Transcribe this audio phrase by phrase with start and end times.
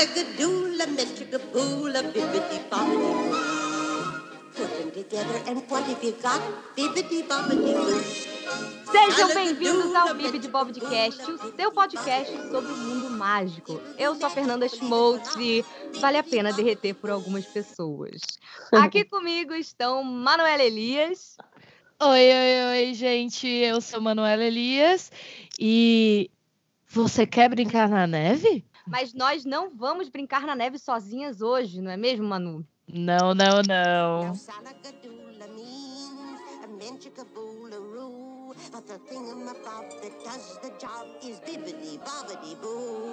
[0.00, 0.06] Boo.
[4.56, 6.40] Put them together and what have you got?
[6.74, 8.00] Bibbidi bobbidi boo.
[8.90, 13.78] Sejam bem-vindos ao Bibi de Bobcast, o seu podcast sobre o mundo mágico.
[13.98, 15.62] Eu sou a Fernanda Schmoltz e
[16.00, 18.22] vale a pena derreter por algumas pessoas.
[18.72, 21.36] Aqui comigo estão Manuela Elias.
[22.00, 23.46] Oi, oi, oi, gente.
[23.46, 25.12] Eu sou Manuela Elias
[25.60, 26.30] e
[26.88, 28.64] você quer brincar na neve?
[28.90, 32.66] Mas nós não vamos brincar na neve sozinhas hoje, não é mesmo, Manu?
[32.88, 34.24] Não, não, não.
[34.24, 38.52] Now salagadoola means a menchikaboolaroo.
[38.72, 43.10] But the thingamabob that does the job is bibbidi bobbidi boo.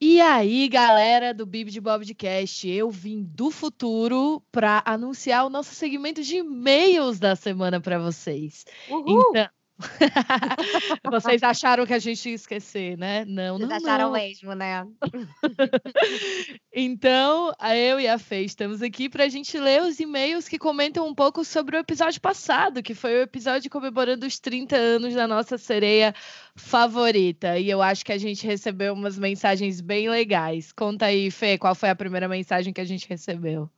[0.00, 5.74] E aí, galera do Bibi de Bobcast, eu vim do futuro para anunciar o nosso
[5.74, 8.66] segmento de e-mails da semana para vocês.
[8.90, 9.30] Uhul!
[9.30, 9.48] Então,
[11.10, 13.24] vocês acharam que a gente ia esquecer, né?
[13.24, 14.12] Não, Vocês não, acharam não.
[14.12, 14.86] mesmo, né?
[16.76, 21.06] Então, eu e a Fê estamos aqui para a gente ler os e-mails que comentam
[21.06, 25.28] um pouco sobre o episódio passado, que foi o episódio comemorando os 30 anos da
[25.28, 26.12] nossa sereia
[26.56, 27.58] favorita.
[27.60, 30.72] E eu acho que a gente recebeu umas mensagens bem legais.
[30.72, 33.70] Conta aí, Fê, qual foi a primeira mensagem que a gente recebeu?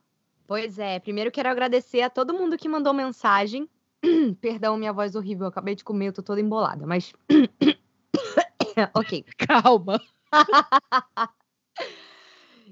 [0.47, 3.69] Pois é, primeiro quero agradecer a todo mundo que mandou mensagem.
[4.41, 7.13] Perdão, minha voz horrível, eu acabei de comer, eu tô toda embolada, mas.
[8.95, 9.25] ok.
[9.39, 10.01] Calma.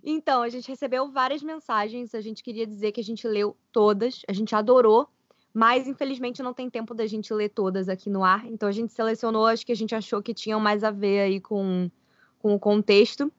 [0.03, 4.20] Então, a gente recebeu várias mensagens, a gente queria dizer que a gente leu todas,
[4.28, 5.08] a gente adorou,
[5.53, 8.92] mas infelizmente não tem tempo da gente ler todas aqui no ar, então a gente
[8.92, 11.91] selecionou as que a gente achou que tinham mais a ver aí com,
[12.38, 13.33] com o contexto.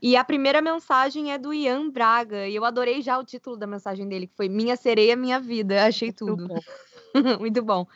[0.00, 3.66] E a primeira mensagem é do Ian Braga, e eu adorei já o título da
[3.66, 6.48] mensagem dele, que foi Minha Sereia, Minha Vida, achei tudo.
[7.40, 7.86] Muito bom.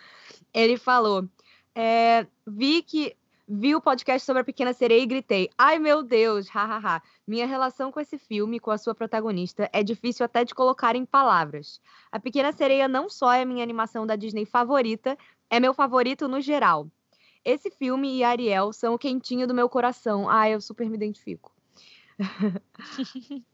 [0.53, 1.29] Ele falou:
[1.75, 3.17] é, vi que
[3.49, 7.03] vi o podcast sobre a Pequena Sereia e gritei: Ai meu Deus, hahaha.
[7.27, 11.05] Minha relação com esse filme, com a sua protagonista, é difícil até de colocar em
[11.05, 11.81] palavras.
[12.11, 15.17] A Pequena Sereia não só é minha animação da Disney favorita,
[15.51, 16.89] é meu favorito no geral.
[17.45, 20.31] Esse filme e Ariel são o quentinho do meu coração.
[20.31, 21.53] Ah, eu super me identifico.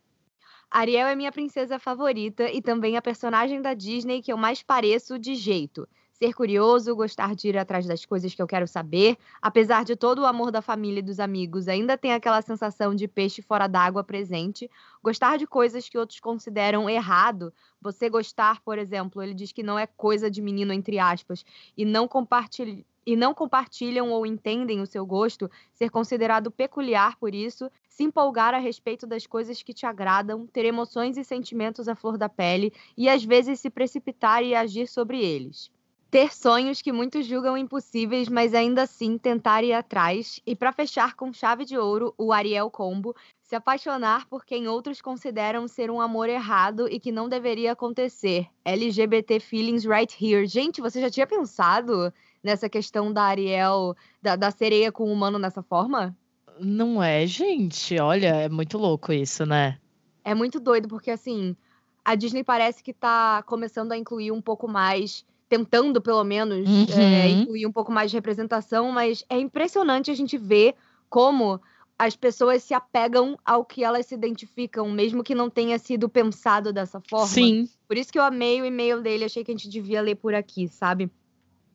[0.70, 5.18] Ariel é minha princesa favorita e também a personagem da Disney que eu mais pareço
[5.18, 5.88] de jeito.
[6.12, 10.18] Ser curioso, gostar de ir atrás das coisas que eu quero saber, apesar de todo
[10.18, 14.02] o amor da família e dos amigos, ainda tem aquela sensação de peixe fora d'água
[14.02, 14.68] presente.
[15.02, 17.54] Gostar de coisas que outros consideram errado.
[17.80, 21.44] Você gostar, por exemplo, ele diz que não é coisa de menino, entre aspas,
[21.76, 27.34] e não compartilha e não compartilham ou entendem o seu gosto, ser considerado peculiar por
[27.34, 31.94] isso, se empolgar a respeito das coisas que te agradam, ter emoções e sentimentos à
[31.94, 35.70] flor da pele e às vezes se precipitar e agir sobre eles.
[36.10, 40.40] Ter sonhos que muitos julgam impossíveis, mas ainda assim tentar ir atrás.
[40.46, 45.00] E para fechar com chave de ouro, o Ariel Combo, se apaixonar por quem outros
[45.00, 48.46] consideram ser um amor errado e que não deveria acontecer.
[48.66, 50.46] LGBT feelings right here.
[50.46, 55.38] Gente, você já tinha pensado nessa questão da Ariel, da, da sereia com o humano
[55.38, 56.16] nessa forma?
[56.60, 57.98] Não é, gente?
[57.98, 59.78] Olha, é muito louco isso, né?
[60.24, 61.56] É muito doido, porque assim,
[62.04, 67.00] a Disney parece que tá começando a incluir um pouco mais, tentando pelo menos Uhum.
[67.00, 70.74] é, incluir um pouco mais de representação, mas é impressionante a gente ver
[71.08, 71.60] como
[71.98, 76.72] as pessoas se apegam ao que elas se identificam, mesmo que não tenha sido pensado
[76.72, 77.26] dessa forma.
[77.26, 77.68] Sim.
[77.88, 80.32] Por isso que eu amei o e-mail dele, achei que a gente devia ler por
[80.34, 81.10] aqui, sabe?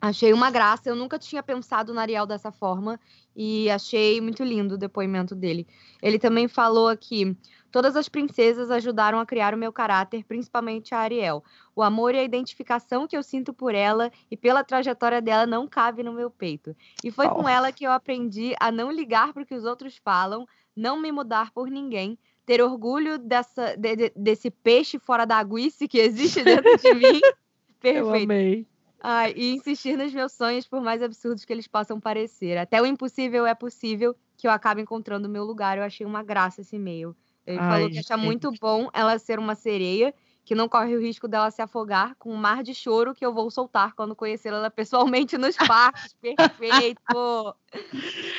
[0.05, 2.99] Achei uma graça, eu nunca tinha pensado no Ariel dessa forma
[3.33, 5.65] e achei muito lindo o depoimento dele.
[6.01, 7.37] Ele também falou aqui:
[7.71, 11.41] todas as princesas ajudaram a criar o meu caráter, principalmente a Ariel.
[11.73, 15.69] O amor e a identificação que eu sinto por ela e pela trajetória dela não
[15.69, 16.75] cabe no meu peito.
[17.01, 17.47] E foi com Oh.
[17.47, 21.13] ela que eu aprendi a não ligar para o que os outros falam, não me
[21.13, 26.43] mudar por ninguém, ter orgulho dessa, de- de- desse peixe fora da aguice que existe
[26.43, 27.21] dentro de mim.
[27.81, 28.23] Eu Perfeito.
[28.25, 28.67] amei.
[29.05, 32.57] Ai, e insistir nos meus sonhos, por mais absurdos que eles possam parecer.
[32.57, 35.77] Até o impossível é possível que eu acabe encontrando o meu lugar.
[35.77, 37.15] Eu achei uma graça esse e-mail.
[37.45, 38.17] Ele Ai, falou que acha gente.
[38.17, 42.31] muito bom ela ser uma sereia, que não corre o risco dela se afogar com
[42.31, 46.13] um mar de choro que eu vou soltar quando conhecer ela pessoalmente nos parques.
[46.21, 47.55] Perfeito!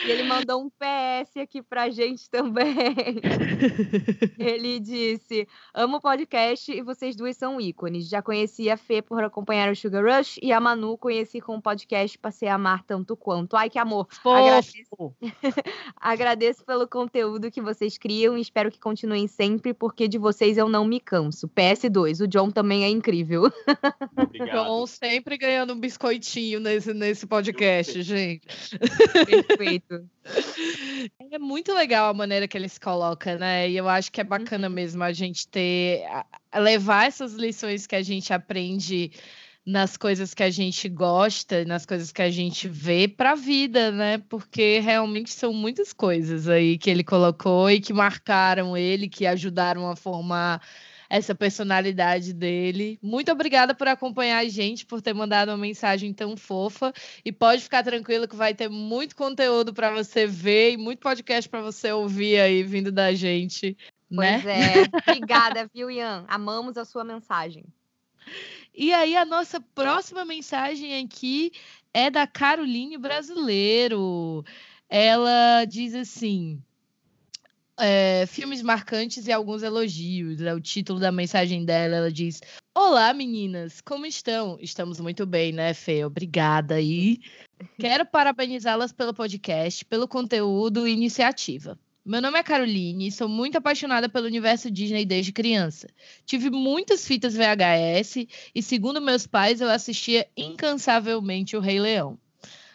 [0.06, 2.77] E ele mandou um PS aqui pra gente também.
[4.39, 8.09] Ele disse: Amo o podcast e vocês duas são ícones.
[8.09, 11.62] Já conheci a Fê por acompanhar o Sugar Rush e a Manu conheci com o
[11.62, 13.56] podcast Passei a amar tanto quanto.
[13.56, 14.06] Ai, que amor!
[14.25, 15.15] Agradeço.
[15.97, 20.69] Agradeço pelo conteúdo que vocês criam e espero que continuem sempre, porque de vocês eu
[20.69, 21.49] não me canso.
[21.49, 22.20] PS2, dois.
[22.20, 23.44] O John também é incrível.
[24.19, 24.50] Obrigado.
[24.50, 28.46] John sempre ganhando um biscoitinho nesse, nesse podcast, gente.
[29.26, 30.05] Perfeito.
[31.31, 33.69] É muito legal a maneira que ele se coloca, né?
[33.69, 34.75] E eu acho que é bacana uhum.
[34.75, 36.02] mesmo a gente ter.
[36.55, 39.11] Levar essas lições que a gente aprende
[39.67, 43.91] nas coisas que a gente gosta, nas coisas que a gente vê para a vida,
[43.91, 44.19] né?
[44.29, 49.91] Porque realmente são muitas coisas aí que ele colocou e que marcaram ele, que ajudaram
[49.91, 50.62] a formar
[51.09, 52.99] essa personalidade dele.
[53.03, 56.93] Muito obrigada por acompanhar a gente, por ter mandado uma mensagem tão fofa.
[57.25, 61.49] E pode ficar tranquilo que vai ter muito conteúdo para você ver e muito podcast
[61.49, 63.77] para você ouvir aí vindo da gente.
[64.15, 64.83] Pois né?
[64.83, 65.11] é.
[65.11, 66.25] Obrigada, viu, Ian?
[66.29, 67.65] Amamos a sua mensagem.
[68.75, 71.53] E aí, a nossa próxima mensagem aqui
[71.93, 74.45] é da Caroline Brasileiro.
[74.89, 76.62] Ela diz assim:
[77.79, 80.41] é, filmes marcantes e alguns elogios.
[80.41, 81.97] É o título da mensagem dela.
[81.97, 82.41] Ela diz:
[82.75, 84.59] Olá, meninas, como estão?
[84.61, 86.05] Estamos muito bem, né, Fê?
[86.05, 87.19] Obrigada aí.
[87.79, 91.79] Quero parabenizá-las pelo podcast, pelo conteúdo e iniciativa.
[92.06, 95.88] Meu nome é Caroline e sou muito apaixonada pelo universo Disney desde criança.
[96.27, 102.19] Tive muitas fitas VHS e, segundo meus pais, eu assistia incansavelmente O Rei Leão.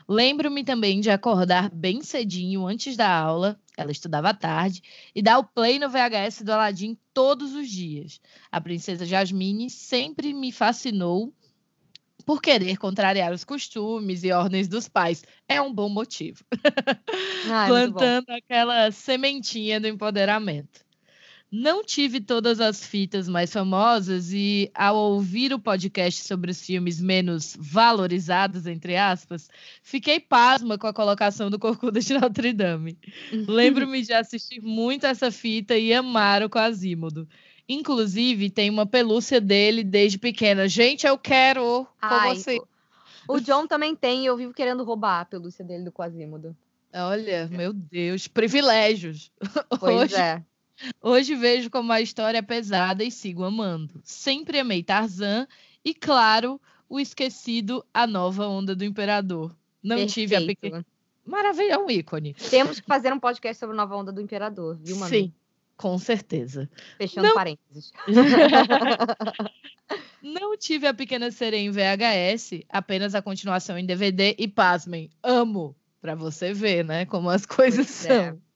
[0.07, 4.81] Lembro-me também de acordar bem cedinho antes da aula, ela estudava à tarde,
[5.15, 8.19] e dar o play no VHS do Aladdin todos os dias.
[8.51, 11.33] A princesa Jasmine sempre me fascinou
[12.25, 15.23] por querer contrariar os costumes e ordens dos pais.
[15.47, 16.43] É um bom motivo.
[17.51, 18.33] Ah, Plantando bom.
[18.33, 20.85] aquela sementinha do empoderamento.
[21.51, 27.01] Não tive todas as fitas mais famosas e, ao ouvir o podcast sobre os filmes
[27.01, 29.49] menos valorizados, entre aspas,
[29.81, 32.99] fiquei pasma com a colocação do Corcunda de Notre Dame.
[33.47, 37.27] Lembro-me de assistir muito essa fita e amar o Quasímodo.
[37.67, 40.67] Inclusive, tem uma pelúcia dele desde pequena.
[40.67, 42.59] Gente, eu quero Ai, você.
[43.27, 46.55] O John também tem e eu vivo querendo roubar a pelúcia dele do Quasimodo.
[46.93, 49.31] Olha, meu Deus, privilégios.
[49.79, 50.43] Pois hoje, é.
[51.01, 54.01] Hoje vejo como a história é pesada e sigo amando.
[54.03, 55.47] Sempre amei Tarzan
[55.83, 59.55] e, claro, o esquecido A Nova Onda do Imperador.
[59.81, 60.13] Não Perfeito.
[60.13, 60.85] tive a pequena.
[61.25, 62.33] Maravilha, é um ícone.
[62.49, 65.09] Temos que fazer um podcast sobre a Nova Onda do Imperador, viu, Manu?
[65.09, 65.33] Sim,
[65.77, 66.69] com certeza.
[66.97, 67.35] Fechando Não...
[67.35, 67.93] parênteses.
[70.21, 75.75] Não tive a Pequena Sereia em VHS, apenas a continuação em DVD e pasmem, amo,
[76.01, 78.07] para você ver, né, como as coisas pois é.
[78.07, 78.15] são.
[78.15, 78.48] É.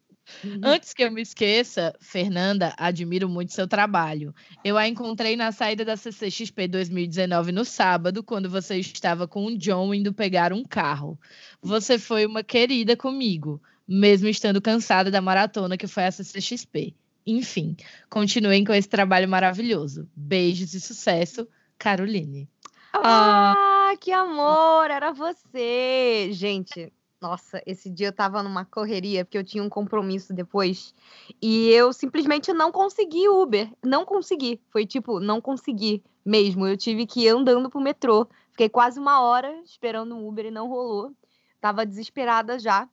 [0.61, 4.33] Antes que eu me esqueça, Fernanda, admiro muito seu trabalho.
[4.63, 9.57] Eu a encontrei na saída da CCXP 2019 no sábado, quando você estava com o
[9.57, 11.19] John indo pegar um carro.
[11.61, 16.95] Você foi uma querida comigo, mesmo estando cansada da maratona que foi a CCXP.
[17.25, 17.75] Enfim,
[18.09, 20.09] continuem com esse trabalho maravilhoso.
[20.15, 21.47] Beijos e sucesso,
[21.77, 22.49] Caroline.
[22.93, 24.91] Ah, que amor!
[24.91, 26.29] Era você!
[26.31, 26.91] Gente,
[27.23, 30.93] nossa, esse dia eu tava numa correria, porque eu tinha um compromisso depois.
[31.41, 33.71] E eu simplesmente não consegui Uber.
[33.81, 34.59] Não consegui.
[34.69, 36.67] Foi tipo, não consegui mesmo.
[36.67, 38.27] Eu tive que ir andando pro metrô.
[38.51, 41.13] Fiquei quase uma hora esperando um Uber e não rolou.
[41.61, 42.89] Tava desesperada já.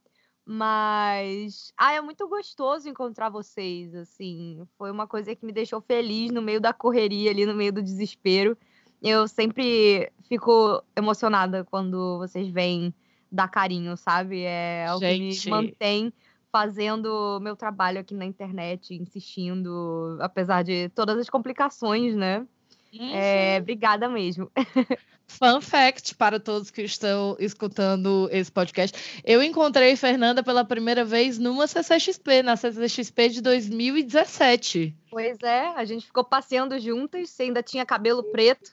[0.46, 4.62] Mas, ah, é muito gostoso encontrar vocês, assim.
[4.78, 7.82] Foi uma coisa que me deixou feliz no meio da correria ali, no meio do
[7.82, 8.56] desespero.
[9.02, 12.94] Eu sempre fico emocionada quando vocês vêm
[13.30, 14.42] dar carinho, sabe?
[14.42, 16.12] É o que me mantém
[16.52, 22.46] fazendo meu trabalho aqui na internet, insistindo, apesar de todas as complicações, né?
[22.92, 23.14] Uhum.
[23.14, 24.50] É, obrigada mesmo.
[25.28, 29.22] Fun fact para todos que estão escutando esse podcast.
[29.24, 34.92] Eu encontrei Fernanda pela primeira vez numa CCXP, na CCXP de 2017.
[35.08, 38.72] Pois é, a gente ficou passeando juntas, você ainda tinha cabelo preto.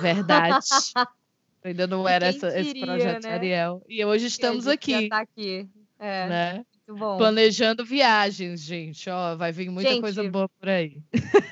[0.00, 0.58] Verdade.
[1.62, 3.32] ainda não era essa, esse projeto né?
[3.32, 3.82] Ariel.
[3.88, 5.08] E hoje estamos aqui.
[5.08, 5.68] Tá aqui.
[5.98, 6.28] É.
[6.28, 6.66] Né?
[6.94, 7.16] bom.
[7.16, 9.08] Planejando viagens, gente.
[9.08, 11.02] Ó, vai vir muita gente, coisa boa por aí.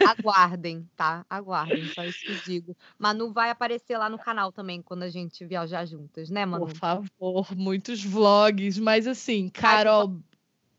[0.07, 1.25] Aguardem, tá?
[1.29, 2.77] Aguardem, só isso que digo.
[2.99, 6.67] Manu vai aparecer lá no canal também quando a gente viajar juntas, né, Manu?
[6.67, 10.19] Por favor, muitos vlogs, mas assim, Carol.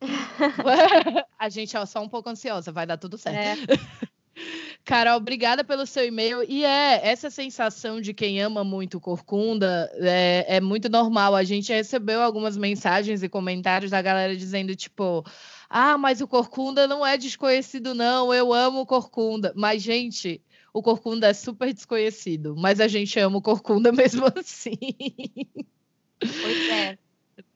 [1.37, 3.73] a gente é só um pouco ansiosa, vai dar tudo certo.
[3.73, 4.09] É.
[4.89, 6.43] Carol, obrigada pelo seu e-mail.
[6.49, 11.35] E é essa sensação de quem ama muito Corcunda é, é, muito normal.
[11.35, 15.23] A gente recebeu algumas mensagens e comentários da galera dizendo, tipo,
[15.69, 18.33] ah, mas o Corcunda não é desconhecido, não.
[18.33, 19.53] Eu amo Corcunda.
[19.55, 20.41] Mas, gente,
[20.73, 22.55] o Corcunda é super desconhecido.
[22.57, 24.75] Mas a gente ama o Corcunda mesmo assim.
[26.19, 26.97] Pois é.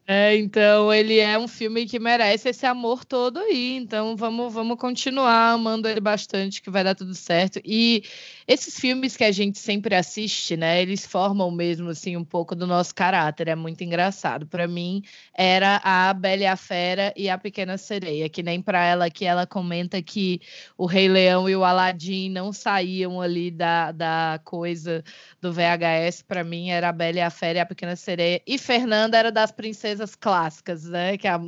[0.05, 3.77] É, então ele é um filme que merece esse amor todo aí.
[3.77, 7.62] Então vamos, vamos continuar amando ele bastante, que vai dar tudo certo.
[7.63, 8.03] E
[8.45, 10.81] esses filmes que a gente sempre assiste, né?
[10.81, 13.48] Eles formam mesmo assim um pouco do nosso caráter.
[13.48, 14.45] É muito engraçado.
[14.45, 15.01] Para mim
[15.33, 19.24] era a Bela e a Fera e a Pequena Sereia, que nem para ela que
[19.24, 20.41] ela comenta que
[20.77, 25.01] o Rei Leão e o Aladim não saíam ali da, da coisa
[25.39, 26.24] do VHS.
[26.27, 28.41] Para mim era a Bela e a Fera e a Pequena Sereia.
[28.45, 31.17] E Fernanda era das princesas princesas clássicas, né?
[31.17, 31.39] Que a...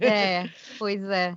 [0.00, 1.36] É, pois é.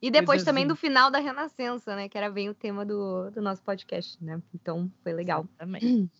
[0.00, 0.68] E depois Coisa também assim.
[0.68, 2.08] do final da Renascença, né?
[2.08, 4.40] Que era bem o tema do, do nosso podcast, né?
[4.54, 5.46] Então foi legal.
[5.58, 6.10] Também.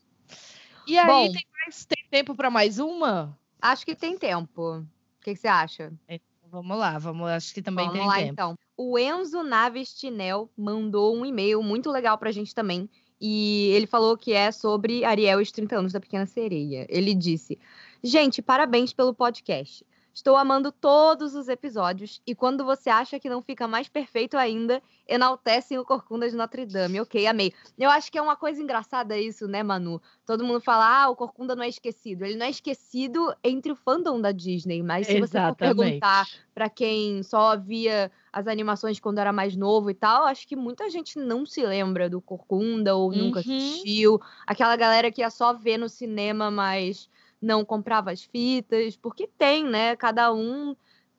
[0.86, 3.38] E aí, Bom, tem, mais, tem tempo para mais uma?
[3.60, 4.78] Acho que tem tempo.
[4.78, 4.86] O
[5.22, 5.92] que, que você acha?
[6.08, 7.28] Então, vamos lá, vamos.
[7.28, 8.32] Acho que também vamos tem lá, tempo.
[8.32, 8.58] Então.
[8.76, 12.88] O Enzo Naves Tinel mandou um e-mail muito legal pra gente também.
[13.20, 16.86] E ele falou que é sobre Ariel e os 30 anos da Pequena Sereia.
[16.88, 17.58] Ele disse:
[18.06, 19.82] Gente, parabéns pelo podcast.
[20.12, 24.82] Estou amando todos os episódios e quando você acha que não fica mais perfeito ainda,
[25.08, 27.00] enaltecem o Corcunda de Notre Dame.
[27.00, 27.54] Ok, amei.
[27.78, 30.02] Eu acho que é uma coisa engraçada isso, né, Manu?
[30.26, 32.26] Todo mundo fala, ah, o Corcunda não é esquecido.
[32.26, 36.68] Ele não é esquecido entre o fandom da Disney, mas se você for perguntar para
[36.68, 41.18] quem só via as animações quando era mais novo e tal, acho que muita gente
[41.18, 43.16] não se lembra do Corcunda ou uhum.
[43.16, 44.20] nunca assistiu.
[44.46, 47.08] Aquela galera que ia só ver no cinema, mas
[47.44, 49.94] não comprava as fitas, porque tem, né?
[49.96, 50.74] Cada um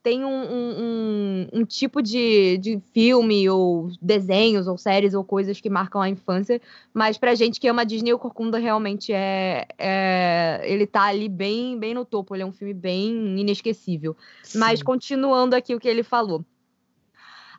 [0.06, 5.60] tem um, um, um, um, tipo de, de filme, ou desenhos, ou séries, ou coisas
[5.60, 6.62] que marcam a infância.
[6.94, 10.62] Mas pra gente que ama Disney, o Corcunda realmente é, é.
[10.64, 12.36] ele tá ali bem, bem no topo.
[12.36, 14.16] Ele é um filme bem inesquecível.
[14.44, 14.60] Sim.
[14.60, 16.46] Mas continuando aqui o que ele falou.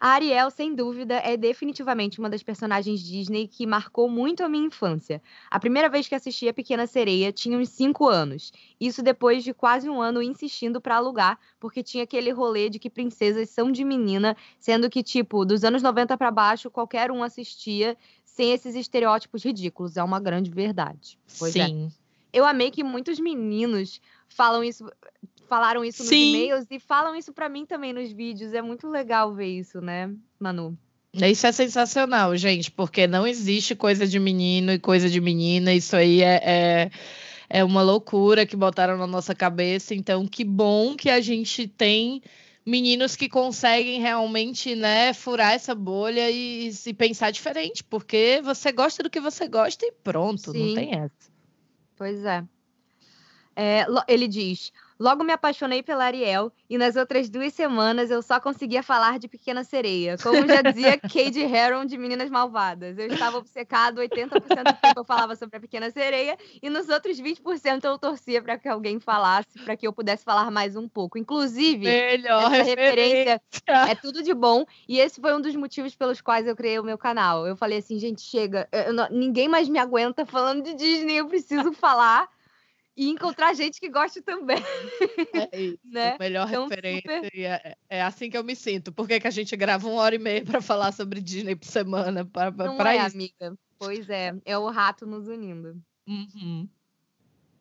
[0.01, 4.67] A Ariel, sem dúvida, é definitivamente uma das personagens Disney que marcou muito a minha
[4.67, 5.23] infância.
[5.51, 8.53] A primeira vez que assisti a Pequena Sereia tinha uns 5 anos.
[8.81, 12.91] Isso depois de quase um ano insistindo para alugar, porque tinha aquele rolê de que
[12.91, 17.97] princesas são de menina, sendo que, tipo, dos anos 90 para baixo, qualquer um assistia
[18.25, 19.97] sem esses estereótipos ridículos.
[19.97, 21.19] É uma grande verdade.
[21.39, 21.67] Pois é.
[21.67, 21.91] Sim.
[22.03, 22.07] É.
[22.39, 23.99] Eu amei que muitos meninos
[24.29, 24.87] falam isso
[25.47, 26.35] falaram isso nos Sim.
[26.35, 28.53] e-mails e falam isso para mim também nos vídeos.
[28.53, 30.77] É muito legal ver isso, né, Manu?
[31.15, 35.73] Isso é sensacional, gente, porque não existe coisa de menino e coisa de menina.
[35.73, 36.91] Isso aí é, é,
[37.49, 39.95] é uma loucura que botaram na nossa cabeça.
[39.95, 42.21] Então, que bom que a gente tem
[42.67, 49.05] meninos que conseguem realmente, né, furar essa bolha e, e pensar diferente, porque você gosta
[49.05, 50.67] do que você gosta e pronto, Sim.
[50.67, 51.31] não tem essa.
[51.97, 52.45] Pois é.
[53.55, 58.41] é ele diz: Logo me apaixonei pela Ariel e nas outras duas semanas eu só
[58.41, 60.17] conseguia falar de Pequena Sereia.
[60.23, 62.99] Como já dizia Cade Heron de Meninas Malvadas.
[62.99, 67.21] Eu estava obcecado 80% do tempo eu falava sobre a Pequena Sereia e nos outros
[67.21, 71.19] 20% eu torcia para que alguém falasse, para que eu pudesse falar mais um pouco.
[71.19, 73.41] Inclusive, Melhor essa referência
[73.89, 76.85] é tudo de bom e esse foi um dos motivos pelos quais eu criei o
[76.85, 77.47] meu canal.
[77.47, 81.73] Eu falei assim, gente, chega, não, ninguém mais me aguenta falando de Disney, eu preciso
[81.73, 82.29] falar
[82.97, 84.57] e encontrar gente que goste também.
[85.33, 86.17] É isso, né?
[86.19, 87.25] melhor então, referência.
[87.25, 87.39] Super...
[87.39, 88.91] É, é, assim que eu me sinto.
[88.91, 91.67] Por que, que a gente grava uma hora e meia para falar sobre Disney por
[91.67, 92.25] semana?
[92.25, 93.15] Pra, Não pra é, isso?
[93.15, 93.59] amiga.
[93.79, 95.79] Pois é, é o rato nos unindo.
[96.09, 96.67] Uhum.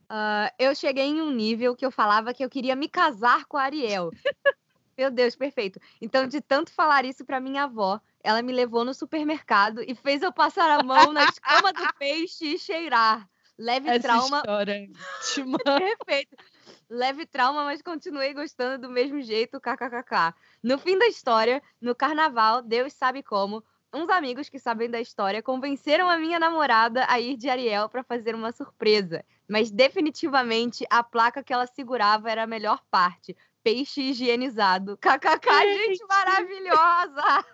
[0.10, 3.58] Uh, eu cheguei em um nível que eu falava que eu queria me casar com
[3.58, 4.12] a Ariel.
[4.98, 5.78] Meu Deus, perfeito.
[6.00, 10.22] Então, de tanto falar isso para minha avó, ela me levou no supermercado e fez
[10.22, 13.28] eu passar a mão na escama do peixe e cheirar.
[13.58, 14.38] Leve Essa trauma.
[14.38, 14.88] História
[15.64, 16.36] Perfeito.
[16.90, 20.34] Leve trauma, mas continuei gostando do mesmo jeito, kkkk.
[20.62, 25.42] No fim da história, no carnaval, Deus sabe como, uns amigos que sabem da história
[25.42, 29.24] convenceram a minha namorada a ir de Ariel para fazer uma surpresa.
[29.48, 33.36] Mas definitivamente a placa que ela segurava era a melhor parte.
[33.64, 34.98] Peixe higienizado.
[34.98, 37.46] KKK, gente maravilhosa!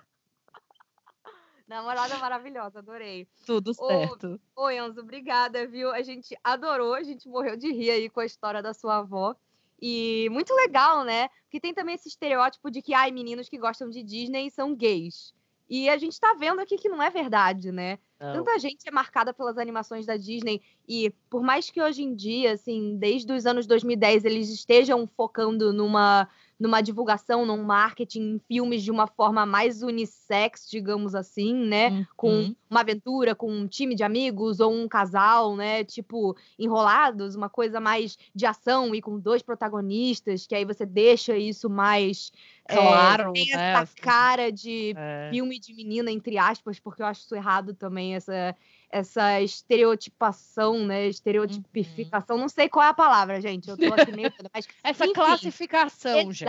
[1.72, 3.26] Namorada maravilhosa, adorei.
[3.46, 4.38] Tudo certo.
[4.54, 5.90] Ô, Enzo, obrigada, viu?
[5.90, 9.34] A gente adorou, a gente morreu de rir aí com a história da sua avó.
[9.82, 11.30] E muito legal, né?
[11.44, 15.34] Porque tem também esse estereótipo de que, ai, meninos que gostam de Disney são gays.
[15.70, 17.98] E a gente tá vendo aqui que não é verdade, né?
[18.20, 18.34] Não.
[18.34, 22.52] Tanta gente é marcada pelas animações da Disney e por mais que hoje em dia,
[22.52, 26.28] assim, desde os anos 2010 eles estejam focando numa
[26.62, 31.90] numa divulgação, num marketing, em filmes de uma forma mais unissex, digamos assim, né?
[31.90, 32.06] Uhum.
[32.16, 35.84] Com uma aventura, com um time de amigos ou um casal, né?
[35.84, 41.36] Tipo, enrolados, uma coisa mais de ação e com dois protagonistas, que aí você deixa
[41.36, 42.32] isso mais.
[42.68, 45.30] É, claro, é, tem essa cara de é.
[45.32, 48.56] filme de menina, entre aspas, porque eu acho isso errado também, essa
[48.92, 51.08] essa estereotipação, né?
[51.08, 52.44] Estereotipificação, uhum.
[52.44, 53.70] não sei qual é a palavra, gente.
[53.70, 54.32] Eu tô aqui meio.
[54.54, 56.46] Mas, essa enfim, classificação, exato, gente.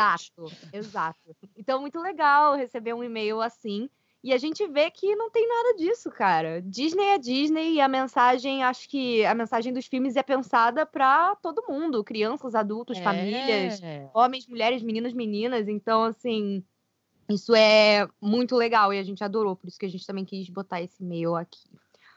[0.73, 1.49] Exato, exato.
[1.57, 3.89] Então, muito legal receber um e-mail assim.
[4.25, 6.63] E a gente vê que não tem nada disso, cara.
[6.63, 11.35] Disney é Disney e a mensagem, acho que a mensagem dos filmes é pensada para
[11.37, 13.03] todo mundo, crianças, adultos, é.
[13.03, 13.81] famílias,
[14.15, 15.67] homens, mulheres, meninos, meninas.
[15.67, 16.63] Então, assim,
[17.29, 20.49] isso é muito legal e a gente adorou, por isso que a gente também quis
[20.49, 21.69] botar esse e-mail aqui.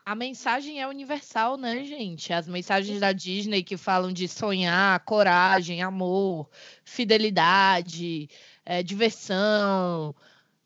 [0.06, 2.32] A mensagem é universal, né, gente?
[2.32, 6.48] As mensagens da Disney que falam de sonhar, coragem, amor,
[6.84, 8.30] fidelidade,
[8.64, 10.14] é, diversão,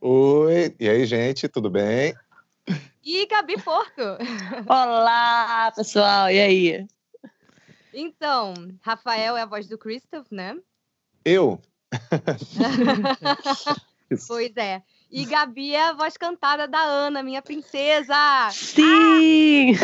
[0.00, 2.14] Oi, e aí, gente, tudo bem?
[3.02, 4.02] E Gabi Porto.
[4.68, 6.86] Olá, pessoal, e aí?
[7.92, 10.56] Então, Rafael é a voz do Christoph, né?
[11.24, 11.60] Eu?
[14.28, 14.82] pois é.
[15.10, 18.14] E Gabi é a voz cantada da Ana, minha princesa.
[18.50, 19.74] Sim!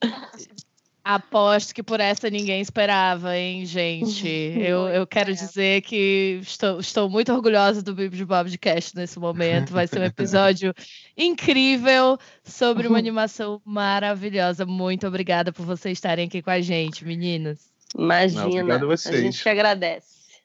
[1.10, 4.28] Aposto que por essa ninguém esperava, hein, gente?
[4.60, 8.94] Eu, eu quero dizer que estou, estou muito orgulhosa do Bibi de Bob de Cast
[8.94, 9.72] nesse momento.
[9.72, 10.74] Vai ser um episódio
[11.16, 14.66] incrível sobre uma animação maravilhosa.
[14.66, 17.72] Muito obrigada por vocês estarem aqui com a gente, meninos.
[17.96, 18.78] Imagina.
[18.78, 20.42] Não, a, a gente te agradece.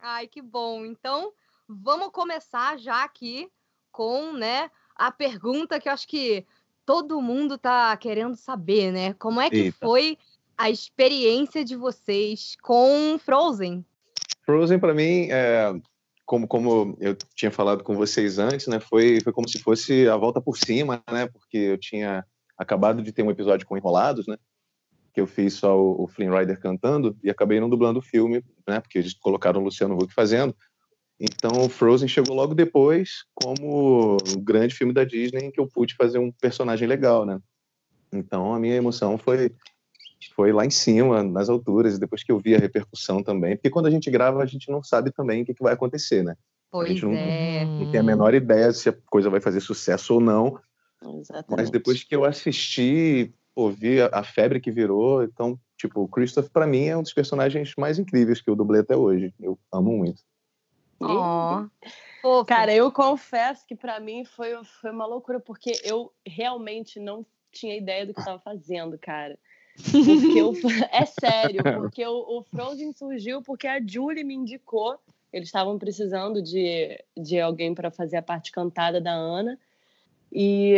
[0.00, 0.84] Ai, que bom.
[0.84, 1.32] Então,
[1.68, 3.48] vamos começar já aqui
[3.92, 6.44] com, né, a pergunta que eu acho que
[6.88, 9.12] todo mundo tá querendo saber, né?
[9.12, 9.76] Como é que Eita.
[9.78, 10.16] foi
[10.56, 13.84] a experiência de vocês com Frozen?
[14.46, 15.70] Frozen, para mim, é,
[16.24, 18.80] como, como eu tinha falado com vocês antes, né?
[18.80, 21.26] Foi, foi como se fosse a volta por cima, né?
[21.26, 22.24] Porque eu tinha
[22.56, 24.38] acabado de ter um episódio com Enrolados, né?
[25.12, 28.42] Que eu fiz só o, o Flynn Rider cantando e acabei não dublando o filme,
[28.66, 28.80] né?
[28.80, 30.56] Porque eles colocaram o Luciano Huck fazendo.
[31.20, 35.66] Então, o Frozen chegou logo depois como o grande filme da Disney em que eu
[35.66, 37.40] pude fazer um personagem legal, né?
[38.12, 39.52] Então, a minha emoção foi
[40.34, 43.70] foi lá em cima, nas alturas, e depois que eu vi a repercussão também, porque
[43.70, 46.36] quando a gente grava, a gente não sabe também o que, que vai acontecer, né?
[46.70, 47.64] Pois a gente não, é.
[47.64, 50.60] não tem a menor ideia se a coisa vai fazer sucesso ou não.
[51.02, 51.46] Exatamente.
[51.50, 56.50] Mas depois que eu assisti, ouvi a, a febre que virou, então, tipo, o Christopher,
[56.52, 59.32] para mim, é um dos personagens mais incríveis que eu dublei até hoje.
[59.40, 60.22] Eu amo muito.
[62.24, 67.24] Oh, Cara, eu confesso que para mim foi, foi uma loucura, porque eu realmente não
[67.52, 69.38] tinha ideia do que estava fazendo, cara.
[69.76, 70.52] Porque eu,
[70.92, 74.98] é sério, porque o, o Frozen surgiu porque a Julie me indicou.
[75.32, 79.58] Eles estavam precisando de, de alguém para fazer a parte cantada da Ana.
[80.32, 80.74] E,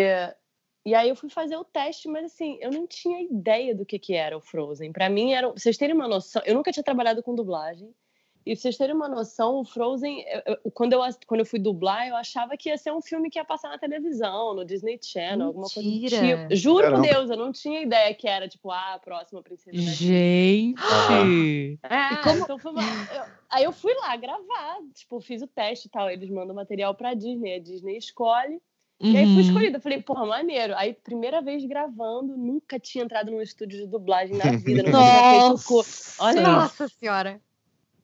[0.84, 3.98] e aí eu fui fazer o teste, mas assim, eu não tinha ideia do que,
[3.98, 4.92] que era o Frozen.
[4.92, 7.94] Para mim, era, vocês terem uma noção, eu nunca tinha trabalhado com dublagem.
[8.44, 12.08] E pra vocês terem uma noção, o Frozen, eu, quando, eu, quando eu fui dublar,
[12.08, 15.48] eu achava que ia ser um filme que ia passar na televisão, no Disney Channel,
[15.48, 16.56] alguma coisa do tipo.
[16.56, 17.02] Juro Caramba.
[17.02, 19.76] por Deus, eu não tinha ideia que era, tipo, ah, a próxima princesa.
[19.76, 20.80] Gente!
[21.82, 22.38] É, como...
[22.38, 22.82] então foi uma...
[22.82, 23.40] eu...
[23.50, 26.08] Aí eu fui lá gravar, tipo, fiz o teste e tal.
[26.08, 28.60] Eles mandam material pra Disney, a Disney escolhe.
[29.00, 29.12] Uhum.
[29.12, 29.40] E aí fui uhum.
[29.40, 29.80] escolhida.
[29.80, 30.74] Falei, porra, maneiro.
[30.76, 34.82] Aí, primeira vez gravando, nunca tinha entrado num estúdio de dublagem na vida.
[34.82, 35.84] Nunca tinha feito
[36.20, 37.40] Olha Nossa senhora.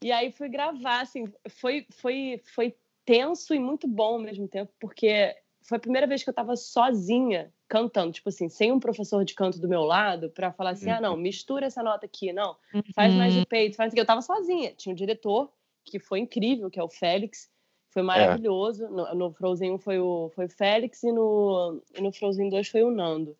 [0.02, 4.72] E aí fui gravar, assim, foi, foi, foi tenso e muito bom ao mesmo tempo,
[4.78, 9.24] porque foi a primeira vez que eu tava sozinha cantando, tipo assim, sem um professor
[9.24, 12.56] de canto do meu lado para falar assim: "Ah, não, mistura essa nota aqui, não,
[12.94, 13.46] faz mais de Uhum.
[13.46, 14.00] peito, faz aqui".
[14.00, 14.74] Eu tava sozinha.
[14.74, 15.52] Tinha um diretor
[15.84, 17.50] que foi incrível, que é o Félix,
[17.90, 18.88] foi maravilhoso.
[18.88, 22.68] No, no Frozen 1 foi o foi o Félix e no e no Frozen 2
[22.68, 23.36] foi o Nando.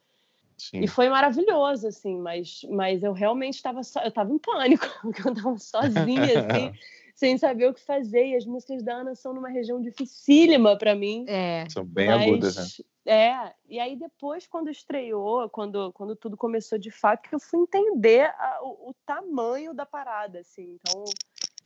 [0.57, 0.81] Sim.
[0.81, 5.27] E foi maravilhoso, assim, mas, mas eu realmente estava so, eu tava em pânico, porque
[5.27, 6.73] eu estava sozinha, assim,
[7.14, 8.29] sem saber o que fazer.
[8.29, 11.25] E as músicas da Ana são numa região dificílima para mim.
[11.29, 11.66] É.
[11.69, 12.64] São bem mas, agudas, né?
[13.09, 17.61] É, e aí depois, quando estreou, quando, quando tudo começou de fato, que eu fui
[17.61, 20.77] entender a- o, o tamanho da parada, assim.
[20.81, 21.05] Então,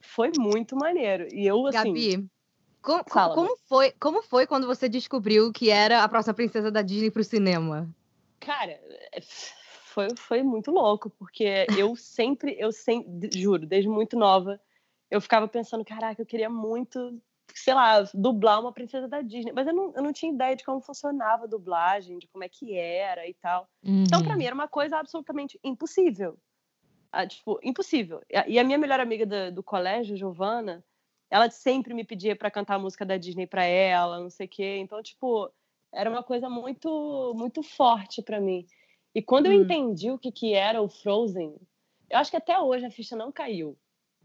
[0.00, 1.26] foi muito maneiro.
[1.32, 1.94] E eu, assim...
[1.94, 2.30] Gabi,
[2.82, 6.82] com- Fala, como, foi, como foi quando você descobriu que era a próxima princesa da
[6.82, 7.88] Disney pro cinema?
[8.40, 8.80] Cara,
[9.84, 14.60] foi, foi muito louco, porque eu sempre, eu sempre, juro, desde muito nova,
[15.10, 17.20] eu ficava pensando, caraca, eu queria muito,
[17.54, 19.52] sei lá, dublar uma princesa da Disney.
[19.52, 22.48] Mas eu não, eu não tinha ideia de como funcionava a dublagem, de como é
[22.48, 23.68] que era e tal.
[23.84, 24.38] Então, pra Uhum.
[24.38, 26.38] mim, era uma coisa absolutamente impossível.
[27.12, 28.22] Ah, tipo, impossível.
[28.30, 30.84] E a- minha melhor amiga do, do colégio, Giovana,
[31.28, 34.48] ela sempre me pedia pra cantar a música da Disney pra ela, não sei o
[34.48, 34.78] quê.
[34.78, 35.52] Então, tipo,
[35.92, 38.66] era uma coisa muito, muito forte pra mim.
[39.14, 39.62] E quando eu Hum.
[39.62, 41.56] entendi o que, que era o Frozen,
[42.08, 43.76] eu acho que até hoje a ficha não caiu,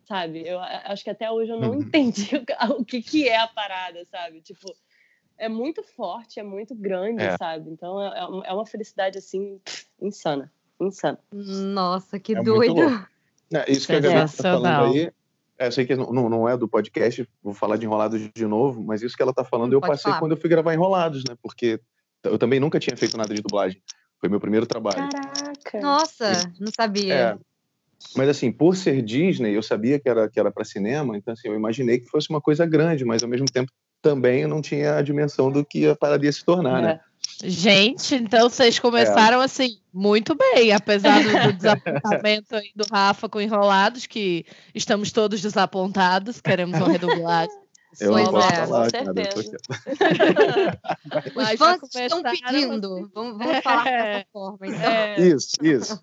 [0.07, 0.47] sabe?
[0.47, 1.81] Eu acho que até hoje eu não Uhum.
[1.81, 4.41] entendi o, o que, que é a parada, sabe?
[4.41, 4.71] Tipo,
[5.37, 7.37] é muito forte, é muito grande, É.
[7.37, 7.69] sabe?
[7.71, 11.19] Então é, é uma- é uma felicidade assim pff, insana, insana.
[11.31, 12.75] Nossa, que É muito doido.
[12.75, 13.07] louco.
[13.53, 14.61] É, isso que a Gabi tá Sensacional.
[14.61, 15.11] falando aí,
[15.57, 18.83] é, eu sei que não, não é do podcast, vou falar de Enrolados de novo,
[18.83, 20.19] mas isso que ela tá falando eu pode passei falar.
[20.19, 21.35] quando eu fui gravar Enrolados, né?
[21.41, 21.79] Porque
[22.23, 23.81] eu também nunca tinha feito nada de dublagem.
[24.19, 25.09] Foi meu primeiro trabalho.
[25.09, 25.79] Caraca!
[25.79, 27.13] Nossa, não sabia.
[27.13, 27.37] É,
[28.15, 31.47] mas assim, por ser Disney, eu sabia que era que era para cinema, então assim,
[31.47, 34.95] eu imaginei que fosse uma coisa grande, mas ao mesmo tempo também eu não tinha
[34.95, 36.99] a dimensão do que a parada ia se tornar, né?
[37.43, 43.41] Gente, então vocês começaram assim muito bem, apesar do, do desapontamento aí do Rafa com
[43.41, 47.53] Enrolados, que estamos todos desapontados, queremos uma redublagem.
[47.97, 49.39] Eu Pois não posso é, falar, com cara, tô.
[51.29, 52.93] Os Mas já fãs estão começaram pedindo.
[52.93, 53.09] assim.
[53.13, 54.13] Vamos, vamos falar É.
[54.17, 54.79] dessa forma, então.
[54.91, 56.01] É, Isso, isso.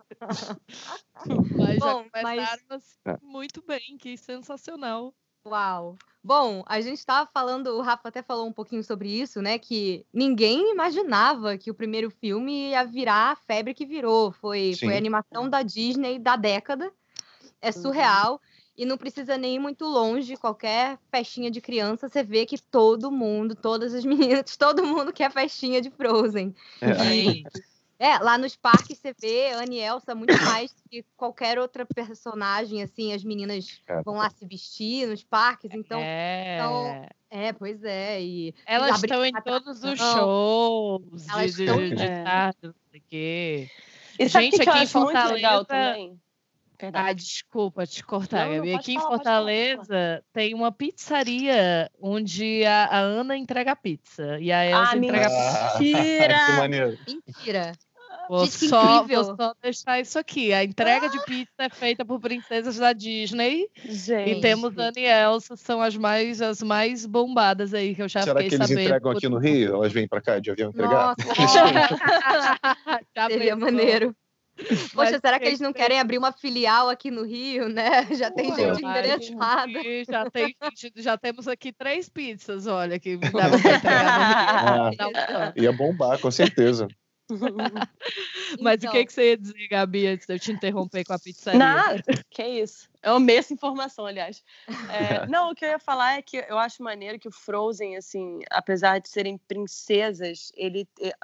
[1.54, 3.16] mas já Bom, mas- começaram assim, É.
[3.22, 5.12] muito bem, que sensacional.
[5.46, 5.96] Uau.
[6.24, 9.58] Bom, a gente estava falando, o Rafa até falou um pouquinho sobre isso, né?
[9.58, 14.30] Que ninguém imaginava que o primeiro filme ia virar a febre que virou.
[14.30, 14.86] Foi, Sim.
[14.86, 16.92] foi a animação da Disney da década.
[17.60, 17.82] É Uhum.
[17.82, 18.40] surreal.
[18.76, 20.36] E não precisa nem ir muito longe.
[20.36, 24.04] Qualquer festinha de criança, você vê que todo mundo, todas as
[24.44, 26.54] meninas, todo mundo quer festinha de Frozen.
[26.80, 26.94] É.
[26.94, 27.44] Sim.
[28.02, 32.82] É, lá nos parques você vê Anne e Elsa muito mais que qualquer outra personagem,
[32.82, 34.02] assim, as meninas É.
[34.02, 36.56] vão lá se vestir nos parques, então é.
[36.56, 38.20] então, é, pois é.
[38.20, 42.58] E Elas abrir estão em todos os shows Elas de, estão de, de em- tarde,
[42.64, 43.70] não sei o quê.
[44.18, 46.20] E Gente, que, aqui em acho muito legal Fortaleza- também?
[46.94, 48.72] Ah, desculpa te cortar, Não, não, Gabi.
[48.72, 53.76] pode Aqui em falar, falar, pode Fortaleza tem uma pizzaria onde a, a Ana entrega
[53.76, 56.34] pizza e a Elsa Ah, entrega Ah, Mentira!
[56.46, 56.98] que maneiro.
[57.06, 57.72] mentira.
[58.28, 59.24] Vou Gente, só, incrível.
[59.24, 60.52] vou só deixar isso aqui.
[60.52, 63.66] A entrega de pizza é feita por princesas da Disney.
[63.84, 64.30] Gente.
[64.30, 68.22] E temos Ana e Elsa, são as mais, as mais bombadas aí, que eu já
[68.22, 68.84] Será fiquei que eles sabendo.
[68.86, 69.74] entregam por- aqui no Rio?
[69.74, 71.14] Elas vêm pra cá de avião entregar?
[73.16, 74.14] Nossa, seria maneiro.
[74.94, 78.06] Poxa, será que eles não que querem abrir uma filial aqui no Rio, né?
[78.14, 80.54] Já tem Pô, gente gente, Já, tem,
[80.96, 85.12] já temos aqui três pizzas, olha, que dava pra entregar Ah, no Rio.
[85.26, 85.52] Plano.
[85.56, 86.86] ia bombar, com certeza.
[88.60, 91.12] Mas Então, o que, que você ia dizer, Gabi, antes de eu te interromper com
[91.12, 91.58] a pizzaria?
[91.58, 92.88] Nada, que isso.
[93.02, 94.42] Eu amei essa informação, aliás.
[94.88, 97.96] É, não, o que eu ia falar é que eu acho maneiro que o Frozen,
[97.96, 101.14] assim, apesar de serem princesas, ele é-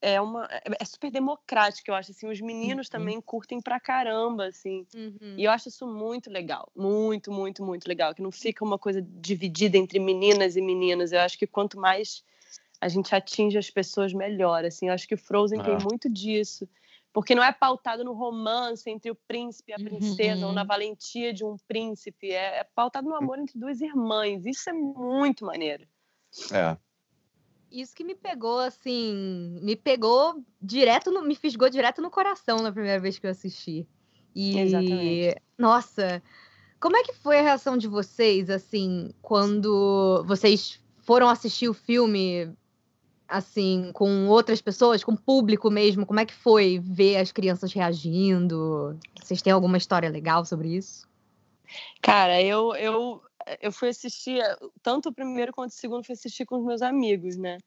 [0.00, 2.90] é uma é é super democrático, eu acho assim, os meninos Uhum.
[2.92, 4.86] também curtem pra caramba, assim.
[4.94, 5.34] uhum.
[5.36, 9.02] E eu acho isso muito legal, muito, muito, muito legal, que não fica uma coisa
[9.02, 11.10] dividida entre meninas e meninos.
[11.12, 12.22] Eu acho que quanto mais
[12.80, 14.64] a gente atinge as pessoas, melhor.
[14.64, 15.78] Assim, eu acho que o Frozen tem Ah.
[15.80, 16.68] muito disso,
[17.12, 20.66] porque não é pautado no romance entre o príncipe e a princesa ou na Uhum.
[20.68, 22.30] valentia de um príncipe.
[22.30, 24.46] É, é pautado no amor entre duas irmãs.
[24.46, 25.86] Isso é muito maneiro.
[26.52, 26.76] É.
[27.70, 32.72] Isso que me pegou, assim, me pegou direto, no, me fisgou direto no coração na
[32.72, 33.86] primeira vez que eu assisti.
[34.34, 35.36] E, Exatamente.
[35.58, 36.22] nossa,
[36.80, 42.54] como é que foi a reação de vocês, assim, quando vocês foram assistir o filme,
[43.28, 46.06] assim, com outras pessoas, com o público mesmo?
[46.06, 48.98] Como é que foi ver as crianças reagindo?
[49.20, 51.06] Vocês têm alguma história legal sobre isso?
[52.00, 53.22] Cara, eu, eu,
[53.60, 54.42] eu fui assistir,
[54.82, 57.58] tanto o primeiro quanto o segundo, fui assistir com os meus amigos, né?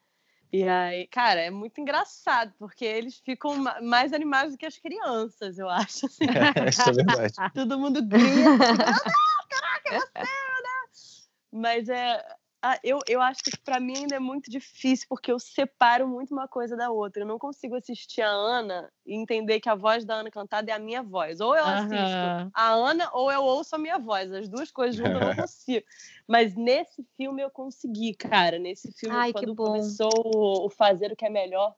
[0.52, 5.58] E aí, cara, é muito engraçado, porque eles ficam mais animados do que as crianças,
[5.58, 6.08] eu acho.
[6.08, 6.26] Assim.
[6.26, 7.34] É, isso é verdade.
[7.56, 10.72] Todo mundo grita, ah, caraca, é você, né?
[11.54, 12.26] Mas é,
[12.64, 16.32] ah, eu, eu acho que para mim ainda é muito difícil, porque eu separo muito
[16.32, 17.24] uma coisa da outra.
[17.24, 20.74] Eu não consigo assistir a Ana e entender que a voz da Ana cantada é
[20.74, 21.42] a minha voz.
[21.42, 24.32] Ou eu assisto a Ana ou eu ouço a minha voz.
[24.32, 25.86] As duas coisas juntas eu não consigo.
[26.28, 28.60] Mas nesse filme eu consegui, cara.
[28.60, 31.76] Nesse filme, Ai, quando começou o, o Fazer o que é Melhor,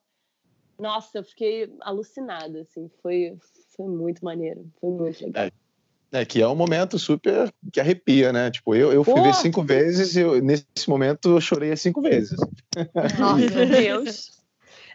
[0.78, 2.90] nossa, eu fiquei alucinada, assim.
[3.02, 3.38] Foi,
[3.76, 4.70] foi muito maneiro.
[4.82, 5.46] Foi muito legal.
[5.46, 5.63] É.
[6.14, 8.52] É, que é um momento super que arrepia, né?
[8.52, 12.40] Tipo, eu, eu fui ver cinco vezes e eu, nesse momento eu chorei cinco vezes.
[13.18, 14.44] Nossa, meu Deus.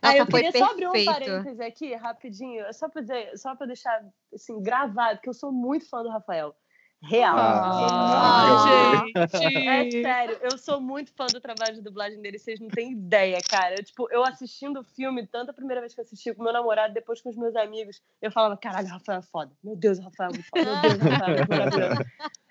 [0.01, 4.01] Ah, eu queria só abrir um parêntese aqui, rapidinho, só para dizer, só para deixar
[4.33, 6.55] assim, gravado, que eu sou muito fã do Rafael.
[7.01, 7.37] Real.
[7.39, 9.59] Ah, gente.
[9.69, 13.39] É sério, eu sou muito fã do trabalho de dublagem dele, vocês não têm ideia,
[13.49, 13.77] cara.
[13.77, 16.53] Eu, tipo, eu assistindo o filme, tanto a primeira vez que eu assisti com meu
[16.53, 19.53] namorado, depois com os meus amigos, eu falava, caralho, Rafael é foda.
[19.63, 20.65] Meu Deus, Rafael é muito foda.
[20.65, 22.03] Meu Deus, Rafael é maravilhoso.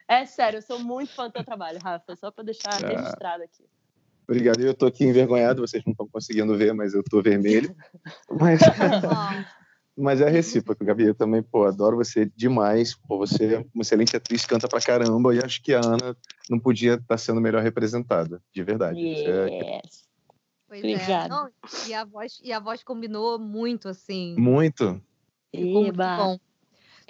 [0.07, 2.87] É sério, eu sou muito fã do teu trabalho, Rafa, só pra deixar ah.
[2.87, 3.65] registrado aqui.
[4.23, 4.59] Obrigado.
[4.59, 7.75] Eu tô aqui envergonhado, vocês não estão conseguindo ver, mas eu tô vermelho.
[8.29, 8.61] Mas...
[9.97, 11.05] Mas é recíproco, Gabi.
[11.05, 12.93] Eu também, pô, adoro você demais.
[12.93, 15.33] Pô, você é uma excelente atriz, canta pra caramba.
[15.33, 16.15] E acho que a Ana
[16.47, 18.99] não podia estar tá sendo melhor representada, de verdade.
[18.99, 19.27] Yes.
[19.27, 19.81] É...
[20.67, 21.25] Pois Obrigada.
[21.25, 21.29] É.
[21.29, 21.49] Não,
[21.87, 24.35] e, a voz, e a voz combinou muito, assim.
[24.37, 25.01] Muito.
[25.51, 26.37] Ficou muito bom.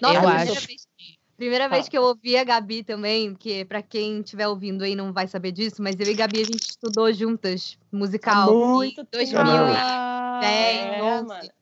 [0.02, 0.68] Nossa, eu primeira, acho.
[0.68, 0.88] Vez,
[1.36, 5.12] primeira vez que eu ouvi a Gabi também, que para quem estiver ouvindo aí não
[5.12, 9.08] vai saber disso, mas eu e a Gabi a gente estudou juntas musical muito em
[9.12, 9.78] 2010,
[10.44, 11.57] é, 11.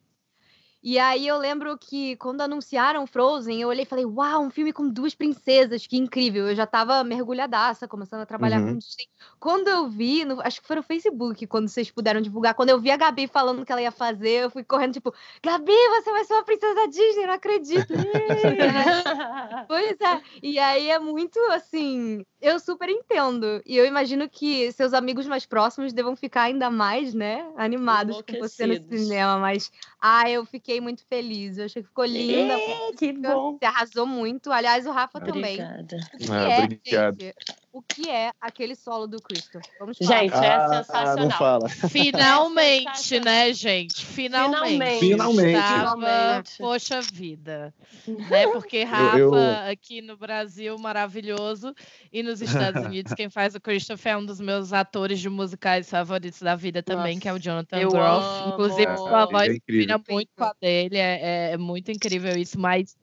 [0.88, 4.71] E aí eu lembro que quando anunciaram Frozen, eu olhei e falei, uau, um filme
[4.71, 6.48] com duas princesas, que incrível.
[6.48, 8.74] Eu já tava mergulhadaça, começando a trabalhar uhum.
[8.74, 9.08] com Disney.
[9.39, 12.80] Quando eu vi, no, acho que foi no Facebook, quando vocês puderam divulgar, quando eu
[12.80, 15.12] vi a Gabi falando que ela ia fazer, eu fui correndo, tipo,
[15.43, 17.91] Gabi, você vai ser uma princesa Disney, não acredito.
[19.67, 20.21] pois é.
[20.43, 23.60] E aí é muito assim, eu super entendo.
[23.65, 28.38] E eu imagino que seus amigos mais próximos devam ficar ainda mais, né, animados com
[28.38, 29.39] você no cinema.
[29.39, 31.58] Mas, ah, eu fiquei muito feliz.
[31.58, 32.53] Eu achei que ficou linda.
[32.53, 33.58] É, que bom.
[33.58, 34.51] Você arrasou muito.
[34.51, 35.88] Aliás, o Rafa Obrigada.
[35.88, 36.29] também.
[36.29, 37.19] Ah, é, obrigado.
[37.19, 37.36] Gente,
[37.75, 39.59] o que é aquele solo do Cristo?
[39.77, 40.21] Vamos falar.
[40.21, 41.17] Gente, é ah, sensacional.
[41.17, 41.67] Não fala.
[41.67, 44.05] Finalmente, é né, gente?
[44.05, 45.01] Finalmente.
[45.01, 45.49] Finalmente.
[45.49, 46.57] Finalmente.
[46.57, 47.73] Poxa vida.
[48.07, 48.47] Né?
[48.47, 49.69] Porque Rafa, eu, eu...
[49.69, 51.75] aqui no Brasil, maravilhoso.
[52.13, 55.89] E nos Estados Unidos, quem faz o Christopher é um dos meus atores de musicais
[55.89, 58.49] favoritos da vida também, Nossa, que é o Jonathan Groff.
[58.53, 60.95] Inclusive, sua voz é combina muito com a dele.
[60.95, 62.95] É, é, é, muito incrível isso, mas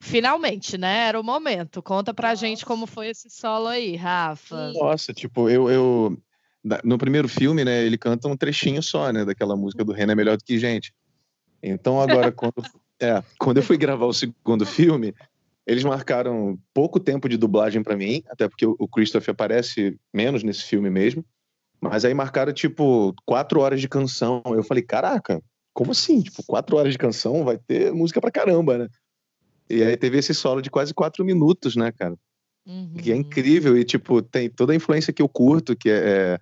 [0.00, 1.08] finalmente, né?
[1.08, 1.82] Era o momento.
[1.82, 2.46] Conta pra Nossa.
[2.46, 4.72] gente como foi esse solo aí, Rafa.
[4.72, 6.18] Nossa, tipo, eu, eu.
[6.82, 10.16] No primeiro filme, né, ele canta um trechinho só, né, daquela música do Renan é
[10.16, 10.92] melhor do que gente.
[11.62, 12.54] Então agora, quando,
[13.00, 15.14] é, quando eu fui gravar o segundo filme,
[15.64, 20.64] eles marcaram pouco tempo de dublagem para mim, até porque o Christopher aparece menos nesse
[20.64, 21.24] filme mesmo.
[21.80, 24.42] Mas aí marcaram, tipo, quatro horas de canção.
[24.46, 25.42] Eu falei, caraca,
[25.74, 26.22] como assim?
[26.22, 28.88] Tipo, quatro horas de canção vai ter música pra caramba, né?
[29.68, 32.14] E aí teve esse solo de quase quatro minutos, né, cara?
[32.66, 32.94] Uhum.
[32.94, 36.38] Que é incrível e, tipo, tem toda a influência que eu curto, que é,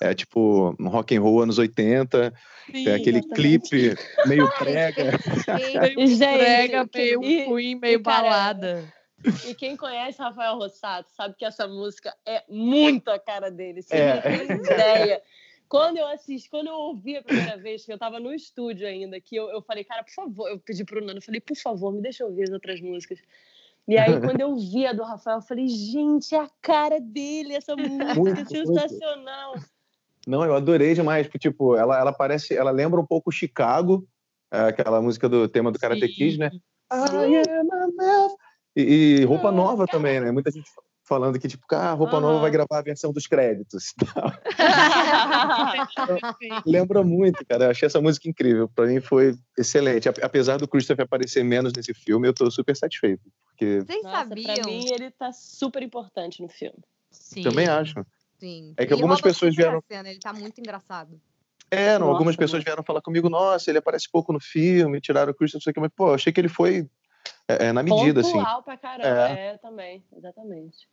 [0.00, 2.32] é, é tipo um rock and roll anos 80,
[2.66, 3.68] Sim, tem aquele exatamente.
[3.68, 3.94] clipe
[4.26, 5.12] meio prega.
[5.94, 8.84] meio Gente, prega, meio e, Queen, meio balada.
[9.46, 13.82] E quem conhece Rafael Rossato sabe que essa música é muito a cara dele.
[13.82, 14.14] Você é.
[14.14, 15.22] não tem ideia.
[15.68, 19.20] Quando eu assisti, quando eu ouvi a primeira vez, que eu tava no estúdio ainda,
[19.20, 21.92] que eu, eu falei, cara, por favor, eu pedi pro Nando, eu falei, por favor,
[21.92, 23.18] me deixa ouvir as outras músicas.
[23.88, 27.54] E aí, quando eu vi a do Rafael, eu falei, gente, é a cara dele,
[27.54, 29.52] essa música muito, é sensacional.
[29.52, 29.66] Muito.
[30.26, 34.06] Não, eu adorei demais, porque, tipo, ela, ela parece, ela lembra um pouco Chicago,
[34.52, 36.50] é, aquela música do tema do Karate Kid, né?
[36.92, 38.28] I am a
[38.76, 40.30] e, e roupa nova também, né?
[40.30, 40.70] Muita gente
[41.06, 42.22] falando que, tipo, ah, a roupa uhum.
[42.22, 43.94] nova vai gravar a versão dos créditos.
[46.66, 47.66] lembra muito, cara.
[47.66, 48.68] Eu achei essa música incrível.
[48.68, 50.08] Para mim foi excelente.
[50.08, 53.22] Apesar do Christopher aparecer menos nesse filme, eu tô super satisfeito.
[53.46, 53.80] Porque...
[53.80, 54.54] Vocês Nossa, sabiam?
[54.54, 56.78] Pra mim, ele tá super importante no filme.
[57.10, 57.42] Sim.
[57.42, 58.04] Também acho.
[58.38, 58.74] Sim.
[58.76, 59.80] É que ele algumas pessoas vieram.
[59.88, 61.20] Cena, ele tá muito engraçado.
[61.70, 65.34] É, não, algumas pessoas vieram falar comigo, nossa, ele aparece pouco no filme, tiraram o
[65.34, 66.88] Christopher, mas, pô, eu achei que ele foi
[67.48, 68.62] é, é na medida, Pontual assim.
[68.62, 69.48] pra caramba, é.
[69.48, 70.86] é, também, exatamente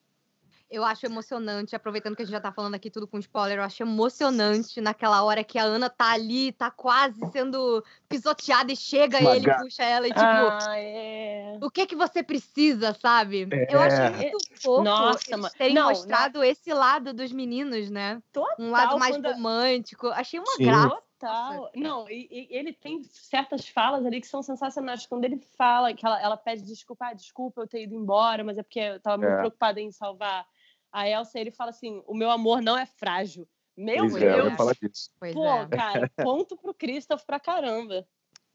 [0.73, 3.63] eu acho emocionante, aproveitando que a gente já tá falando aqui tudo com spoiler, eu
[3.63, 9.19] acho emocionante naquela hora que a Ana tá ali, tá quase sendo pisoteada e chega
[9.19, 11.57] Uma ele, puxa ela e tipo, ah, é.
[11.61, 13.47] o que que você precisa, sabe?
[13.51, 13.73] É.
[13.73, 16.43] Eu acho muito fofo Nossa, eles terem não, mostrado não.
[16.43, 18.19] esse lado dos meninos, né?
[18.31, 19.31] Total, um lado mais quando...
[19.31, 20.07] romântico.
[20.07, 20.65] Achei uma Sim.
[20.65, 21.03] graça.
[21.19, 21.71] Total.
[21.73, 25.05] Não, e, e, ele tem certas falas ali que são sensacionais.
[25.05, 28.57] Quando ele fala que ela, ela pede desculpa, ah, desculpa eu ter ido embora, mas
[28.57, 29.37] é porque eu estava muito é.
[29.37, 30.45] preocupada em salvar
[30.93, 31.39] a Elsa.
[31.39, 33.47] Ele fala assim: o meu amor não é frágil.
[33.75, 34.53] Meu pois Deus!
[34.53, 35.09] É, fala disso.
[35.33, 35.67] Pô, é.
[35.67, 38.05] cara, ponto pro Christoph pra caramba.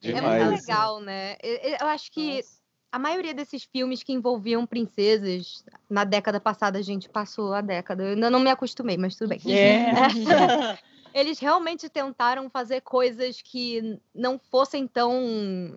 [0.00, 0.24] Demais.
[0.24, 1.36] É muito legal, né?
[1.42, 2.60] Eu, acho que Nossa.
[2.92, 8.04] a maioria desses filmes que envolviam princesas, na década passada, a gente passou a década.
[8.04, 9.40] Eu ainda não me acostumei, mas tudo bem.
[9.44, 10.78] Yeah.
[11.12, 15.76] Eles realmente tentaram fazer coisas que não fossem tão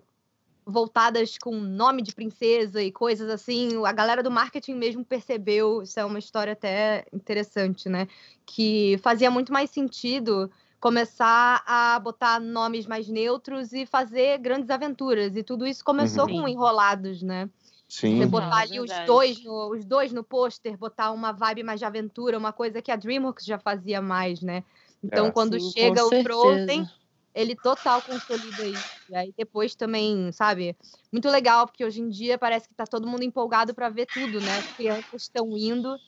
[0.64, 3.84] voltadas com nome de princesa e coisas assim.
[3.84, 8.08] A galera do marketing mesmo percebeu, isso é uma história até interessante, né?
[8.46, 15.36] Que fazia muito mais sentido começar a botar nomes mais neutros e fazer grandes aventuras.
[15.36, 16.42] E tudo isso começou uhum.
[16.42, 17.48] com enrolados, né?
[17.88, 18.18] Sim.
[18.18, 21.84] Você botar ali os dois, no, os dois no pôster, botar uma vibe mais de
[21.84, 24.64] aventura, uma coisa que a DreamWorks já fazia mais, né?
[25.04, 26.24] Então, é, quando sim, chega o certeza.
[26.24, 26.88] Frozen,
[27.34, 29.02] ele total consolida isso.
[29.08, 30.76] E aí depois também, sabe?
[31.12, 34.40] Muito legal, porque hoje em dia parece que tá todo mundo empolgado para ver tudo,
[34.40, 34.58] né?
[34.58, 35.98] As crianças estão indo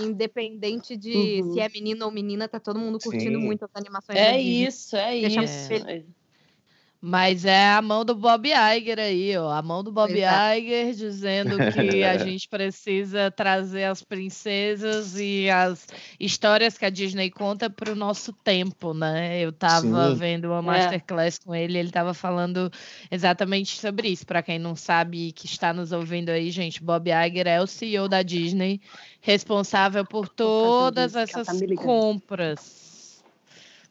[0.00, 1.52] Independente de uhum.
[1.52, 3.44] se é menino ou menina, tá todo mundo curtindo Sim.
[3.44, 4.18] muito as animações.
[4.18, 5.72] É isso, é Deixa isso.
[5.86, 6.04] É.
[7.04, 9.50] Mas é a mão do Bob Iger aí, ó.
[9.50, 10.56] A mão do Bob Exato.
[10.56, 15.88] Iger dizendo que a gente precisa trazer as princesas e as
[16.20, 19.40] histórias que a Disney conta para o nosso tempo, né?
[19.40, 20.62] Eu estava vendo uma é.
[20.62, 21.44] masterclass é.
[21.44, 22.70] com ele, ele estava falando
[23.10, 24.24] exatamente sobre isso.
[24.24, 28.08] Para quem não sabe que está nos ouvindo aí, gente, Bob Iger é o CEO
[28.08, 28.80] da Disney,
[29.20, 32.81] responsável por todas essas tá compras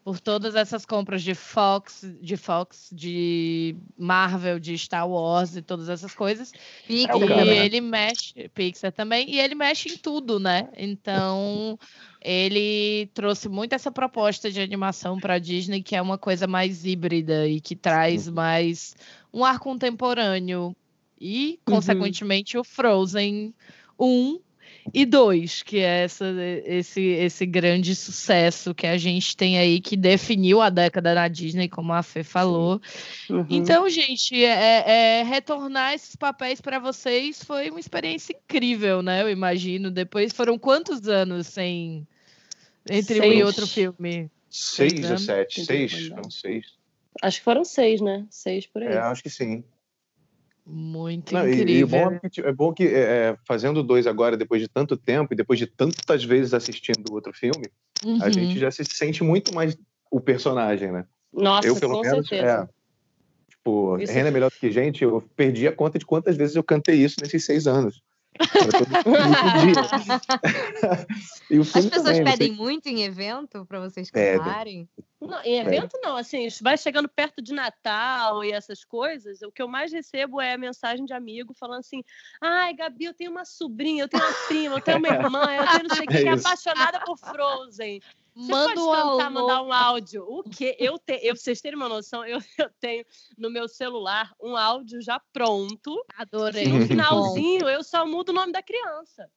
[0.04, 5.90] por todas essas compras de Fox, de Fox, de Marvel, de Star Wars e todas
[5.90, 6.52] essas coisas.
[6.88, 7.66] Pixar, e né?
[7.66, 10.70] ele mexe, Pixar também, e ele mexe em tudo, né?
[10.76, 11.78] Então,
[12.20, 16.84] ele trouxe muito essa proposta de animação para a Disney, que é uma coisa mais
[16.84, 18.96] híbrida e que traz mais
[19.32, 20.76] um ar contemporâneo
[21.20, 21.76] e, uhum.
[21.76, 23.54] consequentemente, o Frozen
[24.00, 24.40] 1
[24.94, 26.26] e dois, que é essa,
[26.66, 31.70] esse, esse grande sucesso que a gente tem aí, que definiu a década da Disney,
[31.70, 32.82] como a Fê falou.
[33.30, 33.46] Uhum.
[33.50, 39.22] Então, gente, é, é, retornar esses papéis para vocês foi uma experiência incrível, né?
[39.22, 39.92] Eu imagino.
[39.92, 42.08] Depois foram quantos anos sem
[42.90, 43.34] entre seis.
[43.34, 44.30] um e outro filme?
[44.50, 45.66] Seis ou sete?
[45.66, 46.10] Seis?
[46.10, 46.66] Não, seis.
[47.22, 48.26] Acho que foram seis, né?
[48.30, 48.90] Seis por aí.
[48.90, 49.64] É, acho que sim.
[50.66, 51.76] Muito Não, incrível.
[51.76, 54.96] E, e bom, é, é bom que, é, é, fazendo dois agora, depois de tanto
[54.96, 57.68] tempo, e depois de tantas vezes assistindo o outro filme,
[58.06, 58.20] uhum.
[58.22, 59.78] a gente já se sente muito mais
[60.12, 61.06] o personagem, né?
[61.34, 62.70] Nossa, eu, pelo com menos, certeza.
[62.70, 64.14] É, tipo, isso...
[64.14, 66.96] Renan é melhor do que gente, eu perdi a conta de quantas vezes eu cantei
[66.96, 68.02] isso nesses seis anos.
[71.76, 74.90] As pessoas também, pedem muito em evento para vocês cantarem?
[75.20, 79.62] Não, em evento não, assim, vai chegando perto de Natal e essas coisas, o que
[79.62, 82.04] eu mais recebo é mensagem de amigo falando assim:
[82.42, 85.68] ai, Gabi, eu tenho uma sobrinha, eu tenho uma prima, eu tenho uma irmã, eu
[85.68, 88.02] tenho não sei o que, é, é apaixonada por Frozen.
[88.36, 90.24] Você Manda pode tentar um mandar um áudio.
[90.26, 93.06] O que eu tenho, eu, pra vocês terem uma noção, eu, eu, tenho
[93.38, 96.06] no meu celular um áudio já pronto.
[96.18, 96.68] Adorei.
[96.68, 99.30] No finalzinho eu só mudo o nome da criança.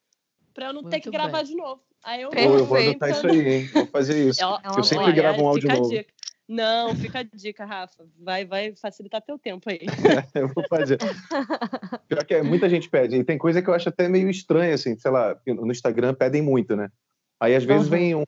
[0.53, 1.51] Pra eu não Muito ter que gravar bem.
[1.51, 1.81] de novo.
[2.03, 3.69] Aí eu, eu vou anotar isso aí, hein?
[3.73, 4.41] Vou fazer isso.
[4.41, 5.91] Eu, eu sempre olha, gravo um áudio novo.
[6.47, 8.05] Não, fica a dica, Rafa.
[8.17, 9.79] Vai, vai facilitar teu tempo aí.
[10.35, 10.99] eu vou fazer.
[12.07, 13.17] Pior que é, muita gente pede.
[13.17, 16.43] E tem coisa que eu acho até meio estranha, assim, sei lá, no Instagram pedem
[16.43, 16.89] muito, né?
[17.39, 17.91] Aí às vezes uhum.
[17.91, 18.23] vem um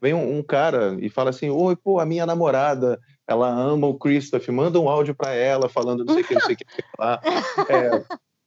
[0.00, 3.98] vem um, um, cara e fala assim: Oi, pô, a minha namorada, ela ama o
[3.98, 6.64] Christoph, manda um áudio para ela falando não sei o que, não sei o que
[6.98, 7.20] lá.
[7.70, 8.02] É,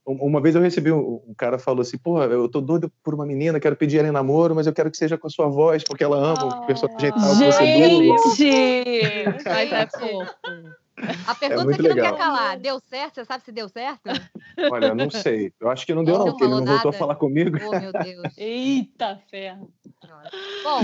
[0.06, 3.26] uma vez eu recebi um, um, cara falou assim: Pô, eu tô doido por uma
[3.26, 5.84] menina, quero pedir ela em namoro, mas eu quero que seja com a sua voz,
[5.84, 7.62] porque ela ama oh, o personagem tal que você
[9.46, 10.36] Mas é fofo.
[11.28, 12.14] A pergunta é que não legal.
[12.14, 13.16] quer calar, deu certo?
[13.16, 14.02] Você sabe se deu certo?
[14.72, 15.52] Olha, não sei.
[15.60, 16.72] Eu acho que não deu, não, porque ele não nada.
[16.74, 17.58] voltou a falar comigo.
[17.64, 18.38] Oh, meu Deus.
[18.38, 19.72] Eita ferro.
[20.64, 20.82] Bom,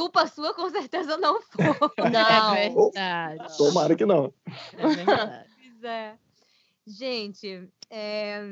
[0.00, 1.64] culpa sua com certeza não foi.
[2.10, 3.58] Não, é verdade.
[3.58, 4.32] Tomara que não.
[4.78, 5.50] É verdade.
[5.80, 6.14] Pois é.
[6.86, 8.42] Gente, é...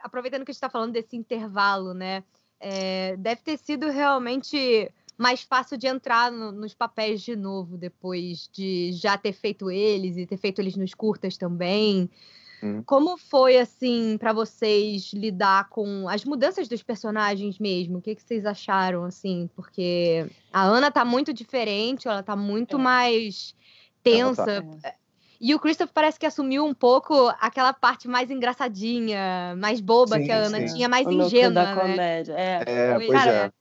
[0.00, 2.24] aproveitando que a gente está falando desse intervalo, né?
[2.58, 3.16] É...
[3.16, 8.92] deve ter sido realmente mais fácil de entrar no, nos papéis de novo depois de
[8.92, 12.10] já ter feito eles e ter feito eles nos curtas também.
[12.62, 12.82] Hum.
[12.84, 17.98] Como foi assim para vocês lidar com as mudanças dos personagens mesmo?
[17.98, 19.48] O que, que vocês acharam assim?
[19.54, 22.80] Porque a Ana tá muito diferente, ela tá muito é.
[22.80, 23.58] mais tá.
[24.02, 24.62] tensa.
[24.82, 24.94] Tá.
[25.38, 30.24] E o Christopher parece que assumiu um pouco aquela parte mais engraçadinha, mais boba sim,
[30.24, 30.74] que a Ana sim.
[30.74, 31.50] tinha, mais o ingênua.
[31.50, 31.80] Da né?
[31.80, 32.32] comédia.
[32.32, 33.52] É, é pois é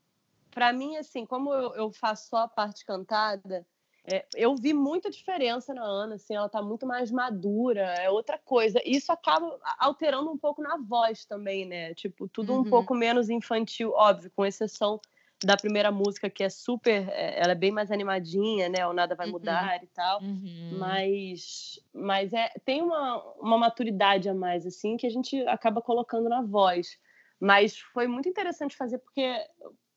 [0.55, 3.67] para mim, assim, como eu, eu, faço só a parte cantada,
[4.07, 8.37] É, eu vi muita diferença na Ana, assim, ela tá muito mais madura, é outra
[8.37, 8.79] coisa.
[8.85, 11.93] Isso acaba alterando um pouco na voz também, né?
[11.95, 12.59] Tipo, tudo Uhum.
[12.59, 14.99] um pouco menos infantil, óbvio, com exceção
[15.43, 17.09] da primeira música, que é super.
[17.09, 18.85] é, Ela é bem mais animadinha, né?
[18.87, 19.33] O Nada Vai Uhum.
[19.33, 20.21] Mudar e tal.
[20.21, 20.77] Uhum.
[20.79, 26.29] Mas, mas é, tem uma, uma maturidade a mais, assim, que a gente acaba colocando
[26.29, 26.97] na voz.
[27.39, 29.35] Mas foi muito interessante fazer, porque,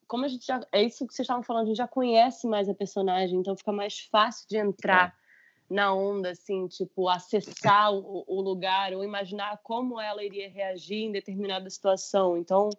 [0.08, 0.60] como a gente já.
[0.72, 3.70] É isso que vocês estavam falando, a gente já conhece mais a personagem, então fica
[3.70, 5.14] mais fácil de entrar
[5.70, 11.12] na onda, assim, tipo, acessar o, o lugar ou imaginar como ela iria reagir em
[11.12, 12.36] determinada situação.
[12.36, 12.70] Então.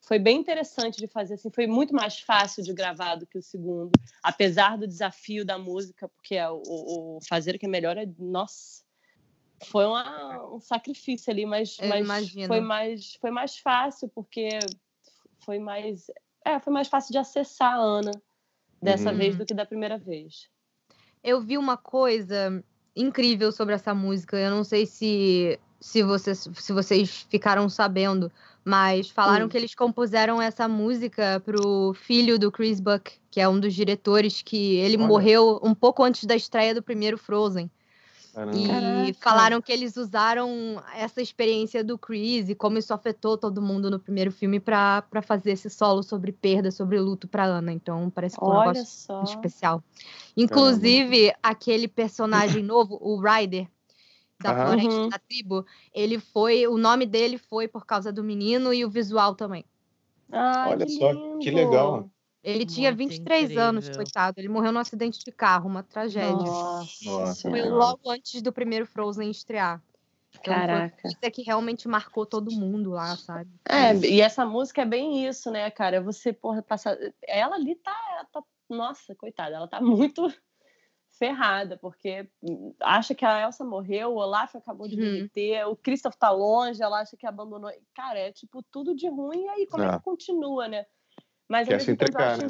[0.00, 3.42] Foi bem interessante de fazer, assim, foi muito mais fácil de gravar do que o
[3.42, 3.90] segundo,
[4.22, 8.08] apesar do desafio da música, porque é o, o fazer o que é melhor é,
[8.16, 8.84] nossa,
[9.66, 11.76] foi uma- um sacrifício ali, mas,
[12.06, 14.48] mas foi mais foi mais fácil porque
[15.40, 16.06] foi mais
[16.52, 18.12] é, foi mais fácil de acessar a Ana
[18.82, 19.16] dessa Uhum.
[19.16, 20.48] vez do que da primeira vez.
[21.22, 22.62] Eu vi uma coisa
[22.94, 24.36] incrível sobre essa música.
[24.36, 28.30] Eu não sei se, se, vocês, se vocês ficaram sabendo,
[28.64, 29.48] mas falaram Hum.
[29.48, 34.42] que eles compuseram essa música pro filho do Chris Buck, que é um dos diretores,
[34.42, 35.06] que ele Olha.
[35.06, 37.70] morreu um pouco antes da estreia do primeiro Frozen.
[38.32, 38.58] Caramba.
[38.58, 39.20] E Caraca.
[39.20, 43.98] falaram que eles usaram essa experiência do Chris e como isso afetou todo mundo no
[43.98, 47.72] primeiro filme pra fazer esse solo sobre perda, sobre luto pra Ana.
[47.72, 49.22] Então parece que foi um negócio só.
[49.22, 49.84] especial.
[50.36, 53.68] Inclusive, aquele personagem novo, o Ryder,
[54.40, 54.66] da Aham.
[54.66, 55.08] floresta Uhum.
[55.10, 56.66] da tribo, ele foi.
[56.66, 59.64] O nome dele foi por causa do menino e o visual também.
[60.30, 61.38] Ai, Olha que só, lindo.
[61.40, 62.08] que legal.
[62.42, 64.04] Ele tinha Muito 23 anos, incrível.
[64.04, 64.38] coitado.
[64.38, 66.50] Ele morreu num acidente de carro, uma tragédia.
[66.50, 69.82] Nossa, Foi logo antes do primeiro Frozen estrear.
[70.40, 70.96] Então, Caraca.
[71.02, 73.50] coisa que realmente marcou todo mundo lá, sabe?
[73.68, 76.00] É, e essa música é bem isso, né, cara?
[76.00, 76.96] Você, porra, passar.
[77.26, 78.42] Ela ali tá, tá.
[78.68, 80.22] Nossa, coitada, ela tá muito
[81.18, 85.00] ferrada, porque hum, acha que a Elsa morreu, o Olaf acabou de Uhum.
[85.28, 87.70] derreter, o Christoph tá longe, ela acha que abandonou.
[87.94, 89.96] Cara, é tipo tudo de ruim, e aí como é, É.
[89.98, 90.86] que continua, né?
[91.48, 92.42] Mas Quer se entregar, acho.
[92.42, 92.46] né?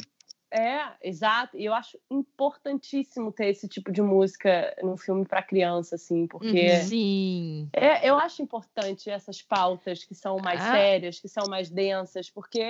[0.51, 1.59] É, exato.
[1.59, 6.71] E eu acho importantíssimo ter esse tipo de música num filme para criança, assim, porque.
[6.71, 6.83] Uhum.
[6.85, 7.69] Sim.
[7.73, 10.73] É, eu acho importante essas pautas que são mais Ah.
[10.73, 12.63] sérias, que são mais densas, porque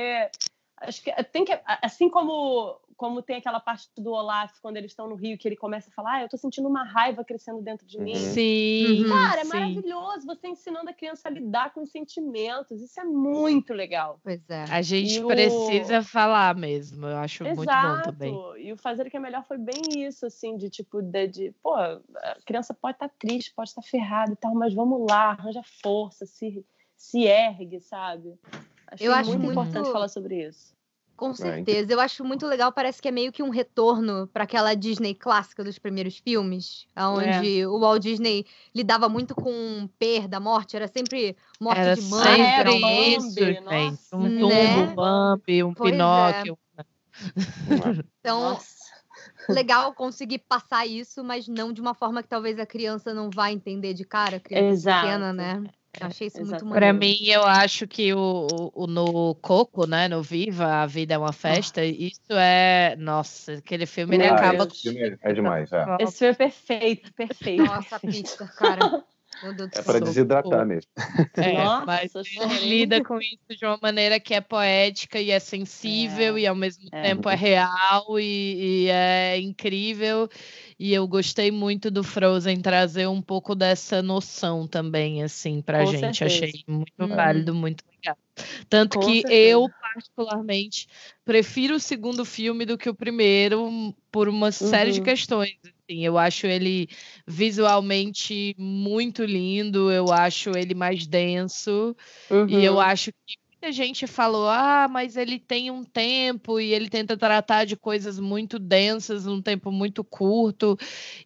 [0.80, 5.08] acho que tem que assim como como tem aquela parte do Olaf quando eles estão
[5.08, 7.86] no Rio que ele começa a falar, ah, eu tô sentindo uma raiva crescendo dentro
[7.86, 8.10] de mim.
[8.12, 8.32] Uhum.
[8.34, 9.02] Sim.
[9.04, 9.08] Uhum.
[9.08, 9.48] Cara, é sim.
[9.50, 12.82] maravilhoso você ensinando a criança a lidar com os sentimentos.
[12.82, 14.20] Isso é muito legal.
[14.22, 14.64] Pois é.
[14.68, 17.06] A gente E o- precisa falar mesmo.
[17.06, 18.10] Eu acho muito bom Exato.
[18.12, 18.34] também.
[18.58, 21.52] E o fazer o que é melhor foi bem isso, assim, de tipo, de, de
[21.62, 22.00] pô, a
[22.44, 26.66] criança pode estar triste, pode estar ferrada e tal, mas vamos lá, arranja força, se,
[26.96, 28.34] se ergue, sabe?
[28.88, 30.76] Achei Eu acho muito, muito- importante falar sobre isso.
[31.18, 31.92] Com então certeza.
[31.92, 35.64] Eu acho muito legal, parece que é meio que um retorno para aquela Disney clássica
[35.64, 41.80] dos primeiros filmes, onde o Walt Disney lidava muito com perda, morte, era sempre morte
[41.80, 43.16] Era de mãe, Ah, é, sempre geralmente.
[43.16, 43.98] isso, gente.
[44.14, 44.40] Um Né?
[44.40, 45.90] tumbo, um Bambi, um Pois é.
[45.90, 46.58] Pinóquio.
[48.20, 48.78] Então, Nossa.
[49.48, 53.50] legal conseguir passar isso, mas não de uma forma que talvez a criança não vá
[53.50, 55.06] entender de cara, a criança Exato.
[55.06, 55.64] pequena, né?
[56.00, 56.74] Eu achei isso muito Exatamente.
[56.74, 56.98] maneiro.
[56.98, 61.14] Pra mim, eu acho que o, o- o- no Coco, né, no Viva, A Vida
[61.14, 62.94] é uma Festa, isso é.
[62.98, 64.64] Nossa, aquele filme ele Meu acaba.
[64.64, 65.84] Esse filme é demais, é.
[66.00, 67.64] Esse filme é perfeito, perfeito.
[67.64, 69.04] Nossa, a pizza, cara.
[69.74, 70.90] É para desidratar mesmo.
[71.36, 72.12] É, Nossa, mas
[72.62, 76.54] lida com isso de uma maneira que é poética e é sensível É, e ao
[76.56, 77.02] mesmo é.
[77.02, 80.28] tempo é real e, e é incrível.
[80.78, 85.92] E eu gostei muito do Frozen trazer um pouco dessa noção também, assim, pra Com
[85.92, 86.24] gente.
[86.24, 86.44] certeza.
[86.46, 87.08] Achei muito Uhum.
[87.08, 88.16] válido, muito legal.
[88.68, 89.34] Tanto Com que certeza.
[89.50, 90.86] eu, particularmente,
[91.24, 95.04] prefiro o segundo filme do que o primeiro por uma série de Uhum.
[95.04, 95.56] questões.
[95.90, 96.04] Assim.
[96.04, 96.88] Eu acho ele
[97.26, 101.96] visualmente muito lindo, eu acho ele mais denso,
[102.46, 102.80] e eu Uhum.
[102.80, 107.64] acho que muita gente falou: ah, mas ele tem um tempo e ele tenta tratar
[107.64, 110.76] de coisas muito densas num tempo muito curto.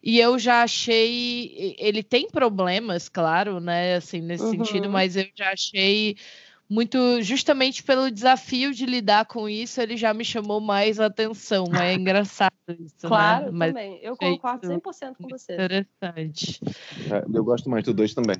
[0.01, 1.75] E eu já achei.
[1.77, 3.95] Ele tem problemas, claro, né?
[3.95, 4.89] Assim, nesse sentido, Uhum.
[4.89, 6.15] mas eu já achei
[6.69, 7.21] muito.
[7.21, 11.65] Justamente pelo desafio de lidar com isso, ele já me chamou mais atenção.
[11.75, 13.51] É engraçado isso, Claro, né?
[13.51, 13.99] Mas também.
[14.01, 15.53] Eu concordo isso 100% com você.
[15.55, 16.59] interessante.
[17.11, 18.37] É, Eu gosto mais do dois também.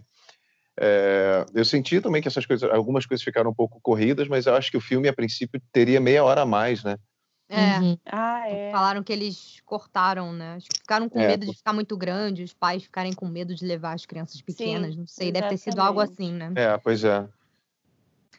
[0.80, 4.56] É, eu senti também que essas coisas, algumas coisas ficaram um pouco corridas, mas eu
[4.56, 6.98] acho que o filme, a princípio, teria meia hora a mais, né?
[7.50, 7.98] É, Uhum.
[8.06, 8.72] Ah, é.
[8.72, 10.56] falaram que eles cortaram, né?
[10.56, 13.54] Acho que ficaram com É, medo de ficar muito grande, os pais ficarem com medo
[13.54, 15.88] de levar as crianças pequenas, não sei, deve ter sido exatamente.
[15.88, 16.52] algo assim, né?
[16.56, 17.28] É, pois é.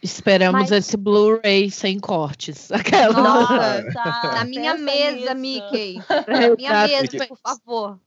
[0.04, 2.70] Esperamos Mas- esse Blu-ray sem cortes.
[2.72, 3.22] Aquela.
[3.22, 5.36] Nossa, na minha pensa mesa, nisso.
[5.36, 5.94] Mickey.
[6.28, 7.98] Na minha mesa, por favor.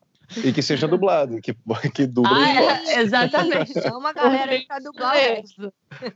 [0.43, 1.55] E que seja dublado, que,
[1.93, 2.35] que dublem.
[2.35, 3.73] Ah, é, exatamente.
[3.81, 5.73] Chama a galera aí pra dublar o resto.
[5.91, 6.13] Isso.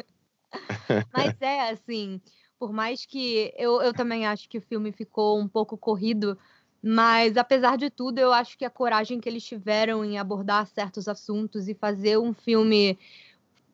[1.12, 2.22] Mas é assim,
[2.60, 6.38] por mais que eu, eu também acho que o filme ficou um pouco corrido,
[6.84, 11.08] mas apesar de tudo, eu acho que a coragem que eles tiveram em abordar certos
[11.08, 13.00] assuntos e fazer um filme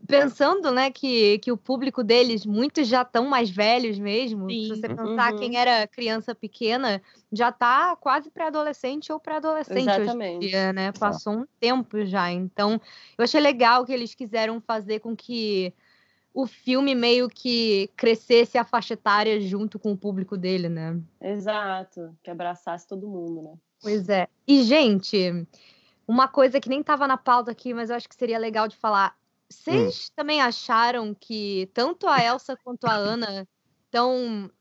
[0.05, 4.49] pensando, né, que, que o público deles, muitos já estão mais velhos mesmo.
[4.49, 4.63] Sim.
[4.63, 5.39] Se você pensar Uhum.
[5.39, 10.47] quem era criança pequena, já tá quase pré-adolescente ou pré-adolescente hoje em Exatamente.
[10.47, 10.91] dia, né?
[10.91, 12.31] Passou um tempo já.
[12.31, 12.79] Então,
[13.17, 15.73] eu achei legal que eles quiseram fazer com que
[16.33, 20.99] o filme meio que crescesse a faixa etária junto com o público dele, né?
[21.19, 22.15] Exato.
[22.21, 23.53] Que abraçasse todo mundo, né?
[23.81, 24.27] Pois é.
[24.47, 25.47] E, gente,
[26.07, 28.75] uma coisa que nem tava na pauta aqui, mas eu acho que seria legal de
[28.77, 29.15] falar.
[29.49, 33.47] Vocês também acharam que tanto a Elsa quanto a Ana
[33.85, 34.51] estão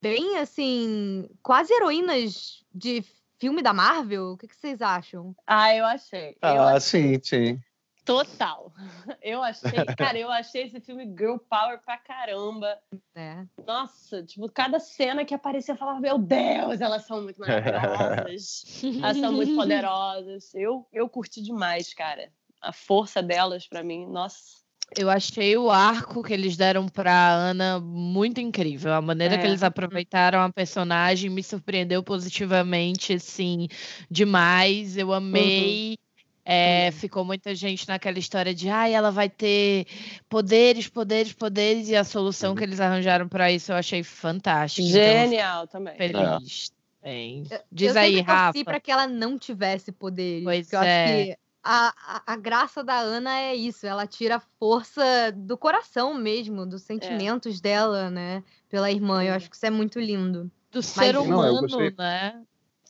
[0.00, 3.02] bem, assim, quase heroínas de
[3.38, 4.32] filme da Marvel?
[4.32, 5.34] O que, que vocês acham?
[5.46, 6.36] Ah, eu achei.
[6.42, 7.60] Eu Ah, achei sim, sim.
[8.04, 8.72] total.
[9.22, 12.76] Eu achei, cara, eu achei esse filme girl power pra caramba.
[13.14, 13.44] É.
[13.64, 18.64] Nossa, tipo, cada cena que aparecia eu falava, meu Deus, elas são muito maravilhosas.
[19.00, 20.52] elas são muito poderosas.
[20.54, 22.32] Eu, eu curti demais, cara.
[22.62, 24.62] A força delas pra mim, nossa.
[24.96, 28.92] Eu achei o arco que eles deram pra Ana muito incrível.
[28.92, 29.48] A maneira que É.
[29.48, 33.68] eles aproveitaram a personagem me surpreendeu positivamente, assim,
[34.10, 34.96] demais.
[34.98, 35.96] Eu amei.
[36.44, 39.86] É, ficou muita gente naquela história de ai, ela vai ter
[40.28, 42.56] poderes, poderes, poderes, e a solução Uhum.
[42.56, 44.88] que eles arranjaram pra isso eu achei fantástica.
[44.88, 45.94] Genial também.
[45.98, 46.72] Então, feliz.
[47.02, 47.44] Bem.
[47.50, 48.64] Eu- Diz eu aí, Rafa.
[48.64, 50.42] pra que ela não tivesse poderes.
[50.44, 51.04] Pois eu é.
[51.04, 55.02] acho que a, a, a graça da Ana é isso, ela tira a força
[55.34, 58.42] do coração mesmo, dos sentimentos dela, né?
[58.68, 59.22] Pela irmã.
[59.22, 60.50] Eu acho que isso é muito lindo.
[60.70, 61.94] Do ser Não, eu humano, gostei.
[61.96, 62.42] né?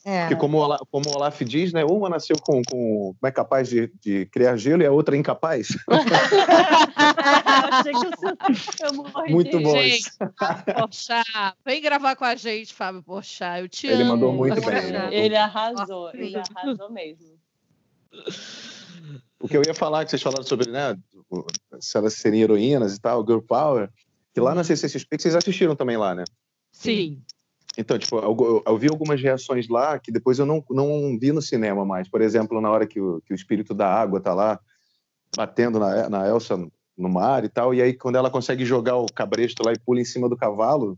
[0.05, 0.21] É.
[0.21, 1.85] Porque como o Olaf, como o Olaf diz, né?
[1.85, 5.19] Uma nasceu com, com como é capaz de, de criar gelo e a outra é
[5.19, 5.69] incapaz.
[5.87, 5.95] eu
[7.71, 9.71] achei que eu, morri Muito bom.
[9.77, 13.61] Gente, Fábio Porchat, vem gravar com a gente, Fábio Porchat.
[13.61, 14.11] Eu te Ele amo.
[14.13, 14.71] mandou muito Poxa.
[14.71, 14.91] bem.
[14.91, 15.09] né?
[15.11, 17.42] Ele arrasou, ele arrasou mesmo.
[19.39, 20.97] O que eu ia falar, que vocês falaram sobre, né?
[21.79, 23.89] Se elas seriam heroínas e tal, Girl Power,
[24.33, 26.23] que lá na CCXP, que vocês assistiram também lá, né?
[26.71, 27.21] Sim.
[27.77, 31.31] Então, tipo, eu, eu- eu vi algumas reações lá que depois eu não, não vi
[31.31, 32.07] no cinema mais.
[32.07, 34.59] Por exemplo, na hora que o, que o espírito da água tá lá
[35.35, 36.55] batendo na, na Elsa
[36.95, 39.99] no mar e tal, e aí quando ela consegue jogar o cabresto lá e pula
[39.99, 40.95] em cima do cavalo,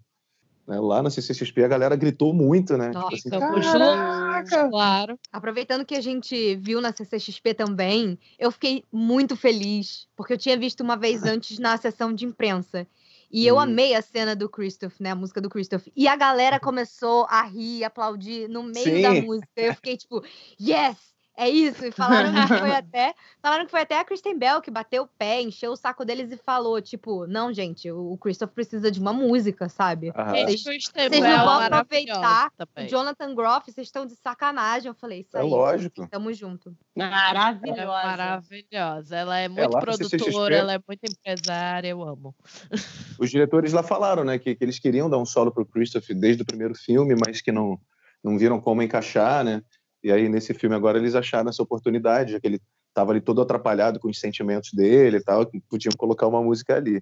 [0.67, 2.89] né, lá na CCXP a galera gritou muito, né?
[2.93, 5.19] Nossa, tipo assim, "Caraca!" Claro.
[5.31, 10.57] Aproveitando que a gente viu na CCXP também, eu fiquei muito feliz, porque eu tinha
[10.57, 12.87] visto uma vez antes na sessão de imprensa.
[13.31, 13.59] E eu Hum.
[13.59, 15.11] amei a cena do Christoph, né?
[15.11, 15.87] A música do Christoph.
[15.95, 19.01] E a galera começou a rir, aplaudir no meio Sim.
[19.01, 19.47] da música.
[19.57, 20.23] Eu fiquei tipo,
[20.61, 21.14] yes!
[21.37, 21.85] É isso!
[21.85, 23.13] E falaram que foi até.
[23.41, 26.31] Falaram que foi até a Kristen Bell que bateu o pé, encheu o saco deles
[26.31, 30.13] e falou: tipo, não, gente, o o Christoph precisa de uma música, sabe?
[30.33, 31.75] Gente, Vocês- vocês não vão maravilhosa
[32.19, 32.87] aproveitar também.
[32.89, 34.87] Jonathan Groff, vocês estão de sacanagem.
[34.87, 35.49] Eu falei, isso É aí.
[35.49, 36.07] lógico.
[36.07, 36.75] Tamo junto.
[36.95, 37.85] Ela é Maravilhosa.
[38.07, 39.15] maravilhosa.
[39.17, 40.17] Ela é muito CCXP.
[40.17, 42.33] produtora, ela é muito empresária, eu amo.
[43.19, 46.43] Os diretores lá falaram, né, que, que eles queriam dar um solo pro Christoph desde
[46.43, 47.79] o primeiro filme, mas que não,
[48.23, 49.61] não viram como encaixar, né?
[50.05, 53.41] E aí, nesse filme agora, eles acharam essa oportunidade, já que ele estava ali todo
[53.41, 57.01] atrapalhado com os sentimentos dele e tal, que podiam colocar uma música ali.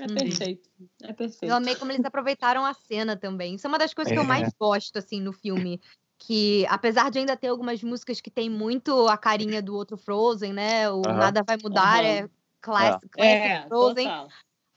[0.00, 0.14] É Uhum.
[0.14, 0.70] perfeito.
[1.02, 1.44] É perfeito.
[1.50, 3.56] Eu amei como eles aproveitaram a cena também.
[3.56, 4.26] Isso é uma das coisas que eu É.
[4.26, 5.80] mais gosto, assim, no filme.
[6.16, 10.52] Que, apesar de ainda ter algumas músicas que tem muito a carinha do outro Frozen,
[10.52, 10.88] né?
[10.90, 11.02] O.
[11.02, 12.06] Nada Vai Mudar, Aham.
[12.06, 12.28] é
[12.60, 14.06] class, classic É, Frozen.
[14.06, 14.28] total.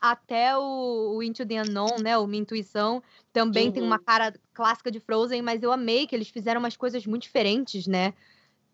[0.02, 2.18] Até o, o Into the Unknown, né?
[2.18, 3.00] O Minha Intuição,
[3.32, 4.04] também tem uma Uhum.
[4.04, 8.12] cara clássica de Frozen, mas eu amei que eles fizeram umas coisas muito diferentes, né?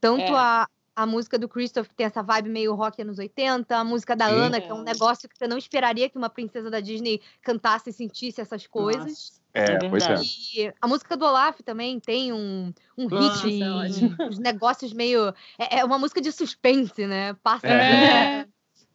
[0.01, 0.35] Tanto É.
[0.35, 0.67] a,
[0.97, 4.27] a música do Christoph, que tem essa vibe meio rock anos 80, a música da
[4.27, 4.33] Sim.
[4.33, 4.85] Ana, que é um É.
[4.85, 9.07] negócio que você não esperaria que uma princesa da Disney cantasse e sentisse essas coisas.
[9.07, 10.15] Nossa, É, pois é.
[10.15, 13.89] E a música do Olaf também tem um, um Nossa, ritmo, é
[14.25, 15.29] um- uns negócios meio.
[15.59, 17.35] É, é uma música de suspense, né?
[17.35, 18.47] Passa É.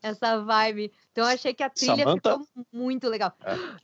[0.03, 0.91] essa vibe.
[1.11, 2.37] Então eu achei que a trilha Samantha?
[2.39, 3.33] ficou muito legal.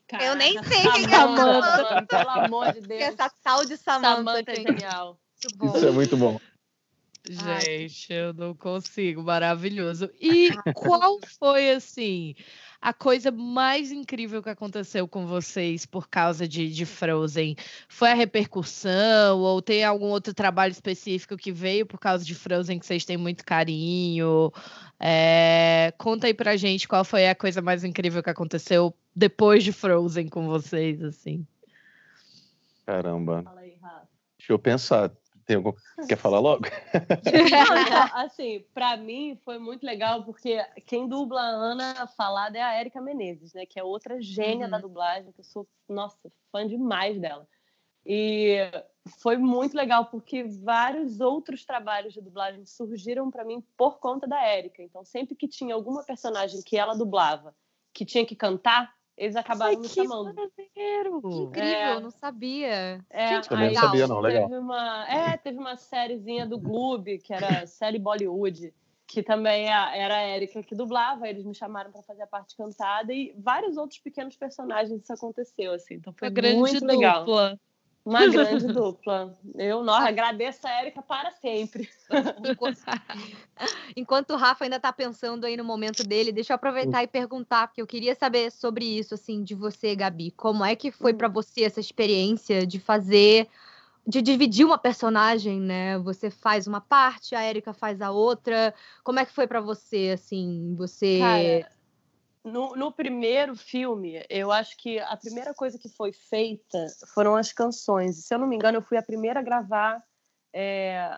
[0.07, 2.05] Cara, Eu nem sei quem é Samantha, Samantha.
[2.05, 3.01] Pelo amor de Que Deus.
[3.01, 5.20] essa tal de Samantha, Samantha é genial.
[5.41, 5.78] Muito bom.
[5.78, 6.39] Isso é muito bom.
[7.30, 10.09] Gente, eu não consigo, maravilhoso.
[10.20, 12.34] E qual foi assim
[12.82, 17.55] a coisa mais incrível que aconteceu com vocês por causa de, de Frozen?
[17.88, 22.80] Foi a repercussão ou tem algum outro trabalho específico que veio por causa de Frozen
[22.80, 24.51] que vocês têm muito carinho?
[24.99, 29.71] É, conta aí pra gente qual foi a coisa mais incrível que aconteceu depois de
[29.71, 31.47] Frozen com vocês, assim.
[32.85, 33.43] Caramba.
[34.37, 35.11] Deixa eu pensar.
[35.45, 35.73] Tem algum...
[36.07, 36.65] Quer falar logo?
[37.25, 42.61] Não, então, assim, para mim foi muito legal porque quem dubla a Ana falada é
[42.61, 43.65] a Érica Menezes, né?
[43.65, 44.71] Que é outra gênia uhum.
[44.71, 46.17] da dublagem, que eu sou, nossa,
[46.51, 47.47] fã demais dela.
[48.05, 48.57] E
[49.21, 54.41] foi muito legal porque vários outros trabalhos de dublagem surgiram para mim por conta da
[54.43, 54.81] Érica.
[54.81, 57.55] Então, sempre que tinha alguma personagem que ela dublava
[57.93, 60.33] que tinha que cantar, eles acabaram Ai, me chamando.
[60.33, 61.21] Brasileiro.
[61.21, 63.05] Que incrível, é, não sabia.
[63.09, 64.47] É, Gente, também não sabia, não, legal.
[64.47, 68.73] Teve uma, é, teve uma sériezinha do Gloob, que era série Bollywood,
[69.05, 72.55] que também é era a Erika que dublava, eles me chamaram para fazer a parte
[72.55, 75.95] cantada e vários outros pequenos personagens isso aconteceu, assim.
[75.95, 77.25] Então foi muito legal.
[78.10, 79.38] Uma grande dupla.
[79.55, 81.88] Eu não, agradeço a Érica para sempre.
[82.43, 82.80] Enquanto,
[83.95, 87.68] enquanto o Rafa ainda está pensando aí no momento dele, deixa eu aproveitar e perguntar,
[87.68, 90.32] porque eu queria saber sobre isso, assim, de você, Gabi.
[90.32, 91.34] Como é que foi para hum.
[91.34, 93.47] você essa experiência de fazer,
[94.07, 95.99] de dividir uma personagem, né?
[95.99, 98.74] Você faz uma parte, a Érica faz a outra.
[99.03, 101.20] Como é que foi para você, assim, você...
[101.20, 101.78] Cara
[102.43, 107.51] no, no, primeiro filme, eu acho que a primeira coisa que foi feita foram as
[107.51, 108.25] canções.
[108.25, 110.03] Se eu não me engano, eu fui a primeira a gravar
[110.53, 111.11] é,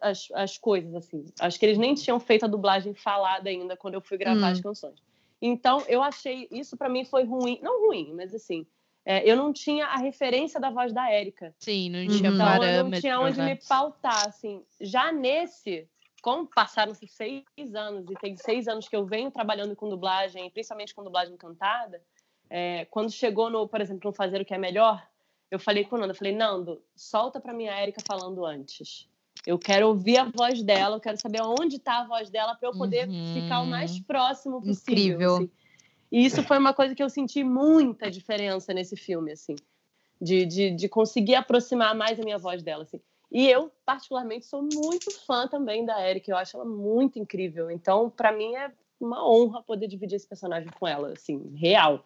[0.00, 1.24] as, as coisas, assim.
[1.40, 4.52] Acho que eles nem tinham feito a dublagem falada ainda quando eu fui gravar hum.
[4.52, 5.02] as canções.
[5.42, 6.48] Então, eu achei...
[6.50, 7.58] Isso para mim foi ruim.
[7.62, 8.66] Não ruim, mas assim...
[9.06, 11.54] É, eu não tinha a referência da voz da Érica.
[11.58, 12.74] Sim, não tinha então, parâmetro.
[12.74, 13.50] eu não tinha onde né?
[13.50, 14.64] me pautar, assim.
[14.80, 15.86] Já nesse,
[16.24, 20.94] como passaram-se seis anos e tem seis anos que eu venho trabalhando com dublagem, principalmente
[20.94, 22.00] com dublagem cantada,
[22.48, 25.06] é, quando chegou no, por exemplo, no Fazer o que é Melhor,
[25.50, 29.06] eu falei com o Nando, eu falei, Nando, solta para minha Érica falando antes.
[29.46, 32.70] Eu quero ouvir a voz dela, eu quero saber onde está a voz dela para
[32.70, 33.34] eu poder uhum.
[33.34, 34.94] ficar o mais próximo possível.
[34.94, 35.34] Incrível.
[35.34, 35.50] Assim.
[36.10, 39.56] E isso foi uma coisa que eu senti muita diferença nesse filme, assim,
[40.18, 43.02] de, de, de conseguir aproximar mais a minha voz dela, assim.
[43.30, 46.30] E eu, particularmente, sou muito fã também da Erika.
[46.30, 47.70] Eu acho ela muito incrível.
[47.70, 48.70] Então, para mim, é
[49.00, 52.04] uma honra poder dividir esse personagem com ela, assim, real.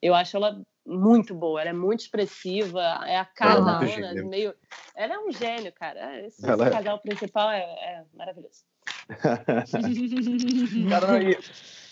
[0.00, 4.24] Eu acho ela muito boa, ela é muito expressiva, é a cara é da Ana,
[4.24, 4.54] meio.
[4.96, 6.26] Ela é um gênio, cara.
[6.26, 6.76] Esse, ela esse é...
[6.78, 8.64] casal principal é, é maravilhoso.
[10.88, 11.38] cara, não, e,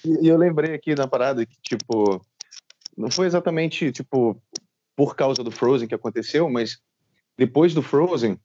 [0.04, 2.24] e, eu lembrei aqui na parada que, tipo,
[2.96, 4.40] não foi exatamente, tipo,
[4.96, 6.80] por causa do Frozen que aconteceu, mas
[7.36, 8.38] depois do Frozen,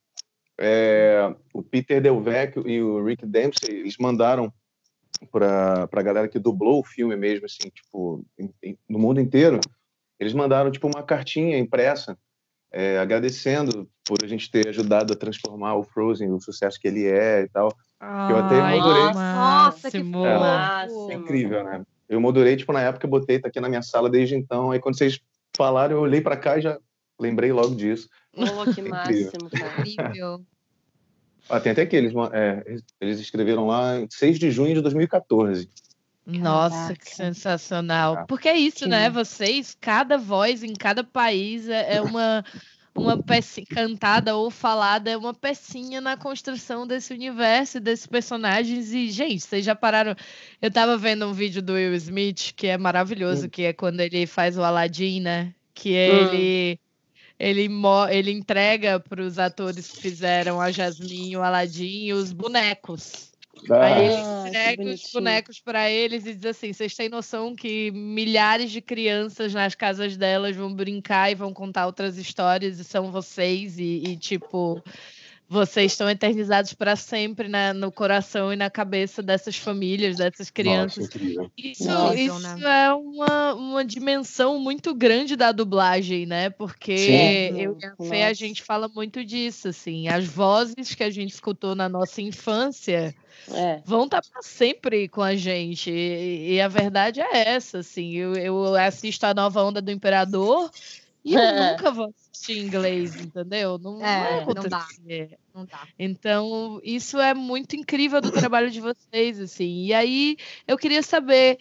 [0.65, 4.51] é, o Peter Delvecchio e o Rick Dempsey, eles mandaram
[5.29, 9.59] para a galera que dublou o filme mesmo, assim, tipo, em, em, no mundo inteiro,
[10.17, 12.17] eles mandaram, tipo, uma cartinha impressa
[12.71, 17.05] é, agradecendo por a gente ter ajudado a transformar o Frozen, o sucesso que ele
[17.05, 17.75] é e tal.
[17.99, 19.03] Ai, eu até moldurei.
[19.13, 21.83] Nossa, que é, incrível, né?
[22.07, 24.71] Eu moldurei, tipo, na época, eu botei, tá aqui na minha sala desde então.
[24.71, 25.19] Aí quando vocês
[25.55, 26.79] falaram, eu olhei para cá e já
[27.19, 28.09] lembrei logo disso.
[28.33, 29.81] Oh, que máximo, cara.
[29.81, 30.45] Incrível.
[31.49, 35.69] Ah, tem até aqui, eles, é, eles escreveram lá em 6 de junho de 2014.
[36.25, 36.95] Nossa, Caraca.
[36.95, 38.15] que sensacional.
[38.19, 38.87] Ah, Porque é isso, que...
[38.87, 39.09] né?
[39.09, 42.45] Vocês, cada voz em cada país é, é uma,
[42.95, 48.93] uma pecinha cantada ou falada, é uma pecinha na construção desse universo, desses personagens.
[48.93, 50.15] E, gente, vocês já pararam.
[50.61, 53.49] Eu tava vendo um vídeo do Will Smith, que é maravilhoso, hum.
[53.49, 55.53] que é quando ele faz o Aladdin, né?
[55.73, 56.33] Que hum.
[56.33, 56.79] ele.
[57.43, 57.69] Ele,
[58.09, 63.33] ele entrega para os atores que fizeram a Jasmine, o Aladdin os bonecos.
[63.69, 63.85] Ah.
[63.85, 68.71] Aí ele entrega os bonecos para eles e diz assim: vocês têm noção que milhares
[68.71, 73.77] de crianças nas casas delas vão brincar e vão contar outras histórias e são vocês,
[73.77, 74.81] e, e tipo,
[75.53, 81.07] vocês estão eternizados para sempre na, no coração e na cabeça dessas famílias, dessas crianças.
[81.13, 82.87] Nossa, isso, Nossa, isso né?
[82.87, 86.49] é uma, uma dimensão muito grande da dublagem, né?
[86.49, 87.61] Porque Sim.
[87.61, 90.07] eu e a Fê, a gente fala muito disso, assim.
[90.07, 93.13] As vozes que a gente escutou na nossa infância
[93.51, 93.79] é.
[93.85, 95.91] vão estar tá para sempre com a gente.
[95.91, 98.13] E, e, a verdade é essa, assim.
[98.15, 100.71] Eu, eu assisto a nova onda do Imperador
[101.23, 101.71] e eu é.
[101.77, 103.77] nunca vou assistir em inglês, entendeu?
[103.77, 104.87] Não, é, não, não dá.
[105.53, 105.87] Não dá.
[105.99, 109.85] Então, isso é muito incrível do trabalho de vocês, assim.
[109.85, 110.37] E aí,
[110.67, 111.59] eu queria saber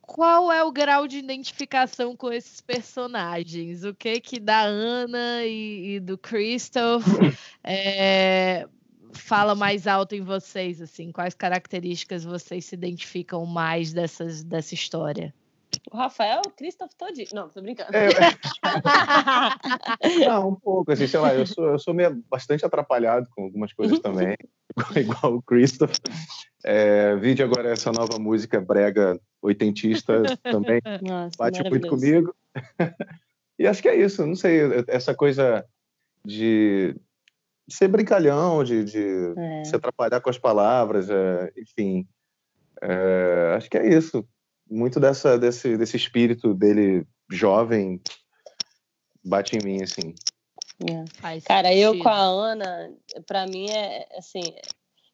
[0.00, 3.84] qual é o grau de identificação com esses personagens?
[3.84, 7.04] O que que da Ana e, e do Christoph
[7.62, 8.66] é,
[9.12, 11.12] fala mais alto em vocês, assim?
[11.12, 15.34] Quais características vocês se identificam mais dessas, dessa história?
[15.90, 17.28] O Rafael, o Christoph todinho.
[17.32, 17.90] Não, tô brincando.
[17.96, 18.08] É,
[20.26, 23.72] não, um pouco, assim, sei lá, eu sou, eu sou meio, bastante atrapalhado com algumas
[23.72, 24.36] coisas também,
[24.96, 25.96] igual o Christoph.
[26.64, 32.34] É, vídeo agora essa nova música brega oitentista também Nossa, bate muito comigo.
[33.56, 35.64] e acho que é isso, não sei, essa coisa
[36.24, 36.96] de
[37.68, 39.64] ser brincalhão, de, de É.
[39.64, 42.06] se atrapalhar com as palavras, é, enfim.
[42.82, 44.26] É, acho que é isso.
[44.68, 48.00] Muito dessa, desse, desse espírito dele jovem
[49.24, 50.14] bate em mim, assim.
[50.84, 51.40] É.
[51.40, 52.92] Cara, eu com a Ana,
[53.26, 54.42] pra mim é assim.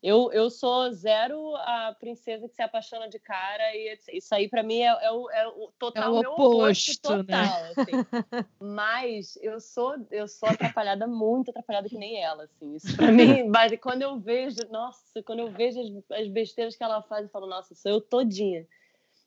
[0.03, 4.61] Eu, eu sou zero a princesa que se apaixona de cara e isso aí pra
[4.65, 7.73] mim é, é o, é o total É o meu oposto, total, né?
[7.77, 7.93] assim.
[8.59, 12.75] Mas eu sou eu sou atrapalhada muito atrapalhada que nem ela, assim.
[12.75, 16.83] Isso pra mim, mas quando eu vejo, nossa, quando eu vejo as, as besteiras que
[16.83, 18.67] ela faz, eu falo, nossa, sou eu todinha.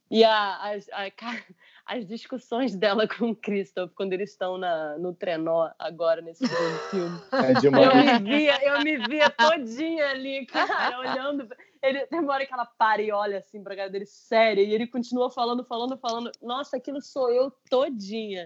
[0.10, 1.12] E a, as, a-
[1.86, 6.48] as discussões dela com o Christoph quando eles estão na, no trenó agora nesse
[6.90, 7.20] filme.
[7.32, 7.54] É
[7.84, 11.48] Eu me via, eu me via todinha ali, cara, olhando.
[11.82, 15.30] Ele, hora que ela para e olha assim pra cara dele, séria, e ele continua
[15.30, 16.32] falando, falando, falando.
[16.42, 18.46] Nossa, aquilo sou eu todinha.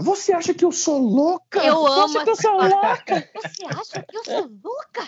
[0.00, 1.64] Você acha que eu sou louca?
[1.64, 2.04] Eu Você amo.
[2.04, 3.30] acha que eu sou louca?
[3.34, 5.06] Você acha que eu sou louca?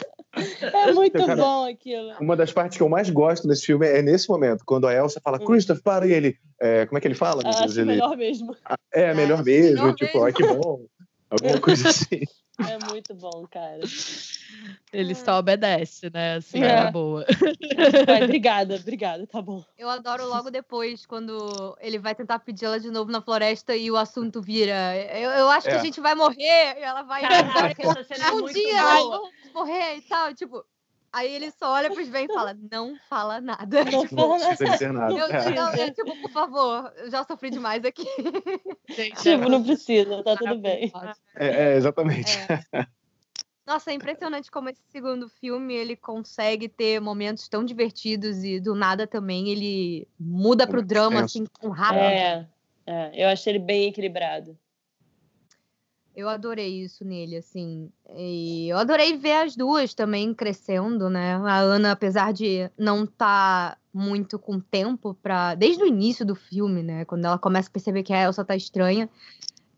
[0.62, 2.12] É muito Cara, bom aquilo.
[2.20, 5.20] Uma das partes que eu mais gosto nesse filme é nesse momento, quando a Elsa
[5.22, 6.38] fala, Christoph, para, e ele.
[6.60, 7.42] é, como é que ele fala?
[7.42, 7.56] meu Deus?
[7.60, 7.64] Hum.
[7.64, 8.56] Acho ele, melhor mesmo.
[8.92, 10.24] É, melhor mesmo, melhor tipo, mesmo.
[10.24, 10.86] ai que bom.
[11.30, 12.20] Alguma coisa assim.
[12.58, 13.80] É muito bom, cara.
[14.92, 16.36] Ele só obedece, né?
[16.36, 16.86] Assim, É.
[16.86, 17.24] é boa.
[18.06, 19.62] Vai, obrigada, obrigada, tá bom.
[19.76, 23.90] Eu adoro logo depois, quando ele vai tentar pedir ela de novo na floresta e
[23.90, 24.96] o assunto vira.
[25.18, 25.76] Eu, eu acho que É.
[25.78, 26.78] a gente vai morrer.
[26.78, 27.20] E ela vai.
[27.22, 29.18] Caraca, essa cena é um muito dia boa.
[29.18, 30.34] vamos morrer e tal.
[30.34, 30.64] Tipo,
[31.16, 33.84] aí ele só olha pros bem e fala: Não fala nada.
[33.84, 34.48] Não Tipo, fala Não nada.
[34.56, 35.12] precisa dizer nada.
[35.14, 35.50] eu, É.
[35.54, 38.06] não, é, tipo, por favor, eu já sofri demais aqui.
[38.88, 40.92] Gente, Tipo, não precisa, tá tudo bem.
[41.34, 42.38] É, é, exatamente.
[42.72, 42.86] É.
[43.66, 48.76] Nossa, é impressionante como esse segundo filme ele consegue ter momentos tão divertidos e do
[48.76, 52.02] nada também ele muda pro Muito drama assim com rápido.
[52.04, 52.48] É,
[52.86, 54.56] é, eu achei ele bem equilibrado.
[56.16, 57.92] Eu adorei isso nele, assim.
[58.16, 61.34] E eu adorei ver as duas também crescendo, né?
[61.34, 66.82] A Ana, apesar de não estar muito com tempo para desde o início do filme,
[66.82, 67.04] né?
[67.04, 69.10] Quando ela começa a perceber que a Elsa tá estranha,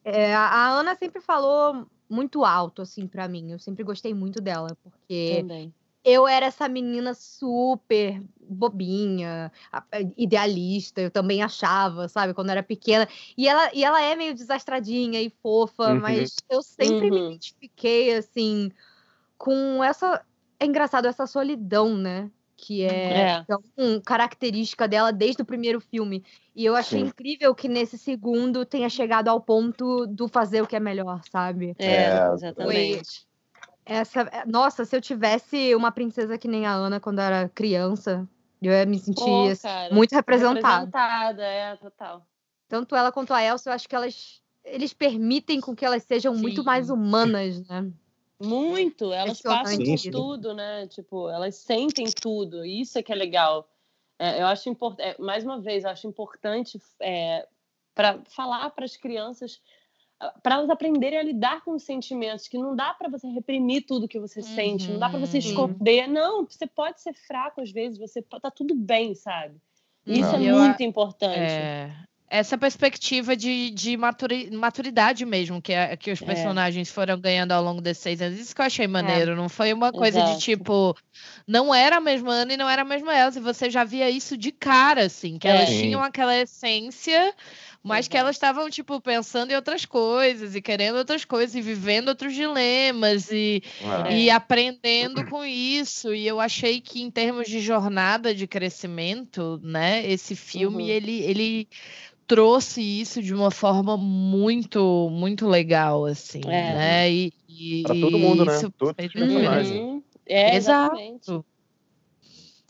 [0.05, 3.51] é, a Ana sempre falou muito alto, assim, pra mim.
[3.51, 5.75] Eu sempre gostei muito dela, porque Também.
[6.05, 9.53] Eu era essa menina super bobinha,
[10.17, 13.07] idealista, eu também achava, sabe, quando eu era pequena.
[13.37, 16.01] E ela, e ela é meio desastradinha e fofa, Uhum.
[16.01, 17.31] mas eu sempre me Uhum.
[17.31, 18.71] identifiquei, assim,
[19.39, 20.25] com essa.
[20.61, 22.31] É engraçado, essa solidão, né?
[22.57, 23.49] Que é, É.
[23.49, 23.63] tão
[24.07, 26.25] característica dela desde o primeiro filme.
[26.57, 27.09] E eu achei Sim.
[27.09, 31.77] incrível que nesse segundo tenha chegado ao ponto do fazer o que é melhor, sabe?
[31.85, 33.28] É, É, exatamente.
[33.89, 38.29] Essa, é, nossa, se eu tivesse uma princesa que nem a Ana quando era criança,
[38.61, 40.85] eu ia me sentir Pô, assim, cara, muito representada.
[40.85, 42.27] Representada, é, total.
[42.69, 46.35] Tanto ela quanto a Elsa, eu acho que elas eles permitem com que elas sejam
[46.35, 46.67] muito Sim.
[46.67, 47.91] mais humanas, né?
[48.39, 50.87] Muito, elas passam por tudo, né?
[50.87, 53.69] Tipo, elas sentem tudo, isso é que é legal.
[54.19, 56.79] É, eu acho importante, mais uma vez, eu acho importante
[57.95, 59.61] para falar para as crianças,
[60.43, 64.09] para elas aprenderem a lidar com os sentimentos, que não dá para você reprimir tudo
[64.09, 65.45] que você sente, não dá para você Uhum.
[65.45, 66.09] esconder.
[66.09, 69.55] Não, você pode ser fraco às vezes, você tá tudo bem, sabe?
[70.07, 71.37] Isso é Eu muito importante.
[71.39, 71.91] É,
[72.31, 76.25] essa perspectiva de, de maturi- maturidade mesmo, que, é- que os É.
[76.27, 78.39] personagens foram ganhando ao longo desses seis anos.
[78.41, 79.37] Isso que eu achei maneiro.
[79.37, 80.35] Não foi uma coisa Exato.
[80.35, 80.97] de tipo,
[81.47, 83.39] não era a mesma Ana e não era a mesma Elsa.
[83.39, 85.51] E você já via isso de cara, assim, que É.
[85.53, 85.83] elas Sim.
[85.83, 87.35] tinham aquela essência.
[87.83, 92.09] Mas que elas estavam, tipo, pensando em outras coisas e querendo outras coisas e vivendo
[92.09, 93.63] outros dilemas e,
[94.09, 94.15] É.
[94.17, 96.13] e aprendendo com isso.
[96.15, 100.89] E eu achei que, em termos de jornada de crescimento, né, esse filme, Uhum.
[100.91, 101.69] ele, ele
[102.27, 106.75] trouxe isso de uma forma muito, muito legal, assim, É.
[106.75, 107.11] né?
[107.11, 108.57] E, e, Pra todo mundo, né?
[108.57, 109.71] isso Todos os personagens.
[109.71, 110.03] Uhum.
[110.27, 111.45] É, Exato.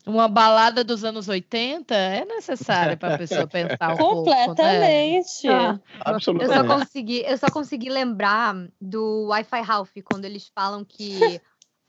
[0.08, 4.46] Uma balada dos anos 80 é necessária para a pessoa pensar um pouco, né?
[4.46, 5.48] Completamente.
[5.48, 6.66] Ah, eu só Absolutamente.
[6.66, 11.38] consegui, eu só consegui lembrar do Wi-Fi Ralph quando eles falam que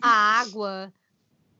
[0.01, 0.93] a água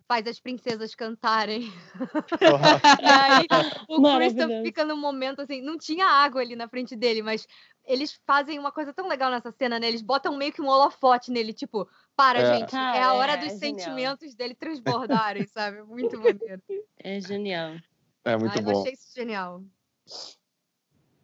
[0.06, 1.72] faz as princesas cantarem.
[3.02, 3.48] e aí
[3.88, 7.48] o Christopher fica num momento assim, não tinha água ali na frente dele, mas
[7.86, 9.88] eles fazem uma coisa tão legal nessa cena, né?
[9.88, 11.88] Eles botam meio que um holofote nele, tipo,
[12.20, 12.58] para, é.
[12.58, 15.82] gente, é a hora é, dos é sentimentos dele transbordarem, sabe?
[15.84, 16.62] Muito maneiro.
[17.02, 17.78] É genial.
[18.26, 18.72] É muito ah, bom.
[18.72, 19.64] Eu achei isso genial.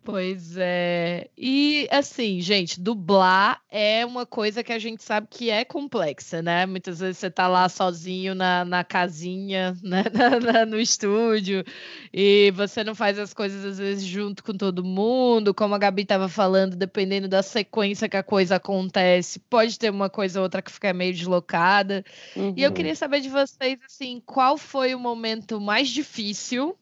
[0.06, 1.32] Pois é.
[1.36, 6.68] E assim, gente, dublar é uma coisa que a gente sabe que é complexa, né?
[6.68, 10.04] Muitas vezes você tá lá sozinho na, na casinha, né?
[10.14, 11.66] Na, na, no estúdio,
[12.14, 16.04] e você não faz as coisas às vezes junto com todo mundo, como a Gabi
[16.04, 20.62] estava falando, dependendo da sequência que a coisa acontece, pode ter uma coisa ou outra
[20.62, 22.06] que fica meio deslocada.
[22.36, 22.54] Uhum.
[22.56, 22.76] E eu uhum.
[22.76, 26.78] queria saber de vocês, assim, qual foi o momento mais difícil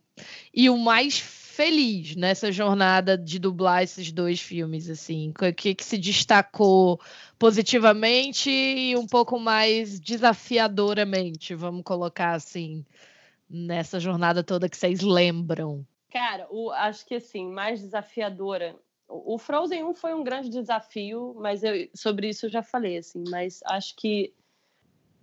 [0.53, 5.29] e o mais feliz nessa jornada de dublar esses dois filmes, assim?
[5.29, 6.99] O que, que se destacou
[7.37, 12.83] positivamente e um pouco mais desafiadoramente, vamos colocar assim,
[13.47, 15.85] nessa jornada toda que vocês lembram?
[16.09, 18.75] Cara, o, acho que assim, mais desafiadora.
[19.07, 23.23] O Frozen 1 foi um grande desafio, mas eu, sobre isso eu já falei, assim,
[23.29, 24.33] mas acho que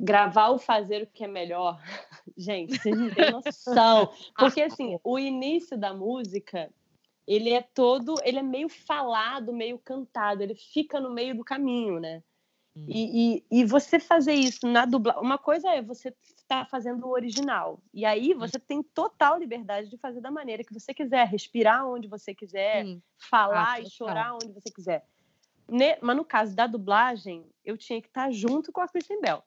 [0.01, 1.79] gravar o fazer o que é melhor.
[2.37, 4.11] Gente, vocês não têm noção.
[4.37, 6.73] Porque, assim, o início da música,
[7.27, 12.01] ele é todo, ele é meio falado, meio cantado, ele fica no meio do caminho,
[12.01, 12.23] né?
[12.75, 12.87] Hum.
[12.89, 17.05] E, e, e, você fazer isso na dublagem, uma coisa é você estar tá fazendo
[17.05, 18.63] o original, e aí você hum.
[18.67, 23.03] tem total liberdade de fazer da maneira que você quiser, respirar onde você quiser, Sim.
[23.29, 25.05] falar ah, e chorar onde você quiser.
[26.01, 29.43] Mas no caso da dublagem, eu tinha que estar tá junto com a Kristen Bell.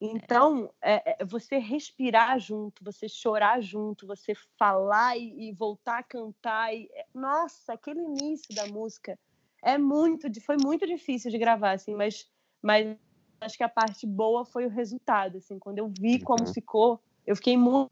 [0.00, 6.02] Então, é, é, você respirar junto, você chorar junto, você falar e, e voltar a
[6.02, 6.74] cantar.
[6.74, 9.18] E, é, nossa, aquele início da música
[9.62, 12.26] é muito, foi muito difícil de gravar, assim, mas,
[12.62, 12.96] mas
[13.42, 16.54] acho que a parte boa foi o resultado, assim, quando eu vi como uhum.
[16.54, 17.90] ficou, eu fiquei muito,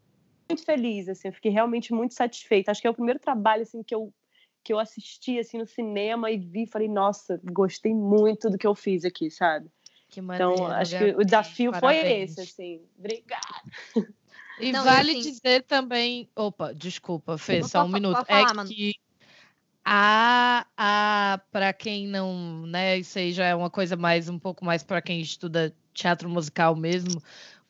[0.49, 2.71] muito feliz, assim, eu fiquei realmente muito satisfeita.
[2.71, 4.11] Acho que é o primeiro trabalho, assim, que eu
[4.61, 8.75] que eu assisti assim no cinema e vi, falei, nossa, gostei muito do que eu
[8.75, 9.71] fiz aqui, sabe?
[10.09, 12.33] Que maneiro, então, acho que o desafio Parabéns.
[12.33, 12.81] foi esse, assim.
[12.97, 13.63] Obrigada.
[14.59, 15.21] E Não, vale assim...
[15.21, 16.27] dizer também.
[16.35, 18.25] Opa, desculpa, Fê, só um minuto.
[18.25, 18.69] Falar, é mano.
[18.69, 18.93] que
[19.85, 24.65] a, a para quem não, né, isso aí já é uma coisa mais um pouco
[24.65, 27.21] mais para quem estuda teatro musical mesmo.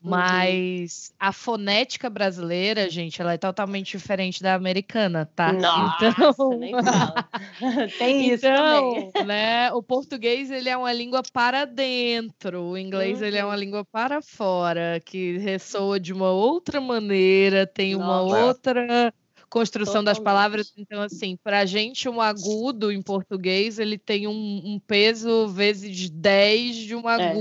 [0.02, 0.12] Uhum.
[0.12, 5.52] Mas a fonética brasileira, gente, ela é totalmente diferente da americana, tá?
[5.52, 7.30] Nossa, então, nem fala.
[8.00, 9.26] Tem isso então, também.
[9.26, 9.72] né?
[9.74, 13.28] O português ele é uma língua para dentro, o inglês uhum.
[13.28, 13.60] ele é uma uhum.
[13.60, 18.46] língua para fora, que ressoa de uma outra maneira, tem uma Nossa.
[18.46, 19.14] outra
[19.50, 20.16] construção Totalmente.
[20.16, 20.74] das palavras.
[20.78, 24.32] Então, assim, para a gente, um agudo em português, ele tem um,
[24.64, 27.34] um peso vezes 10 de um é.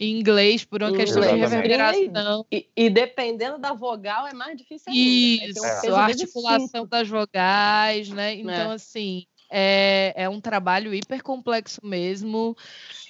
[0.00, 2.46] Em inglês por uma questão de reverberação.
[2.50, 5.44] E, e, dependendo da vogal é mais difícil ainda.
[5.44, 8.34] Isso, um a articulação das vogais, né?
[8.34, 8.74] Então, é.
[8.74, 12.56] assim, é, é um trabalho hiper complexo mesmo.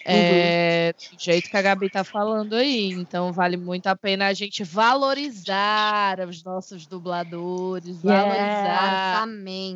[0.05, 1.17] É, uhum.
[1.17, 2.91] do jeito que a Gabi está falando aí.
[2.93, 9.27] Então, vale muito a pena a gente valorizar os nossos dubladores, valorizar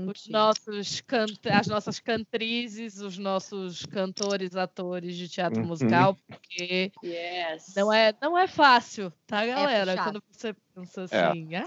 [0.06, 1.02] os nossos
[1.50, 5.68] as nossas cantrizes, os nossos cantores, atores de teatro uhum.
[5.68, 7.74] musical, porque yes.
[7.76, 9.92] não, é, não é fácil, tá, é galera?
[9.92, 11.64] É Quando você pensa assim, ah,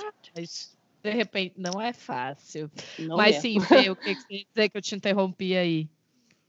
[1.09, 2.69] de repente, não é fácil.
[2.99, 3.39] Não Mas é.
[3.39, 5.89] sim, Fê, o que você quer dizer que eu te interrompi aí?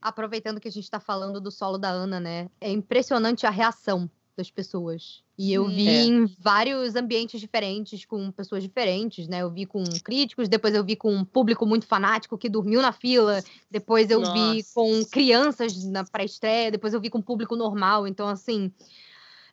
[0.01, 2.49] aproveitando que a gente está falando do solo da Ana, né?
[2.61, 5.21] É impressionante a reação das pessoas.
[5.37, 6.03] E eu vi é.
[6.03, 9.41] em vários ambientes diferentes, com pessoas diferentes, né?
[9.41, 12.93] Eu vi com críticos, depois eu vi com um público muito fanático que dormiu na
[12.93, 14.33] fila, depois eu Nossa.
[14.33, 18.07] vi com crianças na pré-estreia, depois eu vi com público normal.
[18.07, 18.71] Então, assim.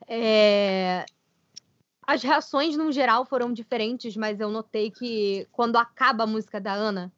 [0.06, 1.04] É...
[2.06, 6.72] As reações, no geral, foram diferentes, mas eu notei que quando acaba a música da
[6.72, 7.12] Ana,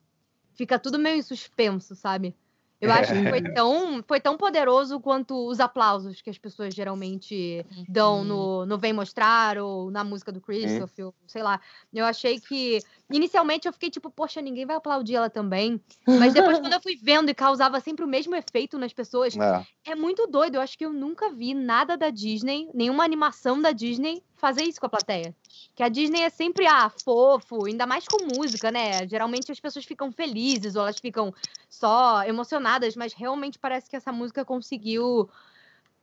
[0.55, 2.34] fica tudo meio em suspenso, sabe?
[2.80, 7.66] Eu acho que foi tão, foi tão poderoso quanto os aplausos que as pessoas geralmente
[7.89, 8.66] dão no, uhum.
[8.66, 11.61] no Vem Mostrar ou na música do Christopher, ou, sei lá.
[11.93, 12.80] Eu achei que.
[13.11, 15.81] Inicialmente eu fiquei tipo, poxa, ninguém vai aplaudir ela também.
[16.07, 19.67] Mas depois, quando eu fui vendo e causava sempre o mesmo efeito nas pessoas, é.
[19.87, 20.57] é muito doido.
[20.57, 24.79] Eu acho que eu nunca vi nada da Disney, nenhuma animação da Disney fazer isso
[24.79, 25.35] com a plateia.
[25.75, 29.07] Que a Disney é sempre, ah, fofo, ainda mais com música, né?
[29.09, 31.35] Geralmente as pessoas ficam felizes ou elas ficam
[31.69, 35.29] só emocionadas, mas realmente parece que essa música conseguiu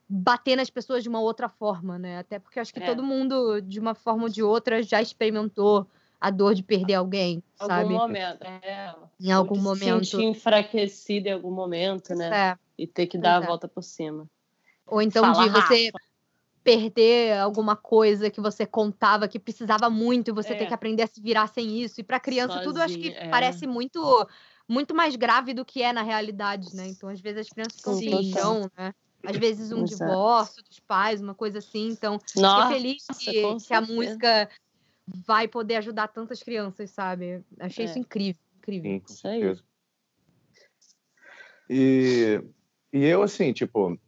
[0.08, 2.18] bater nas pessoas de uma outra forma, né?
[2.18, 2.86] Até porque acho que é.
[2.86, 5.86] todo mundo, de uma forma ou de outra, já experimentou
[6.20, 7.94] a dor de perder alguém, algum sabe?
[7.94, 8.94] Momento, é.
[9.20, 10.04] Em algum momento.
[10.04, 12.50] Se sentir enfraquecido em algum momento, né?
[12.52, 12.58] É.
[12.78, 13.44] E ter que dar é.
[13.44, 14.28] a volta por cima.
[14.86, 15.90] Ou então Fala de você
[16.62, 20.56] perder alguma coisa que você contava que precisava muito e você É.
[20.56, 22.00] ter que aprender a se virar sem isso.
[22.00, 23.28] E pra criança tudo acho que é.
[23.28, 24.26] parece muito
[24.68, 26.88] muito mais grave do que é na realidade, né?
[26.88, 28.92] Então às vezes as crianças ficam sem chão, né?
[29.24, 30.04] Às vezes um Exato.
[30.04, 31.88] divórcio dos pais, uma coisa assim.
[31.88, 34.48] Então, Nossa, fiquei feliz que, que a música
[35.06, 37.44] vai poder ajudar tantas crianças, sabe?
[37.60, 37.88] Achei É.
[37.88, 38.90] isso incrível, incrível.
[38.90, 39.40] Sim, com Isso aí.
[39.40, 39.62] certeza.
[41.68, 42.40] E,
[42.92, 43.98] e eu, assim, tipo,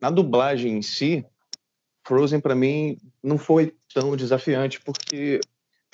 [0.00, 1.24] na dublagem em si,
[2.06, 5.40] Frozen pra mim não foi tão desafiante, porque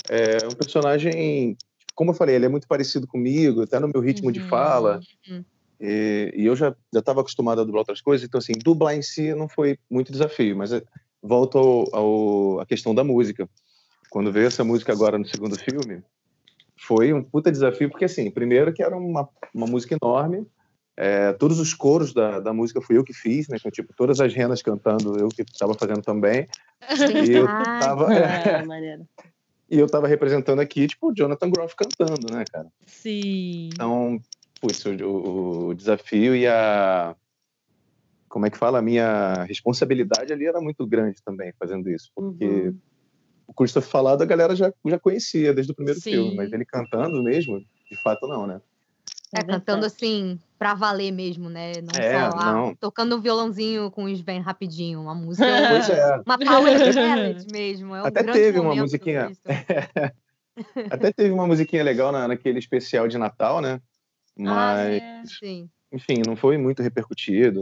[0.09, 1.57] é um personagem,
[1.95, 4.49] como eu falei, ele é muito parecido comigo, até no meu ritmo de Uhum.
[4.49, 5.01] fala.
[5.29, 5.45] Uhum.
[5.81, 9.35] E, e eu já estava acostumado a dublar outras coisas, então, assim, dublar em si
[9.35, 10.83] não foi muito desafio, mas é,
[11.23, 13.49] volto ao, ao, à questão da música.
[14.15, 16.01] Quando veio essa música agora no segundo filme,
[16.79, 20.47] foi um puta desafio, porque, assim, primeiro que era uma, uma música enorme,
[20.97, 23.57] é, todos os coros da, da música fui eu que fiz, né?
[23.59, 26.47] Então, tipo, todas as renas cantando, eu que estava fazendo também.
[27.27, 27.81] E eu Verdade.
[27.81, 28.65] tava, É,
[29.69, 32.69] e eu tava representando aqui, tipo, o Jonathan Groff cantando, né, cara?
[32.87, 33.71] Sim.
[33.75, 34.21] Então,
[34.61, 37.17] putz, o, o- o desafio e a.
[38.29, 38.79] Como é que fala?
[38.79, 42.79] A minha responsabilidade ali era muito grande também fazendo isso, porque Uhum.
[43.47, 46.11] O Christopher falado a galera já, já conhecia desde o primeiro Sim.
[46.11, 48.61] filme, mas ele cantando mesmo, de fato não, né?
[49.33, 49.87] É, cantando verdade.
[49.87, 51.73] assim, pra valer mesmo, né?
[51.83, 52.75] Não É, só ah, não.
[52.77, 55.45] tocando um violãozinho com o Sven rapidinho, uma música.
[55.71, 56.23] Pois é.
[56.25, 57.95] Uma power ballad mesmo.
[57.97, 59.33] É um Até teve uma musiquinha.
[60.89, 63.81] Até teve uma musiquinha legal na, naquele especial de Natal, né?
[64.39, 65.23] Ah, Mas, é.
[65.27, 65.69] Sim.
[65.93, 67.61] enfim, não foi muito repercutido.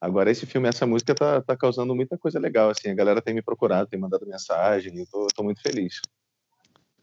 [0.00, 2.88] Agora, esse filme, essa música tá, tá causando muita coisa legal, assim.
[2.88, 6.00] A galera tem me procurado, tem mandado mensagem, e eu tô, tô muito feliz.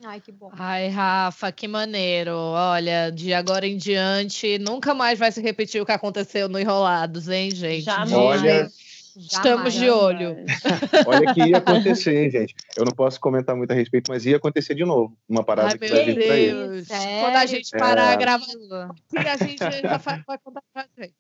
[0.04, 0.50] Ai, que bom.
[0.54, 2.32] Ai, Rafa, que maneiro.
[2.34, 7.28] Olha, de agora em diante, nunca mais vai se repetir o que aconteceu no Enrolados,
[7.28, 7.84] hein, gente?
[7.84, 8.14] Jamais.
[8.14, 8.72] Olha,
[9.18, 10.36] Estamos de olho.
[11.08, 12.54] Olha que ia acontecer, hein, gente.
[12.76, 15.18] Eu não posso comentar muito a respeito, mas ia acontecer de novo.
[15.28, 16.54] Uma parada Ai, que meu vai vir.
[16.54, 16.88] Deus.
[16.88, 17.22] Sério?
[17.26, 18.18] Quando a gente parar a É.
[18.18, 19.98] gravar, a gente já
[20.28, 21.16] vai contar pra gente.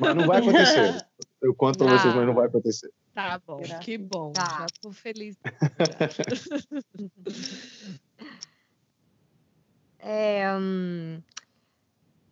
[0.00, 1.06] Mas não vai acontecer.
[1.40, 2.16] Eu conto pra vocês, Ah.
[2.16, 2.90] mas não vai acontecer.
[3.14, 4.30] Tá bom, Graças que bom.
[4.32, 4.58] Tá.
[4.60, 5.36] Já tô feliz.
[9.98, 11.22] É, hum,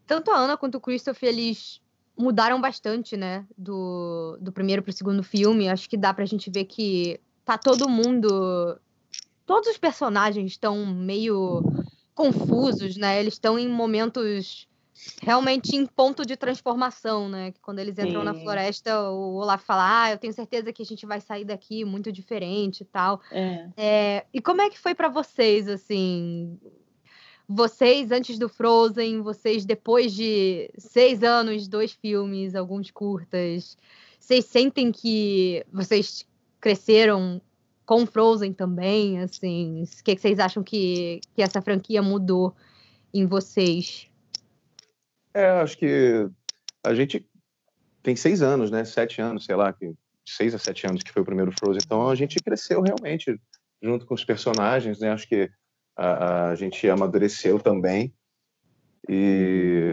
[0.06, 1.80] tanto a Ana quanto o Christopher, eles
[2.18, 3.46] mudaram bastante, né?
[3.56, 5.68] Do, do primeiro pro segundo filme.
[5.68, 8.78] Acho que dá pra gente ver que tá todo mundo.
[9.46, 11.62] Todos os personagens estão meio
[12.14, 13.20] confusos, né?
[13.20, 14.66] Eles estão em momentos
[15.22, 17.52] realmente em ponto de transformação, né?
[17.52, 18.42] Que quando eles entram na Sim.
[18.42, 22.10] floresta, o Olaf fala: Ah, eu tenho certeza que a gente vai sair daqui muito
[22.10, 23.20] diferente e tal.
[23.30, 23.68] É.
[23.76, 26.58] É, e como é que foi pra vocês, assim?
[27.48, 33.76] Vocês antes do Frozen, vocês depois de seis anos, dois filmes, alguns curtas,
[34.20, 36.26] vocês sentem que vocês
[36.60, 37.40] cresceram
[37.86, 39.82] com Frozen também, assim?
[39.82, 42.54] O que, que vocês acham que, que essa franquia mudou
[43.14, 44.06] em vocês?
[45.32, 46.28] É, acho que
[46.84, 47.26] a gente
[48.02, 48.84] tem seis anos, né?
[48.84, 49.94] Sete anos, sei lá, que
[50.26, 51.80] seis a sete anos que foi o primeiro Frozen.
[51.82, 53.40] Então a gente cresceu realmente
[53.82, 55.10] junto com os personagens, né?
[55.10, 55.50] Acho que
[55.98, 58.14] a, a gente amadureceu também
[59.08, 59.92] e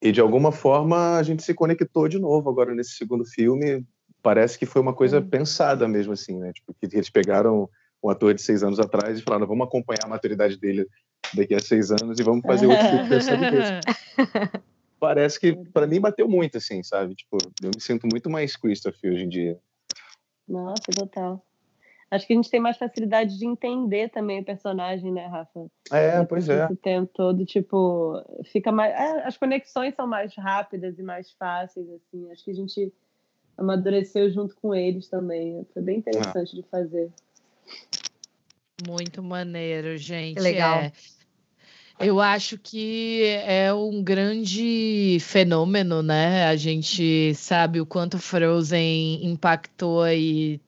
[0.00, 3.84] e de alguma forma a gente se conectou de novo agora nesse segundo filme.
[4.22, 5.28] Parece que foi uma coisa Hum.
[5.28, 6.52] pensada mesmo assim, né?
[6.52, 7.68] Tipo que eles pegaram
[8.02, 10.86] um ator de seis anos atrás e falaram vamos acompanhar a maturidade dele
[11.34, 13.72] daqui a seis anos e vamos fazer outro filme pensando nisso
[15.00, 17.14] parece que para mim bateu muito assim, sabe?
[17.14, 19.58] Tipo, eu me sinto muito mais Christopher hoje em dia.
[20.48, 21.44] Nossa, total.
[22.14, 25.66] Acho que a gente tem mais facilidade de entender também o personagem, né, Rafa?
[25.90, 26.62] É, Depois pois é.
[26.68, 28.92] desse tempo todo, tipo, fica mais.
[28.94, 32.30] é, as conexões são mais rápidas e mais fáceis, assim.
[32.30, 32.92] Acho que a gente
[33.58, 35.66] amadureceu junto com eles também.
[35.74, 37.10] Foi bem interessante de fazer.
[38.86, 40.36] Muito maneiro, gente.
[40.36, 40.78] Que legal.
[40.78, 40.92] é.
[41.98, 46.46] Eu acho que é um grande fenômeno, né?
[46.46, 50.60] A gente sabe o quanto Frozen impactou aí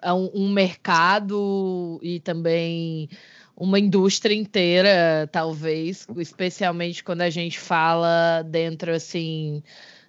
[0.00, 3.08] a um, um mercado e também
[3.56, 9.62] uma indústria inteira, talvez, especialmente quando a gente fala dentro assim,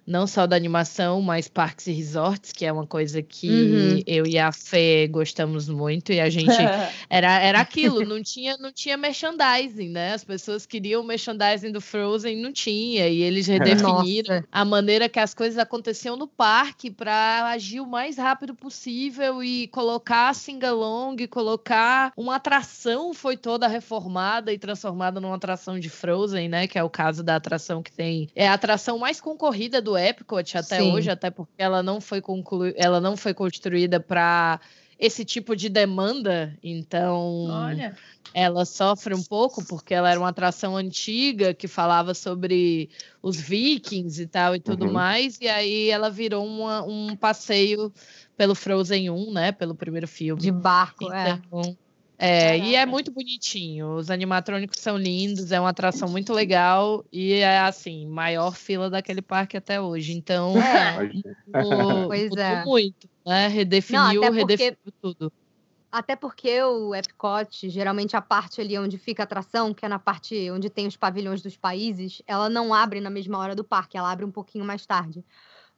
[0.06, 4.02] não só da animação, mas parques e resorts, que é uma coisa que Uhum.
[4.06, 6.50] eu e a Fê gostamos muito e a gente
[7.08, 10.14] era, era aquilo, não tinha, não tinha merchandising, né?
[10.14, 14.48] As pessoas queriam o merchandising do Frozen, não tinha, e eles redefiniram Nossa.
[14.50, 19.68] a maneira que as coisas aconteciam no parque para agir o mais rápido possível e
[19.68, 26.66] colocar sing-along, colocar uma atração foi toda reformada e transformada numa atração de Frozen, né?
[26.66, 28.28] Que é o caso da atração que tem.
[28.34, 30.92] É a atração mais concorrida do do Epcot até Sim.
[30.92, 32.72] hoje, até porque ela não foi conclu...
[32.76, 34.60] ela não foi construída para
[34.98, 37.96] esse tipo de demanda, então Olha.
[38.32, 42.88] ela sofre um pouco porque ela era uma atração antiga que falava sobre
[43.22, 44.92] os vikings e tal e tudo Uhum.
[44.92, 47.92] mais, e aí ela virou uma- um passeio
[48.36, 50.40] pelo Frozen 1, né, pelo primeiro filme.
[50.40, 51.40] De barco, é.
[52.16, 53.94] É, e é muito bonitinho.
[53.96, 59.20] Os animatrônicos são lindos, é uma atração muito legal e é assim, maior fila daquele
[59.20, 60.12] parque até hoje.
[60.12, 61.02] Então, É.
[61.02, 61.14] mudou,
[62.08, 62.64] Pois mudou é.
[62.64, 63.48] muito, né?
[63.48, 65.32] Redefiniu, Não, até porque- redefiniu tudo.
[65.90, 69.98] Até porque o Epcot, geralmente a parte ali onde fica a atração, que é na
[69.98, 73.96] parte onde tem os pavilhões dos países, ela não abre na mesma hora do parque,
[73.96, 75.24] ela abre um pouquinho mais tarde.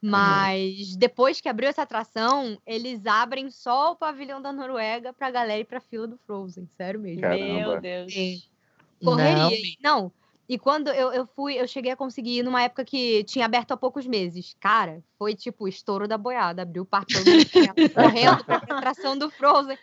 [0.01, 5.59] Mas depois que abriu essa atração, eles abrem só o pavilhão da Noruega pra galera
[5.59, 7.21] ir pra fila do Frozen, sério mesmo.
[7.21, 7.53] Caramba.
[7.53, 8.13] Meu Deus.
[8.13, 8.41] Sim.
[9.03, 9.35] Correria.
[9.43, 10.11] Não, e- Não,
[10.49, 13.71] e quando eu, eu fui, eu cheguei a conseguir ir numa época que tinha aberto
[13.73, 14.55] há poucos meses.
[14.59, 16.61] Cara, foi tipo o estouro da boiada.
[16.61, 17.13] Abriu o parque
[17.93, 19.77] correndo pra atração do Frozen.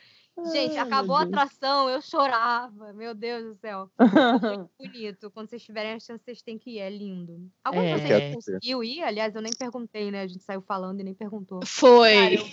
[0.53, 2.93] Gente, acabou a atração, eu chorava.
[2.93, 3.89] Meu Deus do céu.
[3.99, 5.31] Muito bonito.
[5.31, 6.79] Quando vocês tiverem a chance, vocês têm que ir.
[6.81, 7.49] É lindo.
[7.63, 7.99] Algum de É.
[7.99, 9.03] vocês conseguiu ir?
[9.03, 10.23] Aliás, eu nem perguntei, né?
[10.23, 11.61] A gente saiu falando e nem perguntou.
[11.65, 12.13] Foi.
[12.13, 12.47] Cara, eu,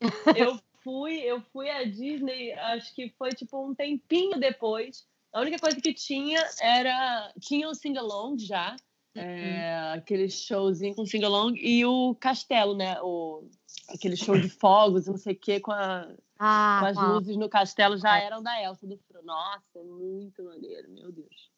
[0.54, 5.06] eu fui, eu fui à Disney, acho que foi tipo um tempinho depois.
[5.32, 7.32] A única coisa que tinha era.
[7.38, 8.74] Tinha o sing-along já.
[9.14, 12.96] é, aquele showzinho com sing-along e o castelo, né?
[13.02, 13.46] O,
[13.88, 16.08] aquele show de fogos, não sei o que, com, a-
[16.38, 18.24] Ah, com as a- luzes no castelo já É.
[18.26, 19.20] eram da Elsa do Fro.
[19.24, 21.50] Nossa, muito maneiro, meu Deus.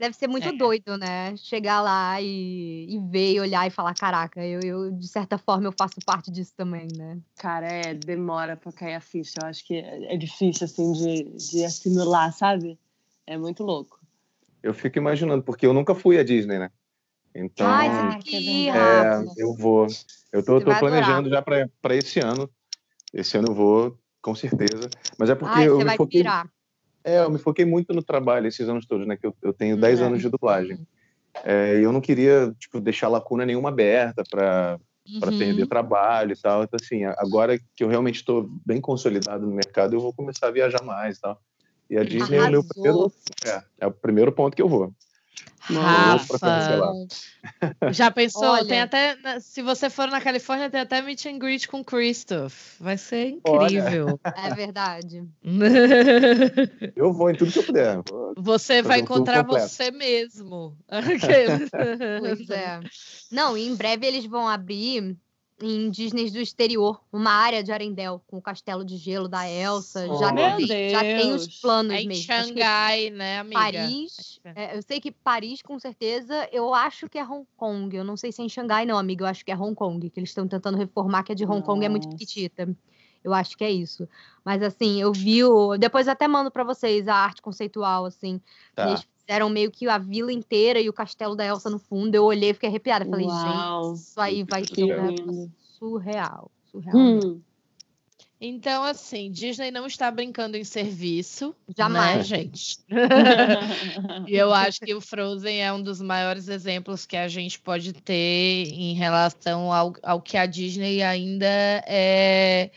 [0.00, 0.52] Deve ser muito É.
[0.52, 1.36] doido, né?
[1.36, 5.68] Chegar lá e, e ver, e olhar e falar: caraca, eu, eu, de certa forma,
[5.68, 7.20] eu faço parte disso também, né?
[7.36, 9.38] Cara, é, demora pra cair a ficha.
[9.40, 12.76] Eu acho que é, é difícil, assim, de, de assimilar, sabe?
[13.24, 14.00] É muito louco.
[14.60, 16.70] Eu fico imaginando, porque eu nunca fui à Disney, né?
[17.34, 19.86] Então, Ai, Ah, você tem que que ir, é é, eu vou.
[20.32, 20.78] Eu tô, tô vai adorar.
[20.80, 22.50] planejando já para esse ano.
[23.12, 24.88] Esse ano eu vou, com certeza.
[25.18, 26.48] Mas é porque Ai, eu você me vai foquei, pirar.
[27.04, 29.16] é, eu me foquei muito no trabalho esses anos todos, né?
[29.16, 30.06] Que eu, eu tenho 10 Uhum.
[30.06, 30.78] anos de dublagem.
[31.44, 34.78] É, e eu não queria, tipo, deixar lacuna nenhuma aberta para
[35.20, 35.38] para Uhum.
[35.38, 36.62] perder trabalho e tal.
[36.62, 40.50] Então, assim, agora que eu realmente estou bem consolidado no mercado, eu vou começar a
[40.50, 41.40] viajar mais e tal.
[41.90, 42.72] E a Disney é o meu Arrasou.
[42.82, 43.12] primeiro,
[43.44, 44.94] é, é o primeiro ponto que eu vou.
[45.60, 46.92] Rafa,
[47.92, 48.42] já pensou?
[48.42, 48.66] Olha.
[48.66, 52.80] Tem até, se você for na Califórnia, tem até meet and greet com Christoph.
[52.80, 53.78] Vai ser Olha.
[53.78, 54.20] incrível.
[54.24, 55.24] É verdade.
[56.96, 58.02] Eu vou em tudo que eu puder.
[58.08, 60.76] Vou- Você vai encontrar você mesmo.
[62.20, 62.80] Pois é.
[63.30, 65.16] Não, e em breve eles vão abrir
[65.62, 70.06] em Disney do exterior uma área de Arendelle com o castelo de gelo da Elsa.
[70.18, 72.24] Já, Meu tem, já tem os planos É em mesmo.
[72.24, 73.60] Xangai, né, amiga?
[73.60, 77.96] Paris, que é, eu sei que Paris, com certeza, eu acho que é Hong Kong.
[77.96, 79.24] Eu não sei se é em Xangai, não, amiga.
[79.24, 81.62] Eu acho que é Hong Kong, que eles estão tentando reformar, que a de Hong
[81.62, 82.16] Kong é muito Nossa.
[82.16, 82.68] pequitita.
[83.24, 84.08] Eu acho que é isso.
[84.44, 85.76] Mas assim, eu vi o.
[85.78, 88.40] Depois até mando pra vocês a arte conceitual, assim.
[88.74, 88.88] Tá.
[88.88, 92.14] Eles fizeram meio que a vila inteira e o castelo da Elsa no fundo.
[92.14, 93.04] Eu olhei e fiquei arrepiada.
[93.04, 93.94] Falei, Uau.
[93.94, 96.50] gente, isso aí vai Que ser surreal.
[96.70, 96.94] Surreal.
[96.94, 97.40] Hum.
[98.44, 101.54] Então, assim, Disney não está brincando em serviço.
[101.78, 102.16] Jamais.
[102.16, 102.78] Né, gente?
[104.26, 107.92] E eu acho que o Frozen é um dos maiores exemplos que a gente pode
[107.92, 111.46] ter em relação ao, ao que a Disney ainda
[111.86, 112.70] é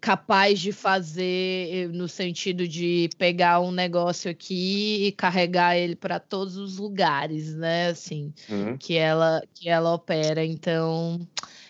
[0.00, 6.56] capaz de fazer no sentido de pegar um negócio aqui e carregar ele para todos
[6.56, 7.88] os lugares, né?
[7.88, 8.76] Assim, Uhum.
[8.78, 10.44] que ela que ela opera.
[10.44, 11.20] Então,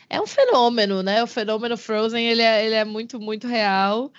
[0.08, 1.22] é um fenômeno, né?
[1.22, 4.12] O fenômeno Frozen ele é, ele é muito muito real.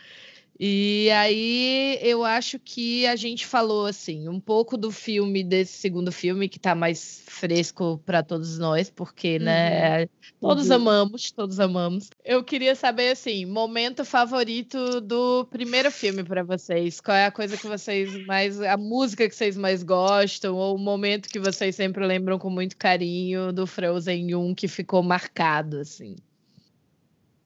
[0.63, 6.11] E aí eu acho que a gente falou assim um pouco do filme desse segundo
[6.11, 10.05] filme que tá mais fresco para todos nós, porque né,
[10.39, 10.75] todos Uhum.
[10.75, 12.11] amamos, todos amamos.
[12.23, 17.01] Eu queria saber assim, momento favorito do primeiro filme para vocês.
[17.01, 20.79] Qual é a coisa que vocês mais a música que vocês mais gostam ou o
[20.79, 26.15] momento que vocês sempre lembram com muito carinho do Frozen 1 que ficou marcado assim?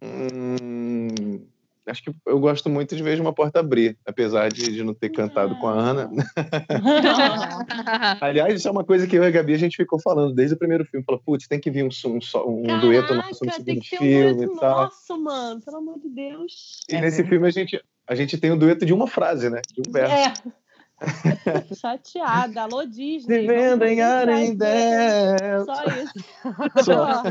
[0.02, 1.48] Hum,
[1.88, 5.10] acho que eu gosto muito de Vejo uma Porta Abrir, apesar de, de não ter
[5.10, 6.10] cantado com a Ana.
[8.22, 10.56] Aliás, isso é uma coisa que eu e a Gabi a gente ficou falando desde
[10.56, 11.06] o primeiro filme.
[11.06, 13.90] Falou, putz, tem que vir um, um, um dueto nosso no Caraca, tem segundo que
[13.90, 14.84] ter um filme dueto e tal.
[14.84, 15.62] nosso, mano.
[15.62, 16.82] Pelo amor de Deus.
[16.90, 17.30] E É nesse verdade.
[17.30, 19.62] filme a gente, a gente tem o dueto de uma frase, né?
[19.74, 20.14] De um verso.
[20.14, 20.34] É.
[21.76, 22.62] Chateada.
[22.62, 23.42] Alô, Disney.
[23.42, 24.02] Vivendo vamos em.
[24.02, 25.66] Arendelle.
[25.66, 26.84] Só isso.
[26.84, 27.24] Só.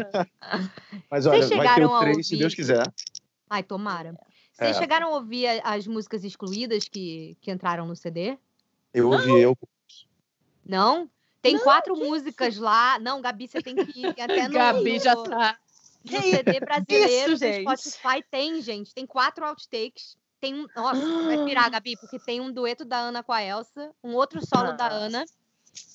[1.11, 2.37] Mas olha, vai ter o a 3, se?
[2.37, 2.83] Deus quiser.
[3.49, 4.15] Ai, tomara.
[4.55, 4.81] Vocês É.
[4.81, 8.39] chegaram a ouvir as músicas excluídas que, que entraram no CD?
[8.93, 9.59] Eu ouvi eu.
[10.65, 11.11] Não?
[11.43, 12.99] Tem quatro músicas lá.
[13.01, 15.59] Não, Gabi, você tem que ir até no, Gabi já tá.
[16.05, 17.63] no CD brasileiro Isso, do gente?
[17.63, 18.25] Spotify.
[18.31, 18.95] Tem, gente.
[18.95, 20.17] Tem quatro outtakes.
[20.41, 20.67] Tem um.
[20.75, 24.41] Nossa, vai pirar, Gabi, porque tem um dueto da Ana com a Elsa, um outro
[24.47, 25.25] solo da Ana.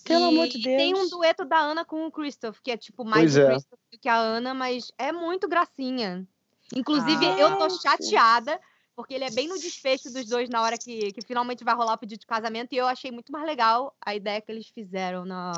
[0.03, 1.09] Pelo e, amor de e tem um Deus.
[1.09, 3.45] dueto da Ana com o Christoph, que é tipo mais Pois o é.
[3.51, 6.27] Christoph do que a Ana, mas é muito gracinha.
[6.75, 7.39] Inclusive, Ah.
[7.39, 8.59] eu tô chateada,
[8.95, 11.93] porque ele é bem no desfecho dos dois na hora que, que finalmente vai rolar
[11.93, 15.25] o pedido de casamento, e eu achei muito mais legal a ideia que eles fizeram
[15.25, 15.51] na,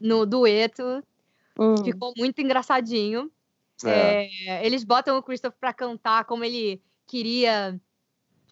[0.00, 1.02] no dueto.
[1.58, 1.76] Hum.
[1.84, 3.30] Ficou muito engraçadinho.
[3.84, 4.28] É.
[4.46, 7.78] É, eles botam o Christoph pra cantar como ele queria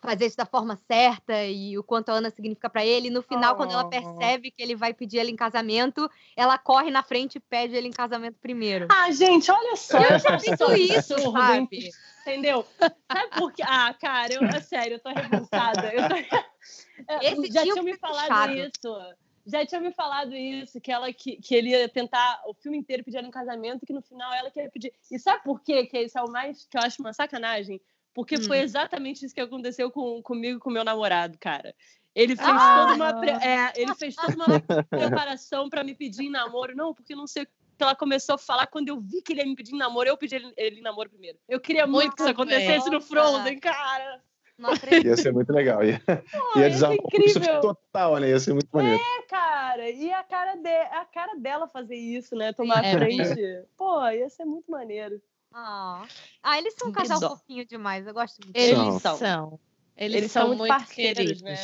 [0.02, 3.06] fazer isso da forma certa e o quanto a Ana significa pra ele.
[3.06, 3.88] E no final, quando ela Oh.
[3.88, 7.86] percebe que ele vai pedir ela em casamento, ela corre na frente e pede ele
[7.88, 8.88] em casamento primeiro.
[8.90, 9.98] Ah, gente, olha só.
[9.98, 11.90] eu já sinto isso, absurdo, sabe?
[12.22, 12.66] Entendeu?
[12.78, 13.62] Sabe por quê?
[13.64, 15.92] Ah, cara, eu, é sério, eu tô revoltada.
[15.94, 16.14] Eu tô...
[17.22, 18.52] Esse Já tinha me falado puxado.
[18.54, 19.16] isso.
[19.44, 23.02] Já tinha me falado isso, que ela que, que ele ia tentar o filme inteiro
[23.02, 24.92] pedir ela em casamento, que no final ela queria pedir.
[25.10, 25.84] E sabe por quê?
[25.86, 27.80] Que isso é o mais que eu acho uma sacanagem?
[28.14, 28.42] Porque Hum.
[28.42, 31.74] foi exatamente isso que aconteceu com, comigo e com meu namorado, cara.
[32.14, 32.74] Ele fez Ah!
[32.74, 34.60] toda uma pre- é, ele fez toda uma
[34.90, 36.76] preparação para me pedir em namoro.
[36.76, 37.52] Não, porque não sei o que
[37.82, 40.16] ela começou a falar quando eu vi que ele ia me pedir em namoro, eu
[40.16, 41.38] pedi ele, ele em namoro primeiro.
[41.48, 42.98] Eu queria muito, Muito que isso acontecesse bem.
[42.98, 44.22] no Frozen, cara.
[45.04, 45.82] Ia ser muito legal.
[45.82, 47.60] Ia, Pô, ia o incrível.
[47.60, 48.28] Total, né?
[48.28, 49.00] Ia ser muito maneiro.
[49.00, 49.90] É, cara.
[49.90, 52.52] E a cara, de, a cara dela fazer isso, né?
[52.52, 53.64] Tomar É a frente.
[53.76, 55.20] Pô, ia ser muito maneiro.
[55.54, 56.04] Ah,
[56.42, 57.28] Ah, eles são um casal dó.
[57.30, 58.06] fofinho demais.
[58.06, 58.56] Eu gosto muito.
[58.56, 59.00] Eles São.
[59.00, 59.16] são.
[59.16, 59.60] são.
[59.96, 61.54] Eles, Eles são, são muito parceiros, né?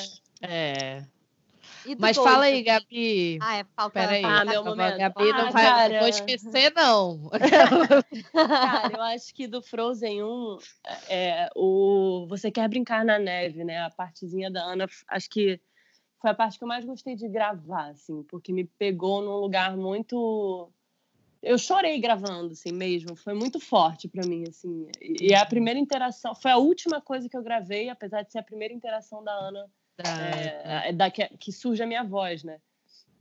[0.42, 1.04] É.
[1.98, 2.64] Mas dois, fala aí, assim?
[2.64, 3.38] Gabi.
[3.40, 3.92] Ah, é, falta.
[4.00, 4.24] Peraí.
[4.24, 4.98] Ah, meu A momento.
[4.98, 5.64] Gabi não Ah, vai.
[5.64, 5.92] cara.
[5.92, 7.30] Não vou esquecer, não.
[8.32, 10.58] Cara, eu acho que do Frozen 1,
[11.08, 13.80] é, o Você Quer Brincar na Neve, né?
[13.80, 15.60] A partezinha da Ana, acho que
[16.20, 19.76] foi a parte que eu mais gostei de gravar, assim, porque me pegou num lugar
[19.76, 20.70] muito.
[21.42, 23.14] Eu chorei gravando, assim, mesmo.
[23.14, 24.88] Foi muito forte pra mim, assim.
[25.00, 26.34] E a primeira interação.
[26.34, 29.70] Foi a última coisa que eu gravei, apesar de ser a primeira interação da Ana
[29.98, 32.60] é, é da que, que surge a minha voz, né?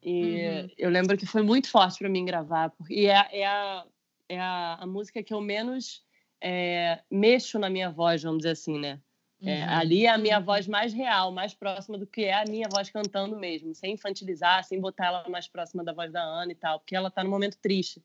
[0.01, 0.69] E Uhum.
[0.77, 3.85] eu lembro que foi muito forte para mim gravar, e é, é, a,
[4.29, 6.03] é a, a música que eu menos
[6.39, 8.99] é, mexo na minha voz, vamos dizer assim, né?
[9.41, 9.69] É, Uhum.
[9.69, 12.89] ali é a minha voz mais real, mais próxima do que é a minha voz
[12.89, 16.79] cantando mesmo, sem infantilizar, sem botar ela mais próxima da voz da Ana e tal,
[16.79, 18.03] porque ela tá num momento triste.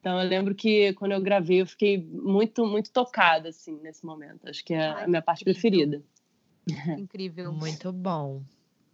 [0.00, 4.48] Então eu lembro que quando eu gravei eu fiquei muito muito tocada assim nesse momento.
[4.48, 5.60] Acho que é Ai, a minha parte incrível.
[5.60, 6.02] preferida.
[6.98, 7.52] Incrível.
[7.52, 8.42] Muito bom.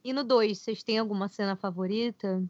[0.03, 2.43] E no 2, vocês têm alguma cena favorita?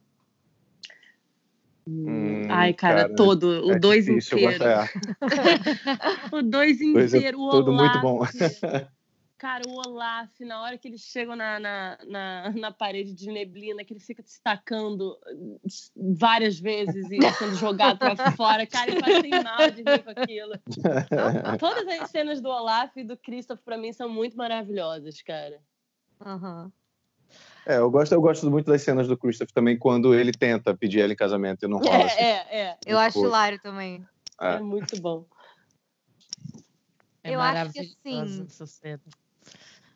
[1.87, 4.65] Hum, Ai, cara, cara, todo, o É dois difícil, inteiro.
[4.65, 4.89] é.
[6.33, 8.21] O dois Dois é inteiro, o tudo muito bom.
[9.39, 13.85] Cara, o Olaf, na hora que eles chegam na, na, na, na parede de neblina,
[13.85, 15.19] que ele fica se tacando
[15.95, 20.53] várias vezes e sendo jogado pra fora, cara, eu passei mal de rir com aquilo.
[21.61, 25.61] Todas as cenas do Olaf e do Christoph, pra mim, são muito maravilhosas, cara.
[26.25, 26.73] Aham.
[27.67, 31.01] É, eu gosto, eu gosto muito das cenas do Christopher também quando ele tenta pedir
[31.01, 32.07] ela em casamento e não rola.
[32.07, 32.21] assim.
[32.21, 32.79] É, é, é.
[32.87, 34.07] Eu acho hilário também.
[34.41, 34.55] É.
[34.55, 35.27] É muito bom.
[37.23, 38.47] É Eu acho que, assim.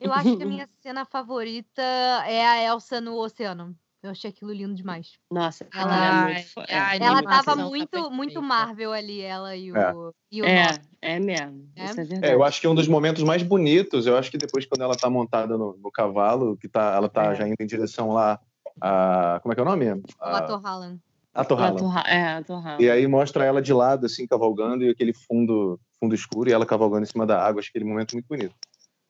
[0.01, 1.82] Eu acho que a minha cena favorita
[2.27, 3.74] é a Elsa no oceano.
[4.02, 5.12] Eu achei aquilo lindo demais.
[5.31, 8.40] Nossa, Ela- ela é Ai, muito é, ela tava tá muito, muito perfeita.
[8.40, 9.94] Marvel ali, ela e o, É.
[10.32, 11.68] e o É, é mesmo.
[11.77, 11.85] É?
[11.85, 12.32] Isso é verdade.
[12.32, 14.06] É, eu acho que é um dos momentos mais bonitos.
[14.06, 17.32] Eu acho que depois, quando ela tá montada no, no cavalo, que tá, ela tá
[17.32, 17.35] É.
[17.35, 18.40] já indo em direção lá
[18.81, 19.39] a.
[19.43, 19.90] Como é que é o nome?
[19.93, 20.97] o A, a Torrala.
[21.35, 22.43] A Torra- É, a.
[22.81, 26.64] E aí mostra ela de lado, assim, cavalgando, e aquele fundo, fundo escuro, e ela
[26.64, 27.60] cavalgando em cima da água.
[27.60, 28.55] Acho aquele momento muito bonito.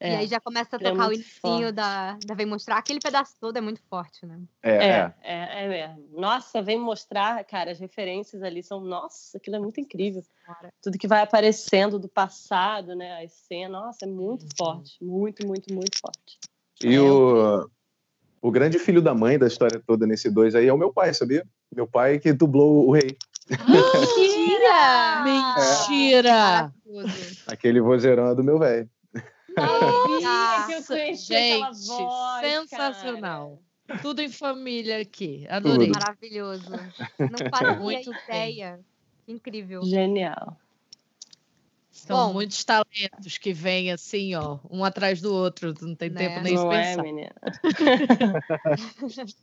[0.02, 2.78] E aí já começa a é tocar o muito inicinho da, da Vem Mostrar.
[2.78, 4.40] Aquele pedaço todo é muito forte, né?
[4.62, 4.78] É, é.
[4.81, 6.09] É, é, é mesmo.
[6.18, 8.81] Nossa, vem mostrar, cara, as referências ali são.
[8.81, 10.22] Nossa, aquilo é muito incrível.
[10.47, 10.72] Cara.
[10.82, 13.22] Tudo que vai aparecendo do passado, né?
[13.22, 14.48] As cenas, nossa, é muito Uhum.
[14.56, 15.05] forte.
[15.05, 16.39] Muito, muito, muito forte.
[16.82, 17.68] E É, o,
[18.40, 21.12] o grande filho da mãe da história toda nesse dois aí é o meu pai,
[21.12, 21.47] sabia?
[21.74, 23.18] Meu pai que dublou o rei.
[23.68, 25.22] Mentira!
[25.24, 26.72] Mentira!
[27.47, 28.89] Aquele vozeirão é do meu velho.
[29.55, 33.62] Sabia que eu Nossa, aquela gente, voz, sensacional.
[33.86, 34.01] cara.
[34.01, 35.47] Tudo em família aqui.
[35.48, 35.89] Adorei.
[35.89, 35.98] Tudo.
[35.98, 36.70] Maravilhoso.
[37.18, 38.81] Não fazia Muito ideia.
[39.27, 39.82] Incrível.
[39.85, 40.56] Genial.
[41.90, 42.32] São Bom.
[42.35, 45.74] muitos talentos que vêm assim, ó, um atrás do outro.
[45.82, 46.28] Não tem Né?
[46.28, 47.32] tempo nem de Não é, menina?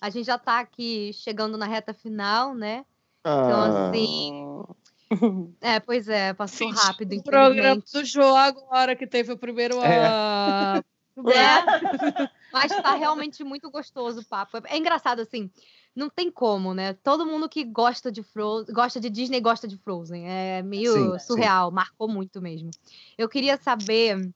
[0.00, 2.84] A gente já tá aqui chegando na reta final, né?
[3.24, 4.62] Ah, assim,
[5.60, 9.80] É, pois é, passou rápido, o programa do jogo agora que teve o primeiro.
[9.80, 10.06] É.
[10.06, 10.82] ah,
[11.16, 14.58] É, mas tá realmente muito gostoso o papo.
[14.66, 15.50] É engraçado, assim,
[15.94, 16.92] não tem como, né?
[16.92, 20.28] Todo mundo que gosta de Frozen, gosta de Disney gosta de Frozen.
[20.28, 22.70] É meio Sim, surreal, marcou muito mesmo.
[23.16, 24.30] Eu queria saber,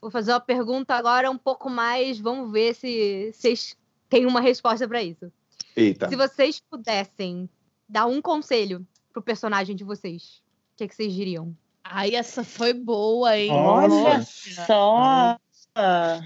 [0.00, 3.76] vou fazer uma pergunta agora um pouco mais, vamos ver se vocês
[4.08, 5.30] têm uma resposta para isso.
[5.76, 6.08] Eita.
[6.08, 7.48] Se vocês pudessem
[7.88, 11.56] dar um conselho pro personagem de vocês, o que, que vocês diriam?
[11.84, 13.50] Ai, essa foi boa, hein?
[13.52, 14.64] Olha Nossa.
[14.66, 15.38] só!
[15.74, 16.22] Caraca,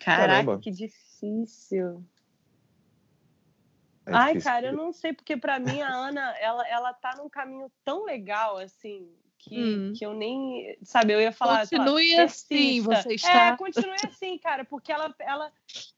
[0.00, 0.58] Caramba.
[0.58, 2.04] que difícil.
[4.06, 4.50] É Ai, difícil.
[4.50, 8.04] cara, eu não sei, porque pra mim a Ana, ela, ela tá num caminho tão
[8.04, 9.08] legal, assim,
[9.48, 9.92] que, Hum.
[9.96, 10.76] que eu nem.
[10.82, 11.60] Sabe, eu ia falar.
[11.68, 12.46] Continue assim,
[12.82, 13.02] persista.
[13.02, 15.52] você está- É, continue assim, cara, porque ela, ela,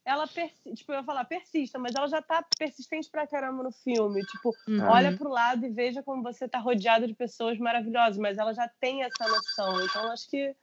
[0.05, 0.73] ela persiste.
[0.75, 4.21] Tipo, eu ia falar, persista, mas ela já tá persistente pra caramba no filme.
[4.25, 4.83] Tipo, Uhum.
[4.83, 8.69] olha pro lado e veja como você tá rodeado de pessoas maravilhosas, mas ela já
[8.79, 9.83] tem essa noção.
[9.85, 10.53] Então, acho que.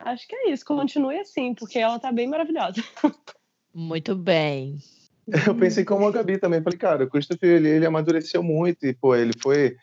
[0.00, 0.64] Acho que é isso.
[0.64, 2.82] Continue assim, porque ela tá bem maravilhosa.
[3.74, 4.78] Muito bem.
[5.46, 6.62] Eu pensei como a Gabi também.
[6.62, 9.76] Falei, cara, o Christopher, ele, ele amadureceu muito e, pô, ele foi...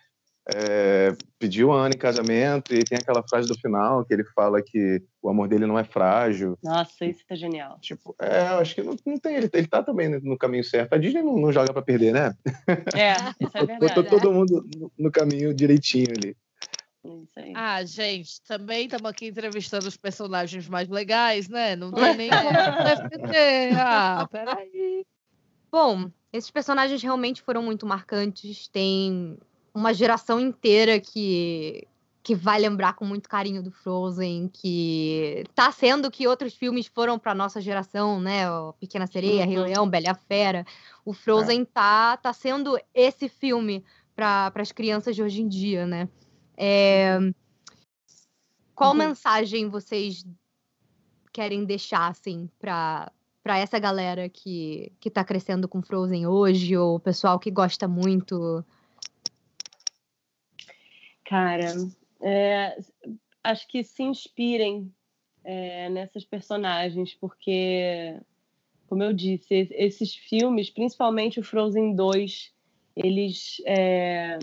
[0.54, 4.62] é, pediu a Ana em casamento e tem aquela frase do final que ele fala
[4.62, 6.58] que o amor dele não é frágil.
[6.64, 7.80] Nossa, isso é genial.
[7.82, 9.36] Tipo, é, eu acho que não, não tem...
[9.36, 10.94] Ele, ele tá também no caminho certo.
[10.94, 12.36] A Disney não, não joga pra perder, né?
[12.96, 13.14] É,
[13.44, 14.10] isso é Botou verdade.
[14.10, 16.38] todo mundo no, no caminho direitinho ali.
[17.56, 21.76] Ah, gente, também estamos aqui entrevistando os personagens mais legais, né?
[21.76, 23.74] Não tem nem como defender.
[23.78, 25.06] Ah, peraí.
[25.72, 28.68] Bom, esses personagens realmente foram muito marcantes.
[28.68, 29.38] Tem
[29.76, 31.86] uma geração inteira que,
[32.24, 37.20] que vai lembrar com muito carinho do Frozen, que tá sendo que outros filmes foram
[37.20, 38.50] para nossa geração, né?
[38.50, 39.64] O Pequena Sereia, Rei Uhum.
[39.64, 40.66] Leão, Bela e a Fera.
[41.04, 43.84] O Frozen tá, tá sendo esse filme
[44.16, 46.08] para as crianças de hoje em dia, né?
[46.58, 47.20] É,
[48.74, 49.00] Qual Uhum.
[49.00, 50.26] mensagem vocês
[51.34, 53.12] querem deixar, assim, para
[53.44, 57.88] para essa galera que, que tá crescendo com Frozen hoje, ou o pessoal que gosta
[57.88, 58.66] muito?
[61.26, 61.74] Cara,
[62.22, 62.78] é,
[63.44, 64.94] acho que se inspirem
[65.44, 68.20] é, nessas personagens, porque,
[68.88, 72.54] como eu disse, es- esses filmes, principalmente o Frozen 2,
[72.96, 74.40] eles, é,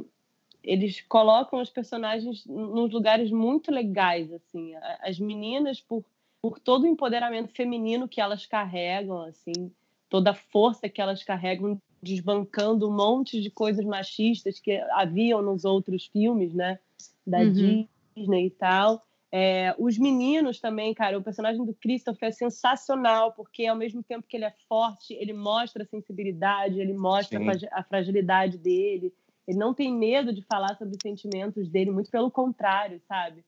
[0.62, 4.74] eles colocam os personagens nos lugares muito legais, assim.
[5.00, 6.04] As meninas, por,
[6.40, 9.72] por todo o empoderamento feminino que elas carregam, assim,
[10.09, 15.64] toda a força que elas carregam, desbancando um monte de coisas machistas que haviam nos
[15.64, 16.78] outros filmes, né?
[17.26, 17.86] Da Uhum.
[18.16, 19.02] Disney e tal.
[19.34, 24.26] É, os meninos também, cara, o personagem do Christopher é sensacional, porque ao mesmo tempo
[24.28, 27.66] que ele é forte, ele mostra a sensibilidade, ele mostra a Sim.
[27.70, 29.14] a fragilidade dele,
[29.48, 33.42] ele não tem medo de falar sobre os sentimentos dele, muito pelo contrário, sabe?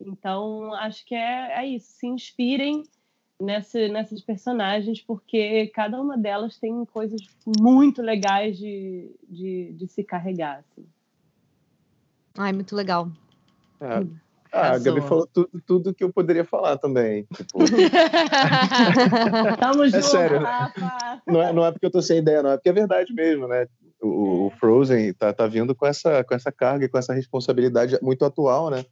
[0.00, 2.82] Então, acho que é, é isso, se inspirem
[3.40, 7.20] nessa, nessas personagens, porque cada uma delas tem coisas
[7.58, 10.58] muito legais de, de, de se carregar.
[10.58, 10.86] Assim.
[12.38, 13.10] Ai, muito legal.
[13.80, 14.06] É.
[14.52, 17.26] Ah, a Gabi falou tudo, tudo que eu poderia falar também.
[17.34, 17.58] Tipo,
[19.60, 20.40] Tamo junto, sério.
[20.40, 21.20] Rafa!
[21.26, 22.50] não, é, não é porque eu tô sem ideia, não.
[22.50, 23.66] É porque é verdade mesmo, né?
[24.00, 27.98] O, o Frozen tá, tá vindo com essa, com essa carga e com essa responsabilidade
[28.00, 28.84] muito atual, né?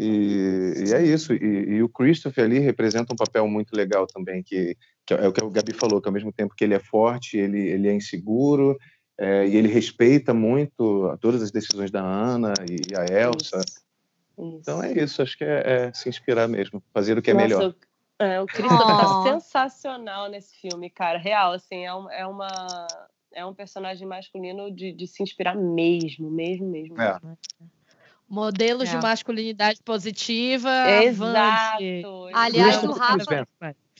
[0.00, 1.34] E, e é isso.
[1.34, 5.32] E, e o Christopher ali representa um papel muito legal também, que, que é o
[5.32, 7.94] que o Gabi falou, que ao mesmo tempo que ele é forte, ele, ele é
[7.94, 8.78] inseguro,
[9.18, 13.58] é, e ele respeita muito todas as decisões da Ana e a Elsa.
[13.58, 13.88] Isso.
[14.38, 17.46] Então é isso, acho que é, é se inspirar mesmo, fazer o que é Nossa,
[17.46, 17.74] melhor.
[18.20, 19.22] O, é, o Christopher tá Oh.
[19.24, 21.18] sensacional nesse filme, cara.
[21.18, 22.86] Real, assim, é, um, é uma.
[23.34, 27.00] É um personagem masculino de, de se inspirar mesmo, mesmo, mesmo.
[27.00, 27.18] É.
[28.28, 29.00] Modelos de É.
[29.00, 30.70] masculinidade positiva.
[31.02, 31.36] Exato.
[31.38, 32.34] avante.
[32.34, 33.46] Aliás, o Rafa-.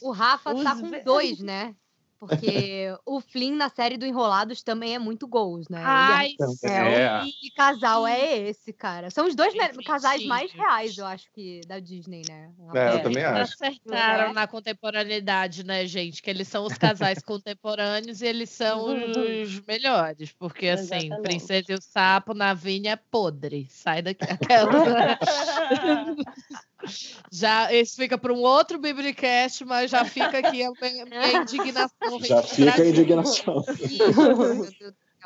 [0.02, 1.74] O Rafa tá com dois, né?
[2.18, 5.80] Porque o Flynn na série do Enrolados também é muito gols, né?
[5.80, 6.28] É Ai,
[6.64, 7.22] É.
[7.24, 7.30] sim.
[7.40, 9.10] Que casal é esse, cara?
[9.10, 12.50] São os dois Gente, casais mais reais, eu acho que, da Disney, né?
[12.74, 12.98] É, eu É.
[12.98, 13.54] também Eles acho.
[13.54, 14.32] acertaram É.
[14.32, 16.20] na contemporaneidade, né, gente?
[16.22, 20.32] Que eles são os casais contemporâneos e eles são os melhores.
[20.32, 21.22] Porque, assim, Exatamente.
[21.22, 23.66] Princesa e o Sapo na vinha é podre.
[23.70, 24.18] Sai daqui.
[24.30, 25.18] Aquela...
[27.30, 32.20] já, esse fica para um outro Biblicast, mas já fica aqui a minha, minha indignação.
[32.22, 33.64] Já fica a indignação.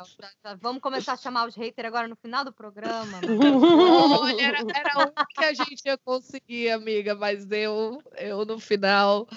[0.05, 3.19] Já- já Vamos começar a chamar os haters agora no final do programa.
[4.21, 9.27] Olha, era, era um que a gente ia conseguir, amiga, mas eu, eu no final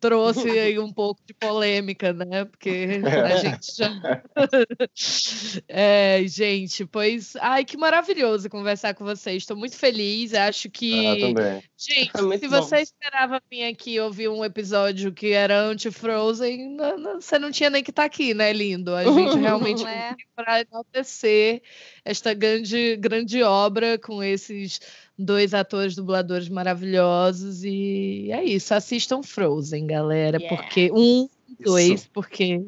[0.00, 2.44] trouxe aí um pouco de polêmica, né?
[2.44, 3.90] Porque a gente já.
[5.68, 7.34] É, gente, pois.
[7.36, 9.42] Ai, que maravilhoso conversar com vocês.
[9.42, 10.34] Estou muito feliz.
[10.34, 11.06] Acho que.
[11.06, 11.62] Ah, também.
[11.76, 12.62] Gente, muito se bom.
[12.62, 16.76] você esperava vir aqui ouvir um episódio que era anti-Frozen,
[17.14, 18.94] você não tinha nem que estar aqui, né, lindo?
[18.94, 20.24] A gente realmente Não é?
[20.34, 21.62] para enaltecer
[22.04, 24.80] esta grande, grande obra com esses
[25.18, 27.64] dois atores dubladores maravilhosos.
[27.64, 30.38] E é isso, assistam Frozen, galera.
[30.38, 30.56] Yeah.
[30.56, 31.28] Porque um,
[31.60, 32.10] dois, Isso.
[32.12, 32.64] porque.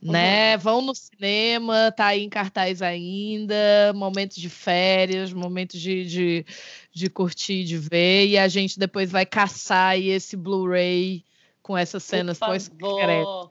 [0.00, 0.56] Né?
[0.58, 6.46] Vão no cinema, tá aí em cartaz ainda, momentos de férias, momentos de, de,
[6.92, 11.24] de curtir, de ver, e a gente depois vai caçar aí esse Blu-ray
[11.68, 13.50] com essas cenas Por pós-crédito.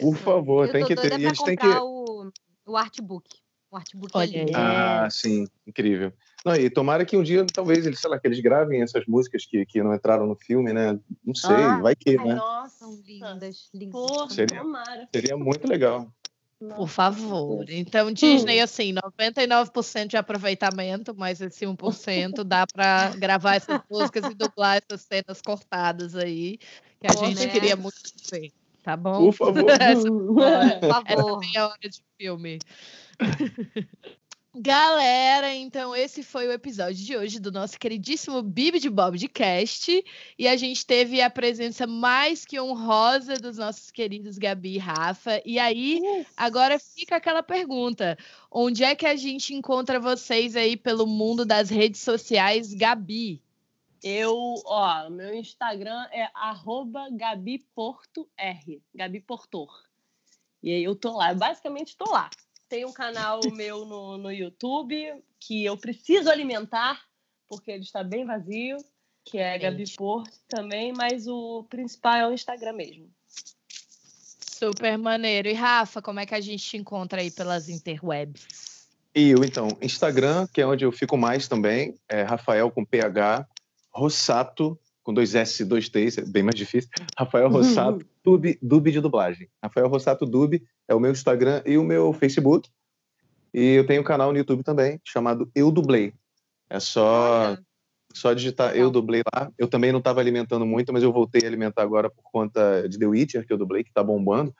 [0.00, 1.06] Por favor, tem que ter.
[1.06, 1.66] E pra eles têm que.
[1.66, 2.30] o,
[2.66, 3.28] o artbook.
[3.70, 4.52] O artbook é Olha lindo.
[4.56, 6.12] Ah, sim, incrível.
[6.44, 9.44] Não, e tomara que um dia, talvez, eles, sei lá, que eles gravem essas músicas
[9.46, 10.98] que, que não entraram no filme, né?
[11.24, 12.34] Não sei, Ah, vai que, Ai, né?
[12.34, 12.76] nossa.
[12.78, 13.92] São lindas, lindas.
[13.92, 15.08] Porra, Seria- tomara.
[15.12, 16.12] Seria muito legal.
[16.58, 17.68] Por favor.
[17.68, 24.34] Então, Disney, assim, 99% de aproveitamento, mas esse 1% dá para gravar essas músicas e
[24.34, 26.58] dublar essas cenas cortadas aí,
[26.98, 27.52] que a Pô, gente né?
[27.52, 27.96] queria muito
[28.30, 28.50] ver.
[28.86, 29.18] Tá bom?
[29.18, 29.64] Por favor.
[29.82, 31.40] Essa, Por essa favor.
[31.40, 32.60] meia hora de filme.
[34.54, 39.26] Galera, então esse foi o episódio de hoje do nosso queridíssimo Bibi de Bob de
[39.26, 40.04] Cast.
[40.38, 45.42] E a gente teve a presença mais que honrosa dos nossos queridos Gabi e Rafa.
[45.44, 46.00] E aí,
[46.36, 48.16] agora fica aquela pergunta:
[48.52, 53.42] onde é que a gente encontra vocês aí pelo mundo das redes sociais, Gabi?
[54.02, 59.70] Eu, ó, meu Instagram é arroba Gabi Porto R, Gabi Portor.
[60.62, 62.30] E aí eu tô lá, eu basicamente tô lá.
[62.68, 67.04] Tem um canal meu no, no YouTube que eu preciso alimentar,
[67.48, 68.76] porque ele está bem vazio,
[69.24, 69.96] que é Gabi Gente.
[69.96, 73.10] Porto também, mas o principal é o Instagram mesmo.
[74.58, 75.48] Super maneiro.
[75.48, 78.88] E Rafa, como é que a gente te encontra aí pelas interwebs?
[79.14, 83.46] E eu, então, Instagram, que é onde eu fico mais também, é Rafael com PH,
[83.96, 86.90] Rossato, com dois S e dois T's, é bem mais difícil.
[87.18, 89.48] Rafael Rossato, Dub, Dub de dublagem.
[89.62, 92.68] Rafael Rossato Dub é o meu Instagram e o meu Facebook.
[93.54, 96.12] E eu tenho um canal no YouTube também, chamado Eu Dublei.
[96.68, 97.58] É só, Olha.
[98.12, 98.76] só digitar.
[98.76, 99.50] Eu Dublei lá.
[99.56, 102.98] Eu também não estava alimentando muito, mas eu voltei a alimentar agora por conta de
[102.98, 104.52] The Witcher, que eu dublei, que tá bombando.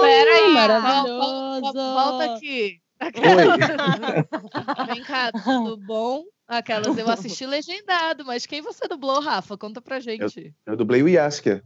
[0.00, 1.60] Peraí, Maravilhoso!
[1.60, 2.80] Volta, volta aqui.
[3.02, 3.10] Oi!
[4.94, 6.22] Vem cá, tudo bom?
[6.50, 9.56] Aquelas, eu assisti legendado, mas quem você dublou, Rafa?
[9.56, 10.52] Conta pra gente.
[10.66, 11.62] Eu dublei o Yasker.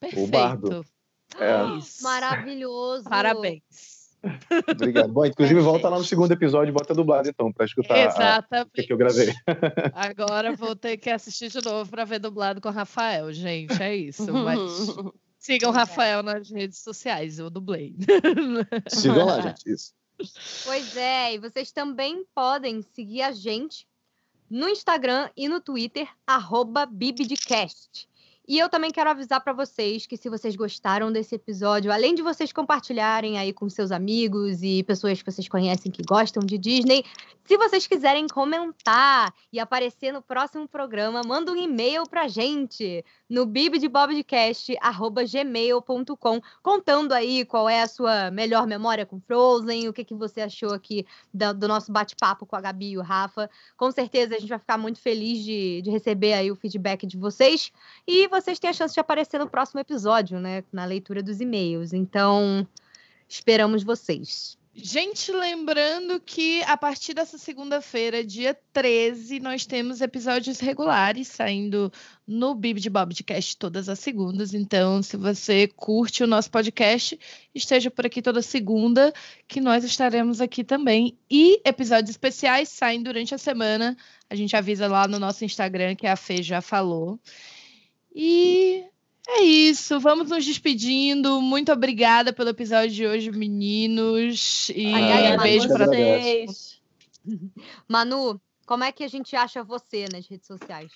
[0.00, 0.30] Perfeito.
[0.30, 0.84] bardo.
[1.38, 1.78] É.
[1.78, 2.02] Isso.
[2.02, 3.04] Maravilhoso.
[3.08, 3.62] Parabéns.
[4.70, 5.12] Obrigado.
[5.12, 5.62] Bom, inclusive Perfeito.
[5.64, 8.82] volta lá no segundo episódio e bota dublado então, para escutar a- o Exatamente.
[8.86, 9.32] que eu gravei.
[9.92, 13.80] Agora vou ter que assistir de novo para ver dublado com o Rafael, gente.
[13.82, 14.26] É isso.
[14.32, 14.58] Mas
[15.38, 17.94] sigam o Rafael nas redes sociais, eu dublei.
[18.88, 19.70] Sigam lá, gente.
[19.70, 19.92] Isso.
[20.64, 23.86] Pois é, e vocês também podem seguir a gente
[24.48, 28.08] no Instagram e no Twitter, arroba Bibidcast.
[28.46, 32.20] E eu também quero avisar para vocês que se vocês gostaram desse episódio, além de
[32.20, 37.06] vocês compartilharem aí com seus amigos e pessoas que vocês conhecem que gostam de Disney,
[37.42, 43.02] se vocês quiserem comentar e aparecer no próximo programa, manda um e-mail pra gente
[43.34, 50.14] no bibdebobcast@gmail.com, contando aí qual é a sua melhor memória com Frozen, o que, que
[50.14, 53.50] você achou aqui da- do, nosso bate-papo com a Gabi e o Rafa.
[53.76, 57.18] Com certeza a gente vai ficar muito feliz de, de receber aí o feedback de
[57.18, 57.72] vocês
[58.06, 61.92] e vocês têm a chance de aparecer no próximo episódio, né, na leitura dos e-mails.
[61.92, 62.64] Então,
[63.28, 64.56] esperamos vocês.
[64.76, 71.92] Gente, lembrando que a partir dessa segunda-feira, dia 13, nós temos episódios regulares saindo
[72.26, 74.52] no Bib de Bob de Cast todas as segundas.
[74.52, 77.16] Então, se você curte o nosso podcast,
[77.54, 79.14] esteja por aqui toda segunda,
[79.46, 81.16] que nós estaremos aqui também.
[81.30, 83.96] E episódios especiais saem durante a semana.
[84.28, 87.20] A gente avisa lá no nosso Instagram, que a Fê já falou.
[88.12, 88.84] E
[89.28, 91.40] é isso, vamos nos despedindo.
[91.40, 94.70] Muito obrigada pelo episódio de hoje, meninos.
[94.74, 96.80] E Ai, ai, um beijo para vocês.
[97.88, 100.92] Manu, como é que a gente acha você nas redes sociais?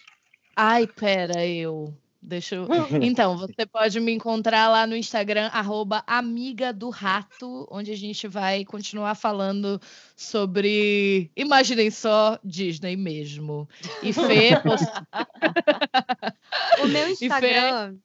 [0.55, 1.95] Ai, pera, eu.
[2.29, 2.69] Deixa eu...
[3.03, 8.29] Então, você pode me encontrar lá no Instagram, arroba Amiga do Rato, onde a gente
[8.29, 9.81] vai continuar falando
[10.15, 11.31] sobre.
[11.35, 13.67] Imaginem só Disney mesmo.
[14.03, 14.51] E Fê.
[16.85, 17.97] o meu Instagram.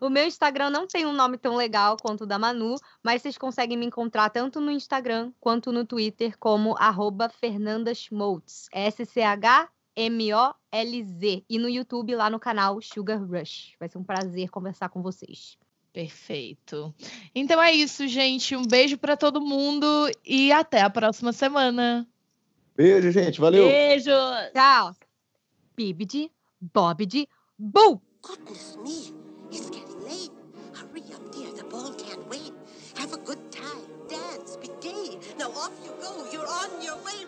[0.00, 3.38] O meu Instagram não tem um nome tão legal quanto o da Manu, mas vocês
[3.38, 8.68] conseguem me encontrar tanto no Instagram quanto no Twitter como arroba fernandasmoltz.
[8.72, 11.44] S-C-H M-O-L-Z.
[11.48, 13.74] E no YouTube, lá no canal Sugar Rush.
[13.80, 15.58] Vai ser um prazer conversar com vocês.
[15.92, 16.94] Perfeito.
[17.34, 18.54] Então é isso, gente.
[18.54, 19.86] Um beijo para todo mundo
[20.24, 22.06] e até a próxima semana.
[22.76, 23.40] Beijo, gente.
[23.40, 23.66] Valeu.
[23.66, 24.10] Beijo.
[24.54, 24.94] Tchau.
[25.74, 26.30] Bibidi,
[26.60, 28.00] Bobidi, Boo!
[28.22, 29.12] Goodness me,
[29.50, 30.30] it's getting late.
[30.74, 31.52] Hurry up, dear.
[31.52, 32.07] The ball can't
[35.48, 36.26] Now off you go.
[36.30, 37.24] You're on your way.